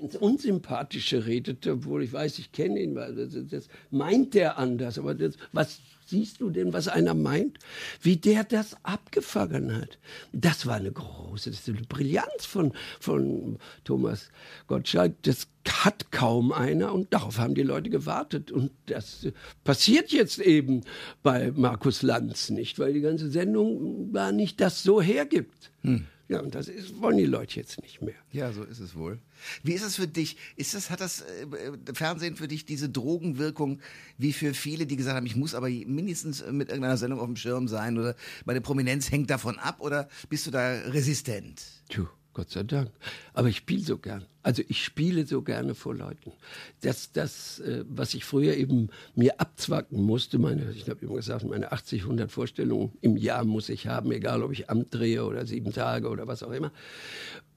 ins 0.00 0.16
Unsympathische 0.16 1.26
redete, 1.26 1.72
obwohl 1.72 2.02
ich 2.02 2.12
weiß, 2.12 2.38
ich 2.38 2.52
kenne 2.52 2.80
ihn, 2.80 2.94
weil 2.94 3.14
das, 3.14 3.36
das, 3.50 3.68
meint 3.90 4.34
der 4.34 4.58
anders. 4.58 4.98
Aber 4.98 5.14
das, 5.14 5.36
was 5.52 5.80
siehst 6.06 6.40
du 6.40 6.50
denn, 6.50 6.72
was 6.72 6.88
einer 6.88 7.14
meint? 7.14 7.58
Wie 8.00 8.16
der 8.16 8.44
das 8.44 8.76
abgefangen 8.82 9.74
hat. 9.74 9.98
Das 10.32 10.66
war 10.66 10.76
eine 10.76 10.92
große, 10.92 11.50
das 11.50 11.60
ist 11.60 11.68
eine 11.68 11.82
Brillanz 11.82 12.44
von, 12.44 12.72
von 13.00 13.58
Thomas 13.84 14.30
Gottschalk. 14.66 15.22
Das 15.22 15.48
hat 15.68 16.12
kaum 16.12 16.52
einer 16.52 16.92
und 16.92 17.12
darauf 17.12 17.38
haben 17.38 17.54
die 17.54 17.62
Leute 17.62 17.90
gewartet. 17.90 18.52
Und 18.52 18.70
das 18.86 19.26
passiert 19.64 20.12
jetzt 20.12 20.38
eben 20.38 20.82
bei 21.22 21.52
Markus 21.52 22.02
Lanz 22.02 22.50
nicht, 22.50 22.78
weil 22.78 22.92
die 22.92 23.00
ganze 23.00 23.30
Sendung 23.30 24.12
da 24.12 24.32
nicht 24.32 24.60
das 24.60 24.82
so 24.82 25.00
hergibt. 25.00 25.70
Hm. 25.82 26.06
Ja, 26.28 26.40
und 26.40 26.54
das 26.54 26.68
ist, 26.68 27.00
wollen 27.00 27.18
die 27.18 27.26
Leute 27.26 27.56
jetzt 27.56 27.82
nicht 27.82 28.00
mehr. 28.00 28.14
Ja, 28.32 28.50
so 28.52 28.62
ist 28.64 28.80
es 28.80 28.96
wohl. 28.96 29.18
Wie 29.62 29.72
ist 29.72 29.82
es 29.82 29.96
für 29.96 30.08
dich? 30.08 30.38
Ist 30.56 30.74
das, 30.74 30.88
hat 30.88 31.00
das 31.00 31.20
äh, 31.20 31.46
Fernsehen 31.92 32.36
für 32.36 32.48
dich 32.48 32.64
diese 32.64 32.88
Drogenwirkung 32.88 33.80
wie 34.16 34.32
für 34.32 34.54
viele, 34.54 34.86
die 34.86 34.96
gesagt 34.96 35.16
haben, 35.16 35.26
ich 35.26 35.36
muss 35.36 35.54
aber 35.54 35.68
mindestens 35.68 36.42
mit 36.50 36.68
irgendeiner 36.68 36.96
Sendung 36.96 37.20
auf 37.20 37.26
dem 37.26 37.36
Schirm 37.36 37.68
sein 37.68 37.98
oder 37.98 38.16
meine 38.46 38.62
Prominenz 38.62 39.10
hängt 39.10 39.28
davon 39.28 39.58
ab 39.58 39.80
oder 39.80 40.08
bist 40.30 40.46
du 40.46 40.50
da 40.50 40.80
resistent? 40.86 41.62
Tja, 41.90 42.08
Gott 42.34 42.50
sei 42.50 42.64
Dank. 42.64 42.90
Aber 43.32 43.48
ich 43.48 43.56
spiele 43.56 43.82
so 43.82 43.96
gern. 43.96 44.26
Also 44.42 44.62
ich 44.68 44.84
spiele 44.84 45.24
so 45.24 45.40
gerne 45.40 45.74
vor 45.74 45.94
Leuten. 45.94 46.32
Das, 46.82 47.12
das 47.12 47.60
äh, 47.60 47.84
was 47.88 48.12
ich 48.12 48.24
früher 48.24 48.54
eben 48.56 48.90
mir 49.14 49.40
abzwacken 49.40 50.02
musste, 50.02 50.38
meine, 50.38 50.70
ich 50.72 50.88
habe 50.90 51.06
immer 51.06 51.14
gesagt, 51.14 51.44
meine 51.44 51.72
80, 51.72 52.02
100 52.02 52.30
Vorstellungen 52.30 52.92
im 53.00 53.16
Jahr 53.16 53.44
muss 53.44 53.70
ich 53.70 53.86
haben, 53.86 54.12
egal 54.12 54.42
ob 54.42 54.52
ich 54.52 54.68
Amt 54.68 54.92
drehe 54.92 55.24
oder 55.24 55.46
sieben 55.46 55.72
Tage 55.72 56.08
oder 56.08 56.26
was 56.26 56.42
auch 56.42 56.50
immer. 56.50 56.72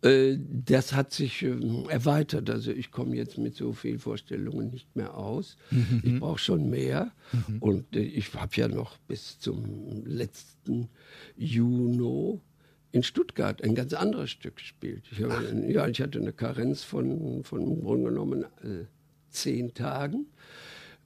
Äh, 0.01 0.37
das 0.39 0.93
hat 0.93 1.11
sich 1.11 1.41
äh, 1.43 1.57
erweitert. 1.89 2.49
Also 2.49 2.71
ich 2.71 2.91
komme 2.91 3.15
jetzt 3.15 3.37
mit 3.37 3.55
so 3.55 3.73
vielen 3.73 3.99
Vorstellungen 3.99 4.69
nicht 4.69 4.95
mehr 4.95 5.17
aus. 5.17 5.57
Mhm. 5.71 6.01
Ich 6.03 6.19
brauche 6.19 6.39
schon 6.39 6.69
mehr. 6.69 7.11
Mhm. 7.33 7.57
Und 7.59 7.95
äh, 7.95 8.01
ich 8.01 8.33
habe 8.33 8.51
ja 8.55 8.67
noch 8.67 8.97
bis 8.99 9.39
zum 9.39 10.05
letzten 10.05 10.87
Juni 11.35 12.39
in 12.97 13.03
Stuttgart 13.03 13.63
ein 13.63 13.75
ganz 13.75 13.93
anderes 13.93 14.31
Stück 14.31 14.57
gespielt. 14.57 15.03
Ich, 15.11 15.21
habe, 15.21 15.63
ja, 15.67 15.87
ich 15.87 16.01
hatte 16.01 16.19
eine 16.19 16.33
Karenz 16.33 16.83
von, 16.83 17.43
von 17.43 17.61
im 17.61 17.81
Grunde 17.81 18.09
genommen 18.09 18.43
äh, 18.63 18.85
zehn 19.29 19.73
Tagen, 19.75 20.25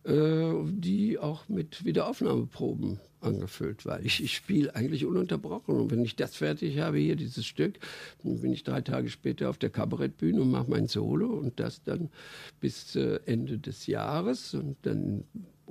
äh, 0.05 0.53
die 0.71 1.19
auch 1.19 1.49
mit 1.49 1.83
Wiederaufnahmeproben 1.83 2.99
angefüllt 3.19 3.85
war. 3.85 3.99
Ich, 4.01 4.23
ich 4.23 4.33
spiele 4.33 4.73
eigentlich 4.73 5.05
ununterbrochen. 5.05 5.75
Und 5.75 5.91
wenn 5.91 6.03
ich 6.03 6.15
das 6.15 6.35
fertig 6.35 6.79
habe, 6.79 6.97
hier 6.97 7.17
dieses 7.17 7.45
Stück, 7.45 7.77
dann 8.23 8.39
bin 8.39 8.53
ich 8.53 8.63
drei 8.63 8.81
Tage 8.81 9.09
später 9.09 9.49
auf 9.49 9.57
der 9.57 9.69
Kabarettbühne 9.69 10.41
und 10.41 10.49
mache 10.49 10.69
mein 10.71 10.87
Solo 10.87 11.27
und 11.27 11.59
das 11.59 11.83
dann 11.83 12.09
bis 12.61 12.95
äh, 12.95 13.19
Ende 13.25 13.59
des 13.59 13.85
Jahres. 13.85 14.53
Und 14.53 14.77
dann 14.83 15.25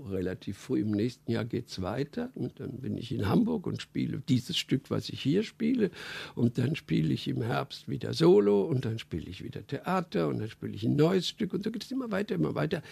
relativ 0.09 0.59
früh 0.59 0.81
im 0.81 0.91
nächsten 0.91 1.31
Jahr 1.31 1.45
geht 1.45 1.69
es 1.69 1.83
weiter 1.83 2.31
und 2.35 2.61
dann 2.61 2.81
bin 2.81 2.97
ich 2.97 3.13
in 3.13 3.29
Hamburg 3.29 3.67
und 3.67 3.81
spiele 3.83 4.23
dieses 4.29 4.57
Stück, 4.57 4.91
was 4.91 5.09
ich 5.09 5.21
hier 5.21 5.43
spiele 5.43 5.91
und 6.35 6.59
dann 6.59 6.77
spiele 6.77 7.13
ich 7.13 7.29
im 7.29 7.43
Herbst 7.43 7.89
wieder 7.89 8.13
Solo 8.15 8.63
und 8.63 8.85
dann 8.85 8.99
spiele 8.99 9.29
ich 9.29 9.43
wieder 9.43 9.67
Theater 9.67 10.29
und 10.29 10.41
dann 10.41 10.51
spiele 10.51 10.75
ich 10.75 10.85
ein 10.85 10.97
neues 10.97 11.29
Stück 11.29 11.53
und 11.53 11.65
so 11.65 11.71
geht 11.71 11.85
es 11.85 11.91
immer 11.91 12.11
weiter, 12.11 12.35
immer 12.35 12.55
weiter, 12.55 12.83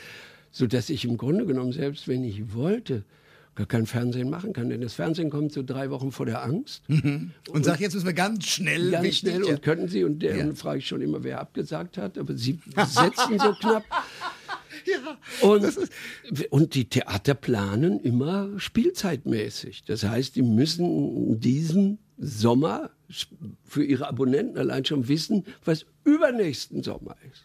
sodass 0.50 0.90
ich 0.90 1.04
im 1.04 1.16
Grunde 1.16 1.46
genommen, 1.46 1.72
selbst 1.72 2.08
wenn 2.08 2.24
ich 2.24 2.54
wollte, 2.54 3.04
gar 3.58 3.66
kein 3.66 3.86
Fernsehen 3.86 4.30
machen 4.30 4.52
kann. 4.52 4.70
Denn 4.70 4.80
das 4.80 4.94
Fernsehen 4.94 5.30
kommt 5.30 5.52
so 5.52 5.64
drei 5.64 5.90
Wochen 5.90 6.12
vor 6.12 6.26
der 6.26 6.44
Angst. 6.44 6.88
Mhm. 6.88 7.32
Und, 7.48 7.56
und 7.56 7.64
sagt, 7.64 7.80
jetzt 7.80 7.94
müssen 7.94 8.06
wir 8.06 8.12
ganz 8.14 8.46
schnell. 8.46 8.92
Ganz 8.92 9.16
schnell. 9.16 9.42
Und 9.42 9.62
könnten 9.62 9.88
Sie, 9.88 10.04
und 10.04 10.20
der 10.20 10.36
ja. 10.36 10.54
frage 10.54 10.78
ich 10.78 10.86
schon 10.86 11.02
immer, 11.02 11.24
wer 11.24 11.40
abgesagt 11.40 11.98
hat, 11.98 12.16
aber 12.18 12.36
Sie 12.36 12.60
setzen 12.76 13.38
so 13.38 13.52
knapp. 13.54 13.84
Ja, 14.84 15.18
und, 15.40 15.64
und 16.50 16.74
die 16.74 16.88
Theater 16.88 17.34
planen 17.34 18.00
immer 18.00 18.58
spielzeitmäßig. 18.58 19.84
Das 19.84 20.04
heißt, 20.04 20.36
die 20.36 20.42
müssen 20.42 21.40
diesen 21.40 21.98
Sommer 22.18 22.90
für 23.64 23.84
ihre 23.84 24.08
Abonnenten 24.08 24.58
allein 24.58 24.84
schon 24.84 25.08
wissen, 25.08 25.44
was 25.64 25.86
übernächsten 26.04 26.82
Sommer 26.82 27.16
ist. 27.30 27.44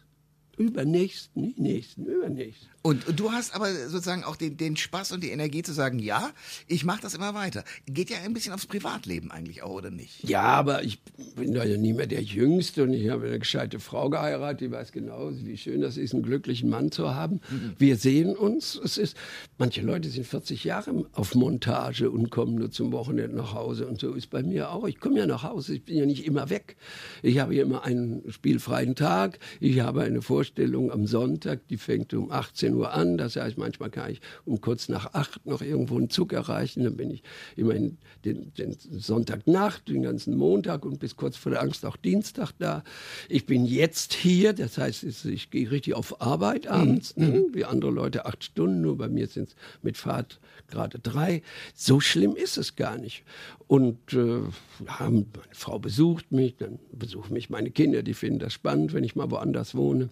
Übernächsten, 0.57 1.41
nicht 1.41 1.59
nächsten, 1.59 2.05
übernächsten. 2.05 2.72
Und, 2.85 3.07
und, 3.07 3.17
du 3.17 3.31
hast 3.31 3.55
aber 3.55 3.73
sozusagen 3.73 4.25
auch 4.25 4.35
den, 4.35 4.57
den 4.57 4.75
Spaß 4.75 5.13
und 5.13 5.23
die 5.23 5.29
Energie 5.29 5.63
zu 5.63 5.71
sagen, 5.71 5.99
ja, 5.99 6.31
ich 6.67 6.83
mache 6.83 7.01
das 7.01 7.13
immer 7.15 7.33
weiter. 7.33 7.63
Geht 7.85 8.09
ja 8.09 8.17
ein 8.25 8.33
bisschen 8.33 8.53
aufs 8.53 8.65
Privatleben 8.65 9.31
eigentlich 9.31 9.63
auch, 9.63 9.71
oder 9.71 9.89
nicht? 9.89 10.27
Ja, 10.27 10.41
aber 10.41 10.83
ich 10.83 11.01
bin 11.37 11.53
ja 11.53 11.63
nie 11.77 11.93
mehr 11.93 12.07
der 12.07 12.21
Jüngste 12.21 12.83
und 12.83 12.91
ich 12.91 13.09
habe 13.09 13.27
eine 13.27 13.39
gescheite 13.39 13.79
Frau 13.79 14.09
geheiratet, 14.09 14.59
die 14.59 14.71
weiß 14.71 14.91
genau, 14.91 15.31
wie 15.31 15.55
schön 15.55 15.79
das 15.79 15.95
ist, 15.95 16.13
einen 16.13 16.23
glücklichen 16.23 16.69
Mann 16.69 16.91
zu 16.91 17.15
haben. 17.15 17.39
Mhm. 17.49 17.71
Wir 17.77 17.95
sehen 17.95 18.35
uns. 18.35 18.77
Es 18.83 18.97
ist, 18.97 19.15
manche 19.57 19.81
Leute 19.81 20.09
sind 20.09 20.27
40 20.27 20.65
Jahre 20.65 21.05
auf 21.13 21.35
Montage 21.35 22.11
und 22.11 22.31
kommen 22.31 22.55
nur 22.55 22.69
zum 22.69 22.91
Wochenende 22.91 23.37
nach 23.37 23.53
Hause 23.53 23.87
und 23.87 24.01
so 24.01 24.11
ist 24.11 24.29
bei 24.29 24.43
mir 24.43 24.71
auch. 24.71 24.85
Ich 24.89 24.99
komme 24.99 25.19
ja 25.19 25.25
nach 25.25 25.43
Hause, 25.43 25.75
ich 25.75 25.85
bin 25.85 25.95
ja 25.95 26.05
nicht 26.05 26.25
immer 26.25 26.49
weg. 26.49 26.75
Ich 27.21 27.39
habe 27.39 27.55
ja 27.55 27.63
immer 27.63 27.85
einen 27.85 28.29
spielfreien 28.29 28.95
Tag. 28.95 29.39
Ich 29.61 29.79
habe 29.79 30.01
eine 30.01 30.21
Vorstellung 30.21 30.91
am 30.91 31.07
Sonntag, 31.07 31.65
die 31.69 31.77
fängt 31.77 32.13
um 32.13 32.29
18 32.29 32.72
10 32.73 32.75
Uhr 32.75 32.93
an. 32.93 33.17
Das 33.17 33.35
heißt, 33.35 33.57
manchmal 33.57 33.89
kann 33.89 34.11
ich 34.11 34.21
um 34.45 34.59
kurz 34.59 34.89
nach 34.89 35.13
acht 35.13 35.45
noch 35.45 35.61
irgendwo 35.61 35.97
einen 35.97 36.09
Zug 36.09 36.33
erreichen. 36.33 36.83
Dann 36.83 36.97
bin 36.97 37.11
ich 37.11 37.23
immerhin 37.55 37.97
den, 38.25 38.53
den 38.55 38.75
Sonntagnacht, 38.79 39.87
den 39.87 40.03
ganzen 40.03 40.35
Montag 40.35 40.85
und 40.85 40.99
bis 40.99 41.15
kurz 41.15 41.37
vor 41.37 41.51
der 41.51 41.61
Angst 41.61 41.85
auch 41.85 41.97
Dienstag 41.97 42.51
da. 42.59 42.83
Ich 43.29 43.45
bin 43.45 43.65
jetzt 43.65 44.13
hier, 44.13 44.53
das 44.53 44.77
heißt, 44.77 45.03
ich 45.25 45.49
gehe 45.51 45.69
richtig 45.71 45.93
auf 45.93 46.21
Arbeit 46.21 46.67
abends, 46.67 47.15
mhm. 47.15 47.25
ne? 47.25 47.45
wie 47.53 47.65
andere 47.65 47.91
Leute 47.91 48.25
acht 48.25 48.43
Stunden, 48.43 48.81
nur 48.81 48.97
bei 48.97 49.07
mir 49.07 49.27
sind 49.27 49.49
es 49.49 49.55
mit 49.81 49.97
Fahrt 49.97 50.39
gerade 50.67 50.99
drei. 50.99 51.41
So 51.75 51.99
schlimm 51.99 52.35
ist 52.35 52.57
es 52.57 52.75
gar 52.75 52.97
nicht. 52.97 53.23
Und 53.67 54.13
äh, 54.13 54.39
ja, 54.85 55.09
meine 55.09 55.25
Frau 55.51 55.79
besucht 55.79 56.31
mich, 56.31 56.57
dann 56.57 56.79
besuchen 56.91 57.33
mich 57.33 57.49
meine 57.49 57.71
Kinder, 57.71 58.03
die 58.03 58.13
finden 58.13 58.39
das 58.39 58.53
spannend, 58.53 58.93
wenn 58.93 59.03
ich 59.03 59.15
mal 59.15 59.29
woanders 59.31 59.75
wohne. 59.75 60.09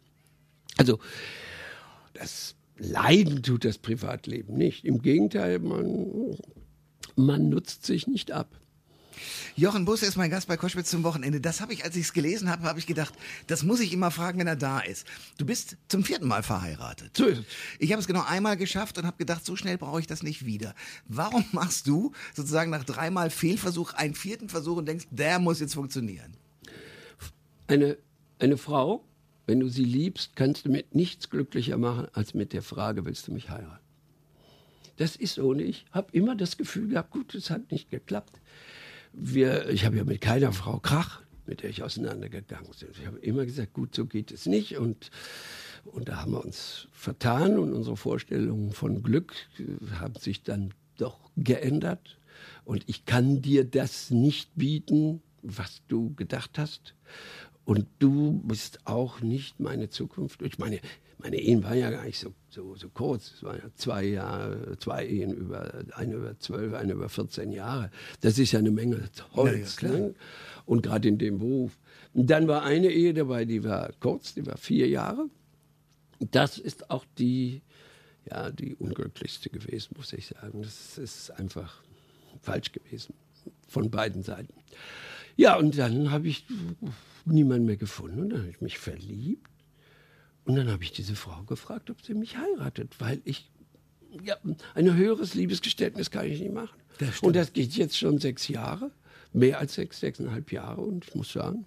Also 0.78 0.99
das 2.14 2.55
Leiden 2.78 3.43
tut 3.43 3.66
das 3.66 3.78
Privatleben 3.78 4.57
nicht. 4.57 4.86
Im 4.86 5.01
Gegenteil, 5.01 5.59
man, 5.59 6.36
man 7.16 7.49
nutzt 7.49 7.86
sich 7.86 8.07
nicht 8.07 8.32
ab. 8.32 8.62
Jochen 9.55 9.86
Busse 9.86 10.05
ist 10.05 10.16
mein 10.18 10.30
Gast 10.30 10.47
bei 10.47 10.57
Koschwitz 10.57 10.89
zum 10.89 11.03
Wochenende. 11.03 11.41
Das 11.41 11.62
habe 11.62 11.74
ich, 11.74 11.84
als 11.84 11.95
ich 11.95 12.03
es 12.05 12.14
gelesen 12.14 12.49
habe, 12.49 12.64
habe 12.64 12.80
ich 12.80 12.88
gedacht, 12.88 13.14
das 13.47 13.64
muss 13.64 13.80
ich 13.80 13.93
immer 13.93 14.09
fragen, 14.12 14.39
wenn 14.39 14.47
er 14.47 14.55
da 14.55 14.80
ist. 14.80 15.05
Du 15.38 15.45
bist 15.45 15.78
zum 15.88 16.03
vierten 16.03 16.28
Mal 16.28 16.43
verheiratet. 16.43 17.16
So. 17.16 17.28
Ich 17.80 17.91
habe 17.91 18.01
es 18.01 18.07
genau 18.07 18.24
einmal 18.26 18.57
geschafft 18.57 18.97
und 18.97 19.05
habe 19.05 19.18
gedacht, 19.18 19.45
so 19.45 19.55
schnell 19.55 19.78
brauche 19.78 19.99
ich 19.99 20.07
das 20.07 20.24
nicht 20.24 20.45
wieder. 20.45 20.74
Warum 21.07 21.45
machst 21.51 21.88
du 21.88 22.14
sozusagen 22.34 22.72
nach 22.72 22.84
dreimal 22.84 23.30
Fehlversuch 23.30 23.93
einen 23.93 24.16
vierten 24.16 24.49
Versuch 24.49 24.78
und 24.78 24.88
denkst, 24.88 25.07
der 25.12 25.39
muss 25.39 25.59
jetzt 25.59 25.74
funktionieren? 25.74 26.34
Eine, 27.68 27.97
eine 28.39 28.57
Frau 28.57 29.05
wenn 29.48 29.60
du 29.60 29.70
sie 29.70 29.86
liebst, 29.86 30.36
kannst 30.36 30.66
du 30.66 30.70
mit 30.70 30.96
nichts 30.96 31.30
glücklicher 31.30 31.78
machen 31.78 32.08
als 32.14 32.34
mit 32.34 32.54
der 32.54 32.62
Frage, 32.62 33.06
willst 33.06 33.28
du 33.28 33.34
mich 33.34 33.50
heiraten? 33.50 33.80
Das 34.98 35.16
ist 35.16 35.36
so. 35.36 35.50
Und 35.50 35.60
ich 35.60 35.86
habe 35.92 36.10
immer 36.12 36.36
das 36.36 36.58
Gefühl 36.58 36.89
gehabt, 36.89 37.12
gut, 37.12 37.34
es 37.34 37.50
hat 37.50 37.72
nicht 37.72 37.89
geklappt. 37.89 38.39
Wir, 39.14 39.70
ich 39.70 39.86
habe 39.86 39.98
ja 39.98 40.04
mit 40.04 40.22
keiner 40.22 40.54
Frau 40.54 40.78
Krach, 40.80 41.22
mit 41.46 41.64
der 41.64 41.70
ich 41.70 41.84
auseinandergegangen 41.84 42.70
bin. 42.80 42.89
Ich 42.92 43.08
habe 43.08 43.18
immer 43.20 43.46
gesagt, 43.46 43.74
gut, 43.74 43.96
so 43.96 44.06
geht 44.06 44.32
es 44.32 44.46
nicht. 44.46 44.78
Und, 44.78 45.10
und 45.86 46.08
da 46.08 46.18
haben 46.18 46.34
wir 46.34 46.46
uns 46.46 46.88
vertan 46.92 47.58
und 47.58 47.74
unsere 47.74 47.98
Vorstellungen 47.98 48.72
von 48.72 49.02
Glück 49.02 49.34
haben 50.00 50.16
sich 50.16 50.44
dann 50.44 50.74
doch 50.98 51.20
geändert. 51.36 52.20
Und 52.64 52.84
ich 52.88 53.06
kann 53.06 53.42
dir 53.42 53.64
das 53.66 54.12
nicht 54.12 54.52
bieten, 54.56 55.22
was 55.42 55.82
du 55.88 56.14
gedacht 56.14 56.58
hast. 56.58 56.94
Und 57.66 57.88
du 57.99 58.41
bist 58.43 58.80
auch 58.86 59.22
nicht 59.22 59.59
meine 59.59 59.89
Zukunft. 59.89 60.41
Ich 60.41 60.57
meine, 60.57 60.80
meine 61.20 61.39
Ehen 61.39 61.64
waren 61.64 61.78
ja 61.78 61.91
gar 61.91 62.05
nicht 62.05 62.20
so, 62.20 62.34
so, 62.49 62.76
so 62.76 62.89
kurz. 62.89 63.34
Es 63.36 63.43
waren 63.43 63.57
ja 63.57 63.70
zwei 63.76 64.03
Jahre, 64.03 64.78
zwei 64.80 65.05
Ehen 65.05 65.34
über, 65.34 65.72
eine 65.93 66.16
über 66.16 66.39
zwölf, 66.39 66.74
eine 66.74 66.93
über 66.93 67.09
14 67.09 67.51
Jahre. 67.51 67.91
Das 68.22 68.39
ist 68.39 68.51
ja 68.51 68.59
eine 68.59 68.72
Menge 68.72 69.09
Holz. 69.34 69.82
Ja, 69.82 69.89
ne? 69.89 70.16
Und 70.66 70.82
gerade 70.82 71.07
in 71.07 71.18
dem 71.18 71.39
Beruf. 71.39 71.78
Und 72.14 72.30
dann 72.30 72.47
war 72.47 72.64
eine 72.64 72.89
Ehe 72.89 73.14
dabei, 73.14 73.45
die 73.45 73.64
war 73.64 73.91
kurz, 73.99 74.34
die 74.34 74.45
war 74.45 74.57
vier 74.57 74.88
Jahre. 74.88 75.30
Das 76.20 76.57
ist 76.57 76.89
auch 76.89 77.05
die, 77.18 77.62
ja, 78.30 78.51
die 78.51 78.76
unglücklichste 78.76 79.49
gewesen, 79.49 79.95
muss 79.97 80.14
ich 80.14 80.28
sagen. 80.28 80.62
Das 80.62 80.97
ist 80.97 81.32
einfach 81.32 81.82
falsch 82.41 82.72
gewesen. 82.72 83.14
Von 83.68 83.89
beiden 83.89 84.24
Seiten. 84.24 84.53
Ja, 85.42 85.56
und 85.56 85.76
dann 85.76 86.12
habe 86.12 86.28
ich 86.28 86.46
niemanden 87.26 87.66
mehr 87.66 87.76
gefunden 87.76 88.20
und 88.22 88.30
dann 88.30 88.42
habe 88.42 88.52
ich 88.52 88.62
mich 88.62 88.78
verliebt. 88.78 89.50
Und 90.46 90.56
dann 90.56 90.70
habe 90.70 90.84
ich 90.84 90.92
diese 90.92 91.16
Frau 91.16 91.42
gefragt, 91.46 91.89
ob 91.89 92.00
sie 92.04 92.14
mich 92.14 92.38
heiratet, 92.38 93.00
weil 93.00 93.22
ich, 93.26 93.50
ja, 94.24 94.36
ein 94.76 94.96
höheres 94.96 95.34
Liebesgeständnis 95.34 96.12
kann 96.12 96.28
ich 96.28 96.39
nicht 96.39 96.54
machen. 96.54 96.80
Das 97.00 97.22
und 97.22 97.36
das 97.36 97.54
geht 97.54 97.74
jetzt 97.74 97.98
schon 97.98 98.20
sechs 98.20 98.50
Jahre, 98.50 98.92
mehr 99.34 99.58
als 99.58 99.74
sechs, 99.74 100.00
sechseinhalb 100.00 100.52
Jahre 100.52 100.82
und 100.82 101.08
ich 101.08 101.16
muss 101.16 101.34
sagen, 101.34 101.66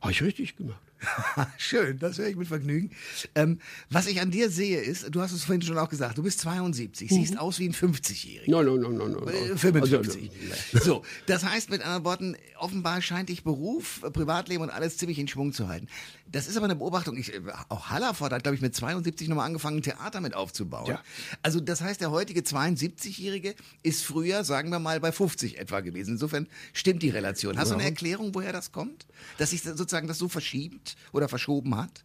habe 0.00 0.10
ich 0.10 0.20
richtig 0.22 0.56
gemacht. 0.56 0.82
Schön, 1.58 1.98
das 1.98 2.18
höre 2.18 2.28
ich 2.28 2.36
mit 2.36 2.48
Vergnügen. 2.48 2.90
Ähm, 3.34 3.60
was 3.90 4.06
ich 4.06 4.20
an 4.20 4.30
dir 4.30 4.50
sehe, 4.50 4.80
ist, 4.80 5.14
du 5.14 5.20
hast 5.20 5.32
es 5.32 5.44
vorhin 5.44 5.62
schon 5.62 5.76
auch 5.78 5.88
gesagt, 5.88 6.18
du 6.18 6.22
bist 6.22 6.40
72, 6.40 7.10
mhm. 7.10 7.14
siehst 7.14 7.38
aus 7.38 7.58
wie 7.58 7.68
ein 7.68 7.74
50-Jähriger. 7.74 8.50
Nein, 8.50 8.66
nein, 8.66 8.80
nein, 8.80 8.98
nein. 8.98 9.12
No. 9.12 9.26
Äh, 9.28 9.56
55. 9.56 10.30
Also, 10.74 10.84
so, 10.84 11.02
das 11.26 11.44
heißt 11.44 11.70
mit 11.70 11.82
anderen 11.82 12.04
Worten, 12.04 12.36
offenbar 12.58 13.02
scheint 13.02 13.28
dich 13.28 13.44
Beruf, 13.44 14.00
Privatleben 14.12 14.62
und 14.62 14.70
alles 14.70 14.96
ziemlich 14.96 15.18
in 15.18 15.28
Schwung 15.28 15.52
zu 15.52 15.68
halten. 15.68 15.88
Das 16.30 16.48
ist 16.48 16.56
aber 16.56 16.64
eine 16.64 16.76
Beobachtung. 16.76 17.16
Ich, 17.16 17.32
auch 17.68 17.90
Hallerford 17.90 18.32
hat, 18.32 18.42
glaube 18.42 18.56
ich, 18.56 18.62
mit 18.62 18.74
72 18.74 19.28
nochmal 19.28 19.46
angefangen, 19.46 19.82
Theater 19.82 20.20
mit 20.20 20.34
aufzubauen. 20.34 20.86
Ja. 20.88 21.02
Also 21.42 21.60
das 21.60 21.80
heißt, 21.80 22.00
der 22.00 22.10
heutige 22.10 22.40
72-Jährige 22.40 23.54
ist 23.82 24.04
früher, 24.04 24.44
sagen 24.44 24.70
wir 24.70 24.78
mal, 24.78 24.98
bei 25.00 25.12
50 25.12 25.58
etwa 25.58 25.80
gewesen. 25.80 26.12
Insofern 26.12 26.48
stimmt 26.72 27.02
die 27.02 27.10
Relation. 27.10 27.58
Hast 27.58 27.68
ja. 27.68 27.74
du 27.74 27.80
eine 27.80 27.88
Erklärung, 27.88 28.34
woher 28.34 28.52
das 28.52 28.72
kommt? 28.72 29.06
Dass 29.38 29.50
sich 29.50 29.62
sozusagen 29.62 30.08
das 30.08 30.18
so 30.18 30.28
verschiebt 30.28 30.85
oder 31.12 31.28
verschoben 31.28 31.76
hat? 31.76 32.04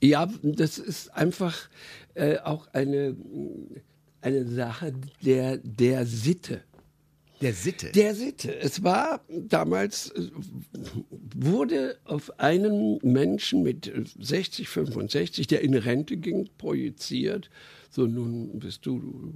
Ja, 0.00 0.30
das 0.42 0.78
ist 0.78 1.14
einfach 1.14 1.68
äh, 2.14 2.38
auch 2.38 2.68
eine, 2.74 3.16
eine 4.20 4.46
Sache 4.46 4.92
der, 5.22 5.58
der 5.58 6.04
Sitte. 6.04 6.62
Der 7.40 7.52
Sitte. 7.52 7.90
Der 7.92 8.14
Sitte. 8.14 8.54
Es 8.58 8.82
war 8.84 9.20
damals, 9.28 10.12
wurde 11.34 11.98
auf 12.04 12.38
einen 12.38 12.98
Menschen 13.02 13.62
mit 13.62 13.92
60, 14.18 14.68
65, 14.68 15.46
der 15.46 15.62
in 15.62 15.74
Rente 15.74 16.16
ging, 16.16 16.48
projiziert. 16.58 17.50
So, 17.94 18.08
nun 18.08 18.58
bist 18.58 18.86
du 18.86 19.32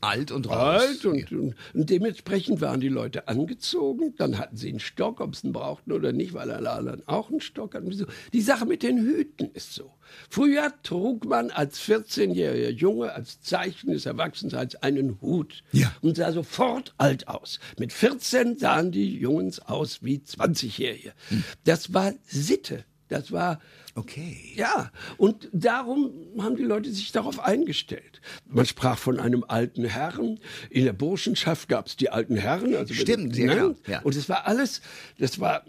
alt 0.00 0.32
und 0.32 0.50
raus. 0.50 0.82
Alt 0.82 1.04
und, 1.04 1.30
und, 1.30 1.54
und, 1.72 1.88
dementsprechend 1.88 2.60
waren 2.60 2.80
die 2.80 2.88
Leute 2.88 3.28
angezogen. 3.28 4.16
Dann 4.16 4.38
hatten 4.38 4.56
sie 4.56 4.70
einen 4.70 4.80
Stock, 4.80 5.20
ob 5.20 5.36
sie 5.36 5.46
ihn 5.46 5.52
brauchten 5.52 5.92
oder 5.92 6.12
nicht, 6.12 6.34
weil 6.34 6.50
alle 6.50 6.72
anderen 6.72 7.06
auch 7.06 7.30
einen 7.30 7.40
Stock 7.40 7.76
hatten. 7.76 8.06
Die 8.32 8.40
Sache 8.40 8.66
mit 8.66 8.82
den 8.82 8.98
Hüten 8.98 9.50
ist 9.54 9.74
so. 9.74 9.92
Früher 10.28 10.72
trug 10.82 11.26
man 11.26 11.52
als 11.52 11.80
14-jähriger 11.80 12.70
Junge 12.70 13.12
als 13.12 13.40
Zeichen 13.40 13.92
des 13.92 14.04
Erwachsenseins 14.04 14.74
einen 14.74 15.20
Hut 15.20 15.62
ja. 15.70 15.94
und 16.00 16.16
sah 16.16 16.32
sofort 16.32 16.94
alt 16.98 17.28
aus. 17.28 17.60
Mit 17.78 17.92
14 17.92 18.58
sahen 18.58 18.90
die 18.90 19.16
Jungs 19.16 19.60
aus 19.60 20.02
wie 20.02 20.18
20-Jährige. 20.18 21.12
Hm. 21.28 21.44
Das 21.62 21.94
war 21.94 22.12
Sitte. 22.24 22.84
Das 23.06 23.30
war 23.30 23.60
Okay. 23.94 24.54
Ja, 24.56 24.90
und 25.18 25.50
darum 25.52 26.12
haben 26.38 26.56
die 26.56 26.62
Leute 26.62 26.90
sich 26.90 27.12
darauf 27.12 27.38
eingestellt. 27.40 28.22
Man 28.46 28.64
sprach 28.64 28.96
von 28.96 29.20
einem 29.20 29.44
alten 29.46 29.84
Herrn. 29.84 30.40
In 30.70 30.86
der 30.86 30.94
Burschenschaft 30.94 31.68
gab 31.68 31.88
es 31.88 31.96
die 31.96 32.08
alten 32.08 32.36
Herren. 32.36 32.74
Also 32.74 32.94
Stimmt, 32.94 33.34
sehr 33.34 33.54
klar. 33.54 33.74
Ja. 33.86 34.00
Und 34.00 34.16
es 34.16 34.30
war 34.30 34.46
alles, 34.46 34.80
das 35.18 35.40
war 35.40 35.64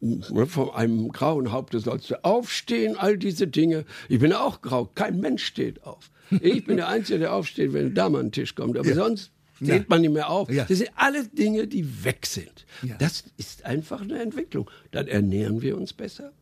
ne, 0.00 0.46
von 0.46 0.70
einem 0.70 1.10
grauen 1.10 1.52
Haupte 1.52 1.78
sollst 1.78 2.10
du 2.10 2.24
aufstehen, 2.24 2.96
all 2.96 3.16
diese 3.16 3.46
Dinge. 3.46 3.84
Ich 4.08 4.18
bin 4.18 4.32
auch 4.32 4.60
grau, 4.60 4.86
kein 4.86 5.20
Mensch 5.20 5.44
steht 5.44 5.84
auf. 5.84 6.10
Ich 6.30 6.64
bin 6.64 6.78
der 6.78 6.88
Einzige, 6.88 7.20
der 7.20 7.32
aufsteht, 7.32 7.72
wenn 7.72 7.94
da 7.94 8.08
mal 8.08 8.24
ein 8.24 8.32
Tisch 8.32 8.56
kommt. 8.56 8.76
Aber 8.76 8.88
ja. 8.88 8.94
sonst 8.96 9.30
steht 9.56 9.68
ja. 9.68 9.84
man 9.86 10.00
nicht 10.00 10.12
mehr 10.12 10.28
auf. 10.30 10.50
Ja. 10.50 10.64
Das 10.64 10.78
sind 10.78 10.90
alle 10.96 11.26
Dinge, 11.26 11.68
die 11.68 12.04
weg 12.04 12.26
sind. 12.26 12.66
Das 12.98 13.24
ist 13.36 13.64
einfach 13.64 14.00
eine 14.00 14.20
Entwicklung. 14.20 14.68
Dann 14.90 15.06
ernähren 15.06 15.62
wir 15.62 15.76
uns 15.76 15.92
besser. 15.92 16.32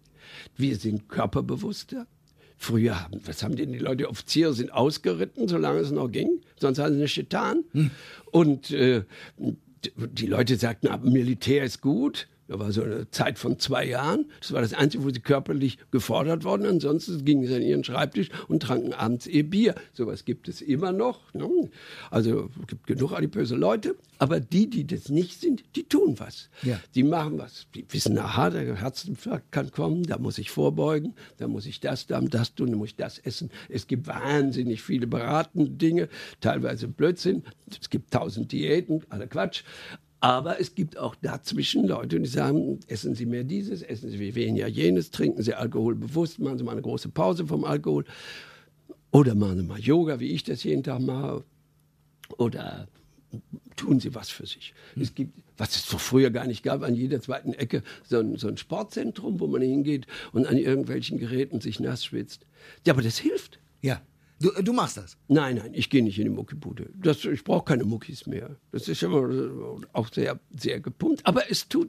Wir 0.57 0.76
sind 0.76 1.09
körperbewusster. 1.09 2.07
Früher 2.59 3.02
haben, 3.02 3.20
was 3.26 3.42
haben 3.42 3.57
denn 3.57 3.72
die 3.72 3.78
Leute? 3.78 4.09
Offiziere 4.09 4.54
sind 4.54 4.72
ausgeritten, 4.72 5.46
solange 5.46 5.80
es 5.80 5.90
noch 5.90 6.09
ging. 6.09 6.40
Sonst 6.59 6.78
haben 6.78 6.94
sie 6.94 7.00
nicht 7.00 7.14
getan. 7.14 7.64
Hm. 7.72 7.90
Und 8.30 8.70
äh, 8.70 9.04
die 9.94 10.26
Leute 10.26 10.57
sagten, 10.57 10.88
Militär 11.12 11.64
ist 11.64 11.82
gut. 11.82 12.28
Da 12.49 12.59
war 12.59 12.70
so 12.72 12.82
eine 12.82 13.11
Zeit 13.11 13.38
von 13.38 13.59
zwei 13.59 13.86
Jahren. 13.86 14.26
Das 14.40 14.53
war 14.53 14.61
das 14.61 14.72
Einzige, 14.72 15.05
wo 15.05 15.11
sie 15.11 15.20
körperlich 15.20 15.78
gefordert 15.90 16.44
wurden. 16.44 16.66
Ansonsten 16.66 17.24
gingen 17.24 17.47
sie 17.47 17.55
an 17.55 17.62
ihren 17.62 17.84
Schreibtisch 17.84 18.28
und 18.49 18.62
tranken 18.62 18.92
abends 18.92 19.26
ihr 19.26 19.49
Bier. 19.49 19.74
Sowas 19.92 20.24
gibt 20.24 20.49
es 20.49 20.61
immer 20.61 20.92
noch. 20.92 21.32
Ne? 21.34 21.49
Also 22.11 22.51
es 22.61 22.66
gibt 22.68 22.86
genug 22.86 23.12
adipöse 23.12 23.57
Leute. 23.57 23.97
Aber 24.18 24.40
die, 24.40 24.70
die 24.70 24.86
das 24.86 25.09
nicht 25.09 25.40
sind, 25.40 25.64
die 25.74 25.84
tun 25.84 26.18
was. 26.18 26.49
Ja. 26.62 26.80
Die 26.94 27.03
machen 27.03 27.38
was. 27.38 27.66
Die 27.74 27.84
wissen, 27.90 28.18
aha, 28.18 28.51
der 28.51 28.76
Herzinfarkt 28.76 29.53
kann 29.53 29.70
kommen, 29.70 30.05
da 30.05 30.18
muss 30.18 30.38
ich 30.38 30.51
vorbeugen, 30.51 31.14
da 31.36 31.49
muss 31.49 31.66
ich 31.66 31.80
das, 31.80 32.07
da 32.07 32.20
das 32.20 32.55
tun, 32.55 32.70
da 32.70 32.76
muss 32.76 32.90
ich 32.90 32.97
das 32.97 33.18
essen. 33.18 33.51
Es 33.68 33.86
gibt 33.86 34.07
wahnsinnig 34.07 34.82
viele 34.82 35.07
beratende 35.07 35.70
Dinge, 35.70 36.09
teilweise 36.40 36.88
Blödsinn. 36.88 37.42
Es 37.78 37.90
gibt 37.90 38.12
tausend 38.12 38.53
Diäten, 38.53 39.03
alle 39.11 39.26
Quatsch. 39.26 39.64
Aber 40.26 40.60
es 40.60 40.74
gibt 40.74 40.98
auch 40.98 41.14
dazwischen 41.14 41.86
Leute, 41.86 42.18
die 42.18 42.28
sagen, 42.28 42.80
essen 42.88 43.14
Sie 43.14 43.26
mehr 43.26 43.44
dieses, 43.44 43.80
essen 43.80 44.10
Sie 44.10 44.34
weniger 44.34 44.66
jenes, 44.66 45.12
trinken 45.12 45.40
Sie 45.40 45.54
Alkohol 45.54 45.94
bewusst, 45.94 46.40
machen 46.40 46.58
Sie 46.58 46.64
mal 46.64 46.72
eine 46.72 46.82
große 46.82 47.10
Pause 47.10 47.46
vom 47.46 47.62
Alkohol. 47.62 48.04
Oder 49.12 49.36
machen 49.36 49.58
Sie 49.58 49.62
mal 49.62 49.78
Yoga, 49.78 50.18
wie 50.18 50.32
ich 50.32 50.42
das 50.42 50.64
jeden 50.64 50.82
Tag 50.82 51.00
mache. 51.00 51.44
Oder 52.38 52.88
tun 53.76 54.00
Sie 54.00 54.16
was 54.16 54.28
für 54.28 54.46
sich. 54.46 54.74
Es 55.00 55.14
gibt, 55.14 55.32
was 55.58 55.76
es 55.76 55.86
so 55.86 55.96
früher 55.96 56.30
gar 56.30 56.48
nicht 56.48 56.64
gab, 56.64 56.82
an 56.82 56.96
jeder 56.96 57.20
zweiten 57.20 57.52
Ecke 57.52 57.84
so 58.02 58.18
ein, 58.18 58.36
so 58.36 58.48
ein 58.48 58.56
Sportzentrum, 58.56 59.38
wo 59.38 59.46
man 59.46 59.62
hingeht 59.62 60.08
und 60.32 60.48
an 60.48 60.58
irgendwelchen 60.58 61.18
Geräten 61.18 61.60
sich 61.60 61.78
nass 61.78 62.04
schwitzt. 62.04 62.46
Ja, 62.84 62.94
aber 62.94 63.02
das 63.02 63.18
hilft. 63.18 63.60
Ja. 63.80 64.02
Du, 64.39 64.51
du 64.51 64.72
machst 64.74 64.99
das? 64.99 65.16
Nein, 65.28 65.57
nein, 65.57 65.70
ich 65.72 65.89
gehe 65.89 66.03
nicht 66.03 66.18
in 66.18 66.24
die 66.24 66.30
Muckibude. 66.30 66.91
Das, 66.95 67.24
ich 67.24 67.43
brauche 67.43 67.64
keine 67.64 67.84
Muckis 67.84 68.26
mehr. 68.26 68.57
Das 68.70 68.87
ist 68.87 69.03
immer 69.03 69.30
auch 69.95 70.12
sehr, 70.12 70.39
sehr 70.55 70.78
gepumpt. 70.80 71.24
Aber 71.24 71.51
es 71.51 71.68
tut 71.68 71.89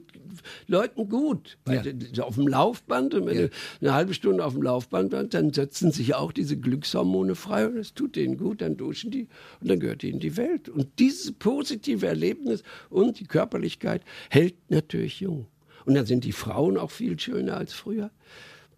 Leuten 0.66 1.10
gut. 1.10 1.58
Ja. 1.68 1.82
Auf 2.24 2.36
dem 2.36 2.48
Laufband, 2.48 3.12
wenn 3.14 3.26
ja. 3.26 3.46
du 3.46 3.50
eine 3.82 3.92
halbe 3.92 4.14
Stunde 4.14 4.44
auf 4.44 4.54
dem 4.54 4.62
Laufband 4.62 5.10
bist, 5.10 5.34
dann 5.34 5.52
setzen 5.52 5.92
sich 5.92 6.14
auch 6.14 6.32
diese 6.32 6.56
Glückshormone 6.56 7.34
frei 7.34 7.66
und 7.66 7.76
es 7.76 7.92
tut 7.92 8.16
denen 8.16 8.38
gut, 8.38 8.62
dann 8.62 8.78
duschen 8.78 9.10
die 9.10 9.28
und 9.60 9.68
dann 9.68 9.78
gehört 9.78 10.02
ihnen 10.02 10.20
die 10.20 10.38
Welt. 10.38 10.70
Und 10.70 10.98
dieses 10.98 11.32
positive 11.32 12.06
Erlebnis 12.06 12.62
und 12.88 13.20
die 13.20 13.26
Körperlichkeit 13.26 14.02
hält 14.30 14.54
natürlich 14.70 15.20
jung. 15.20 15.48
Und 15.84 15.94
dann 15.94 16.06
sind 16.06 16.24
die 16.24 16.32
Frauen 16.32 16.78
auch 16.78 16.90
viel 16.90 17.18
schöner 17.18 17.58
als 17.58 17.74
früher 17.74 18.10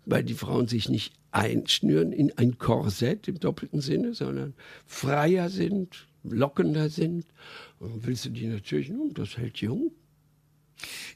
weil 0.06 0.24
die 0.24 0.34
Frauen 0.34 0.66
sich 0.66 0.88
nicht 0.88 1.14
einschnüren 1.32 2.12
in 2.12 2.36
ein 2.36 2.58
Korsett 2.58 3.28
im 3.28 3.40
doppelten 3.40 3.80
Sinne, 3.80 4.14
sondern 4.14 4.54
freier 4.86 5.48
sind, 5.48 6.06
lockender 6.22 6.88
sind. 6.88 7.26
Und 7.78 8.06
willst 8.06 8.26
du 8.26 8.30
die 8.30 8.46
natürlich, 8.46 8.90
nun, 8.90 9.14
das 9.14 9.36
hält 9.36 9.58
jung. 9.58 9.92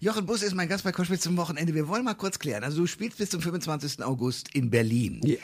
Jochen 0.01 0.27
Bus 0.27 0.43
ist 0.43 0.55
mein 0.55 0.69
Gast 0.69 0.85
bei 0.85 0.93
Koschwitz 0.93 1.23
zum 1.23 1.37
Wochenende. 1.37 1.75
Wir 1.75 1.89
wollen 1.89 2.05
mal 2.05 2.15
kurz 2.15 2.39
klären. 2.39 2.65
Also 2.65 2.83
du 2.83 2.87
spielst 2.87 3.19
bis 3.19 3.31
zum 3.31 3.41
25. 3.41 4.03
August 4.05 4.55
in 4.55 4.71
Berlin. 4.71 5.21
Ja. 5.25 5.37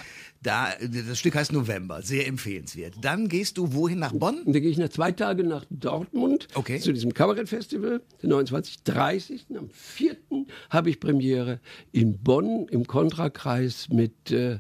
Da, 0.43 0.69
das 0.81 1.19
Stück 1.19 1.35
heißt 1.35 1.53
November, 1.53 2.03
sehr 2.03 2.27
empfehlenswert. 2.27 2.95
Dann 3.01 3.29
gehst 3.29 3.59
du 3.59 3.75
wohin 3.75 3.99
nach 3.99 4.13
Bonn? 4.13 4.43
Dann 4.45 4.53
gehe 4.55 4.71
ich 4.71 4.79
nach 4.79 4.89
zwei 4.89 5.13
Tage 5.13 5.45
nach 5.45 5.67
Dortmund 5.71 6.49
okay. 6.55 6.81
zu 6.81 6.93
diesem 6.93 7.13
Kabarettfestival, 7.13 8.01
den 8.23 8.31
29. 8.31 8.83
30. 8.85 9.47
Am 9.57 9.69
4. 9.71 10.17
habe 10.71 10.91
ich 10.91 10.99
Premiere 10.99 11.61
in 11.93 12.19
Bonn 12.19 12.67
im 12.71 12.87
Kontrakreis 12.87 13.89
mit, 13.91 14.31
äh, 14.31 14.59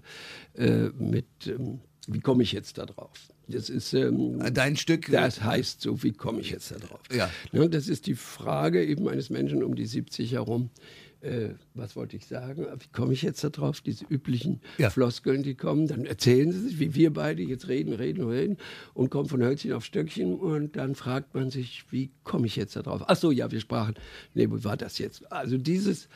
äh 0.55 0.91
mit 0.99 1.27
ähm, 1.47 1.81
wie 2.07 2.21
komme 2.21 2.43
ich 2.43 2.53
jetzt 2.53 2.79
da 2.79 2.87
drauf? 2.87 3.13
Das 3.51 3.69
ist 3.69 3.93
ähm, 3.93 4.43
dein 4.53 4.77
Stück. 4.77 5.11
Das 5.11 5.43
heißt 5.43 5.81
so, 5.81 6.03
wie 6.03 6.13
komme 6.13 6.41
ich 6.41 6.51
jetzt 6.51 6.71
da 6.71 6.77
drauf? 6.77 7.01
Ja. 7.13 7.31
ja. 7.53 7.69
Das 7.69 7.89
ist 7.89 8.07
die 8.07 8.15
Frage 8.15 8.85
eben 8.85 9.09
eines 9.09 9.31
Menschen 9.31 9.63
um 9.63 9.75
die 9.75 9.87
70 9.87 10.33
herum. 10.33 10.71
Äh, 11.23 11.51
was 11.75 11.97
wollte 11.97 12.17
ich 12.17 12.27
sagen? 12.27 12.67
Wie 12.79 12.89
komme 12.93 13.13
ich 13.13 13.21
jetzt 13.21 13.45
da 13.45 13.51
drauf? 13.51 13.83
Diese 13.83 14.07
üblichen 14.07 14.61
ja. 14.79 14.89
Floskeln, 14.89 15.43
die 15.43 15.55
kommen, 15.55 15.87
dann 15.87 16.07
erzählen 16.07 16.51
sie 16.51 16.61
sich, 16.61 16.79
wie 16.81 16.95
wir 16.95 17.13
beide 17.13 17.43
jetzt 17.43 17.69
reden, 17.69 17.93
reden, 17.93 18.27
reden 18.27 18.57
und 18.95 19.11
kommen 19.11 19.29
von 19.29 19.43
Hölzchen 19.43 19.75
auf 19.75 19.85
Stöckchen 19.85 20.35
und 20.35 20.77
dann 20.77 20.95
fragt 20.95 21.35
man 21.35 21.51
sich, 21.51 21.85
wie 21.91 22.11
komme 22.25 22.47
ich 22.47 22.57
jetzt 22.57 22.75
da 22.75 22.83
drauf? 22.83 23.03
Ach 23.07 23.17
so, 23.17 23.31
ja, 23.33 23.51
wir 23.51 23.61
sprachen. 23.61 23.95
Nee, 24.33 24.51
wo 24.51 24.65
war 24.65 24.79
das 24.79 24.97
jetzt? 24.97 25.31
Also 25.31 25.59
dieses 25.59 26.09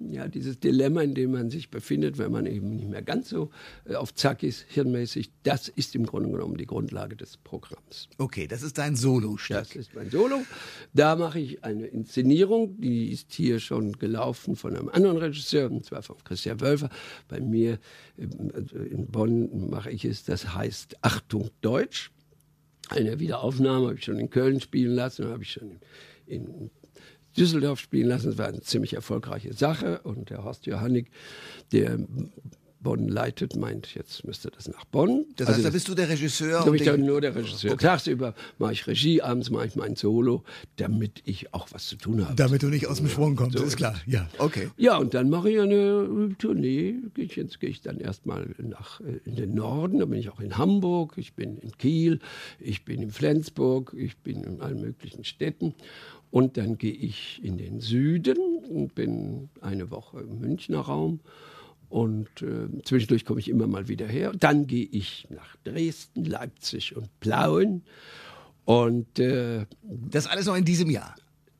ja, 0.00 0.28
dieses 0.28 0.60
Dilemma, 0.60 1.02
in 1.02 1.14
dem 1.14 1.32
man 1.32 1.50
sich 1.50 1.70
befindet, 1.70 2.18
wenn 2.18 2.30
man 2.30 2.46
eben 2.46 2.76
nicht 2.76 2.88
mehr 2.88 3.02
ganz 3.02 3.28
so 3.28 3.50
äh, 3.84 3.94
auf 3.94 4.14
Zack 4.14 4.42
ist, 4.42 4.64
hirnmäßig, 4.68 5.30
das 5.42 5.68
ist 5.68 5.94
im 5.94 6.06
Grunde 6.06 6.30
genommen 6.30 6.56
die 6.56 6.66
Grundlage 6.66 7.16
des 7.16 7.36
Programms. 7.36 8.08
Okay, 8.18 8.46
das 8.46 8.62
ist 8.62 8.78
dein 8.78 8.94
Solo-Stück. 8.94 9.56
Das 9.56 9.76
ist 9.76 9.94
mein 9.94 10.10
Solo. 10.10 10.42
Da 10.92 11.16
mache 11.16 11.40
ich 11.40 11.64
eine 11.64 11.86
Inszenierung, 11.86 12.80
die 12.80 13.10
ist 13.10 13.32
hier 13.32 13.58
schon 13.60 13.92
gelaufen 13.92 14.56
von 14.56 14.76
einem 14.76 14.88
anderen 14.88 15.16
Regisseur, 15.16 15.70
und 15.70 15.84
zwar 15.84 16.02
von 16.02 16.16
Christian 16.22 16.60
Wölfer. 16.60 16.90
Bei 17.28 17.40
mir 17.40 17.78
also 18.54 18.76
in 18.76 19.06
Bonn 19.06 19.70
mache 19.70 19.90
ich 19.90 20.04
es, 20.04 20.24
das 20.24 20.54
heißt 20.54 20.96
Achtung 21.02 21.50
Deutsch. 21.60 22.10
Eine 22.88 23.20
Wiederaufnahme 23.20 23.88
habe 23.88 23.96
ich 23.96 24.04
schon 24.04 24.18
in 24.18 24.30
Köln 24.30 24.60
spielen 24.60 24.94
lassen, 24.94 25.26
habe 25.26 25.42
ich 25.42 25.52
schon 25.52 25.78
in 26.26 26.70
Düsseldorf 27.38 27.80
spielen 27.80 28.08
lassen. 28.08 28.26
Das 28.26 28.38
war 28.38 28.48
eine 28.48 28.60
ziemlich 28.60 28.94
erfolgreiche 28.94 29.52
Sache. 29.52 30.00
Und 30.02 30.30
der 30.30 30.44
Horst 30.44 30.66
Johannig, 30.66 31.10
der 31.72 31.98
Bonn 32.80 33.08
leitet, 33.08 33.56
meint, 33.56 33.94
jetzt 33.94 34.24
müsste 34.24 34.50
das 34.50 34.68
nach 34.68 34.84
Bonn. 34.84 35.26
Das 35.36 35.48
heißt, 35.48 35.56
also, 35.56 35.68
da 35.68 35.72
bist 35.72 35.88
du 35.88 35.94
der 35.94 36.08
Regisseur? 36.08 36.60
Da 36.60 36.64
bin 36.64 36.74
ich 36.74 36.84
dann 36.84 37.04
nur 37.04 37.20
der 37.20 37.34
Regisseur. 37.34 37.72
Okay. 37.72 37.86
Tagsüber 37.86 38.34
mache 38.58 38.72
ich 38.72 38.86
Regie, 38.86 39.20
abends 39.20 39.50
mache 39.50 39.66
ich 39.66 39.76
mein 39.76 39.96
Solo, 39.96 40.44
damit 40.76 41.22
ich 41.24 41.52
auch 41.54 41.68
was 41.72 41.86
zu 41.86 41.96
tun 41.96 42.24
habe. 42.24 42.36
Damit 42.36 42.62
du 42.62 42.68
nicht 42.68 42.86
aus 42.86 42.98
dem 42.98 43.08
Schwung 43.08 43.34
kommst, 43.34 43.58
so 43.58 43.64
ist 43.64 43.76
klar. 43.76 44.00
Ja, 44.06 44.28
okay. 44.38 44.68
Ja, 44.76 44.96
und 44.96 45.14
dann 45.14 45.28
mache 45.28 45.50
ich 45.50 45.60
eine 45.60 46.36
Tournee. 46.38 46.94
Jetzt 47.16 47.58
gehe 47.58 47.70
ich 47.70 47.80
dann 47.80 47.98
erstmal 47.98 48.54
nach 48.58 49.00
äh, 49.00 49.20
in 49.24 49.34
den 49.34 49.54
Norden, 49.54 49.98
da 49.98 50.04
bin 50.04 50.18
ich 50.20 50.30
auch 50.30 50.40
in 50.40 50.56
Hamburg, 50.56 51.14
ich 51.16 51.34
bin 51.34 51.58
in 51.58 51.76
Kiel, 51.78 52.20
ich 52.60 52.84
bin 52.84 53.02
in 53.02 53.10
Flensburg, 53.10 53.94
ich 53.96 54.16
bin 54.18 54.44
in 54.44 54.60
allen 54.60 54.80
möglichen 54.80 55.24
Städten. 55.24 55.74
Und 56.30 56.56
dann 56.56 56.76
gehe 56.78 56.92
ich 56.92 57.40
in 57.42 57.56
den 57.56 57.80
Süden 57.80 58.36
und 58.68 58.94
bin 58.94 59.48
eine 59.60 59.90
Woche 59.90 60.20
im 60.20 60.40
Münchner 60.40 60.80
Raum. 60.80 61.20
Und 61.88 62.42
äh, 62.42 62.82
zwischendurch 62.84 63.24
komme 63.24 63.40
ich 63.40 63.48
immer 63.48 63.66
mal 63.66 63.88
wieder 63.88 64.06
her. 64.06 64.32
Dann 64.38 64.66
gehe 64.66 64.86
ich 64.90 65.26
nach 65.30 65.56
Dresden, 65.64 66.24
Leipzig 66.24 66.94
und 66.96 67.08
Plauen. 67.20 67.82
Und 68.66 69.18
äh, 69.18 69.64
das 69.82 70.26
alles 70.26 70.46
noch 70.46 70.56
in 70.56 70.66
diesem 70.66 70.90
Jahr. 70.90 71.14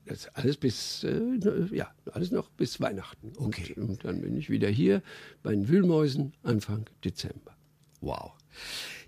Das 0.04 0.28
alles 0.34 0.56
bis, 0.56 1.04
äh, 1.04 1.38
ja, 1.72 1.90
alles 2.12 2.30
noch 2.30 2.50
bis 2.50 2.80
Weihnachten. 2.80 3.32
Okay. 3.36 3.74
Und, 3.76 3.88
und 3.88 4.04
dann 4.04 4.20
bin 4.20 4.36
ich 4.36 4.50
wieder 4.50 4.68
hier 4.68 5.02
bei 5.42 5.52
den 5.52 5.68
Wühlmäusen 5.68 6.34
Anfang 6.42 6.84
Dezember. 7.04 7.56
Wow. 8.00 8.32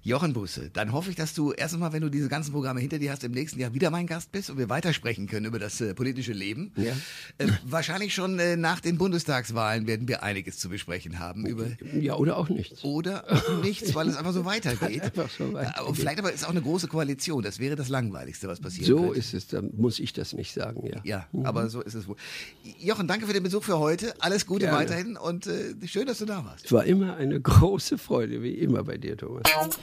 Jochen 0.02 0.32
Busse, 0.32 0.70
dann 0.72 0.92
hoffe 0.92 1.10
ich, 1.10 1.16
dass 1.16 1.34
du 1.34 1.52
erstens 1.52 1.78
mal, 1.80 1.92
wenn 1.92 2.00
du 2.00 2.08
diese 2.08 2.28
ganzen 2.28 2.52
Programme 2.52 2.80
hinter 2.80 2.98
dir 2.98 3.12
hast, 3.12 3.22
im 3.22 3.32
nächsten 3.32 3.60
Jahr 3.60 3.74
wieder 3.74 3.90
mein 3.90 4.06
Gast 4.06 4.32
bist 4.32 4.48
und 4.48 4.56
wir 4.56 4.68
weitersprechen 4.70 5.26
können 5.26 5.44
über 5.46 5.58
das 5.58 5.80
äh, 5.82 5.94
politische 5.94 6.32
Leben. 6.32 6.72
Ja. 6.76 6.92
Äh, 7.38 7.48
wahrscheinlich 7.64 8.14
schon 8.14 8.38
äh, 8.38 8.56
nach 8.56 8.80
den 8.80 8.96
Bundestagswahlen 8.96 9.86
werden 9.86 10.08
wir 10.08 10.22
einiges 10.22 10.58
zu 10.58 10.70
besprechen 10.70 11.18
haben. 11.18 11.44
Über 11.46 11.66
Ja, 11.98 12.14
oder 12.14 12.38
auch 12.38 12.48
nichts. 12.48 12.82
oder 12.82 13.24
nichts, 13.62 13.94
weil 13.94 14.08
es 14.08 14.16
einfach 14.16 14.32
so 14.32 14.44
weitergeht. 14.46 15.02
Einfach 15.02 15.28
so 15.30 15.52
weitergeht. 15.52 15.78
Aber 15.78 15.94
vielleicht 15.94 16.18
aber 16.18 16.32
ist 16.32 16.44
auch 16.46 16.50
eine 16.50 16.62
große 16.62 16.88
Koalition. 16.88 17.42
Das 17.42 17.58
wäre 17.58 17.76
das 17.76 17.88
Langweiligste, 17.90 18.48
was 18.48 18.58
passieren 18.60 18.86
So 18.86 19.02
könnte. 19.02 19.18
ist 19.18 19.34
es, 19.34 19.48
da 19.48 19.60
muss 19.62 19.98
ich 19.98 20.12
das 20.14 20.32
nicht 20.32 20.52
sagen, 20.54 20.86
ja. 20.86 21.00
Ja, 21.04 21.26
aber 21.44 21.68
so 21.68 21.82
ist 21.82 21.94
es 21.94 22.08
wohl. 22.08 22.16
Jochen, 22.80 23.06
danke 23.06 23.26
für 23.26 23.32
den 23.34 23.42
Besuch 23.42 23.62
für 23.64 23.78
heute. 23.78 24.14
Alles 24.20 24.46
Gute 24.46 24.66
Gerne. 24.66 24.78
weiterhin 24.78 25.16
und 25.18 25.46
äh, 25.46 25.74
schön, 25.86 26.06
dass 26.06 26.18
du 26.18 26.24
da 26.24 26.44
warst. 26.44 26.64
Es 26.64 26.72
war 26.72 26.84
immer 26.84 27.16
eine 27.16 27.38
große 27.42 27.98
Freude, 27.98 28.42
wie 28.42 28.54
immer 28.54 28.82
bei 28.84 28.96
dir, 28.96 29.16
Thomas. 29.16 29.42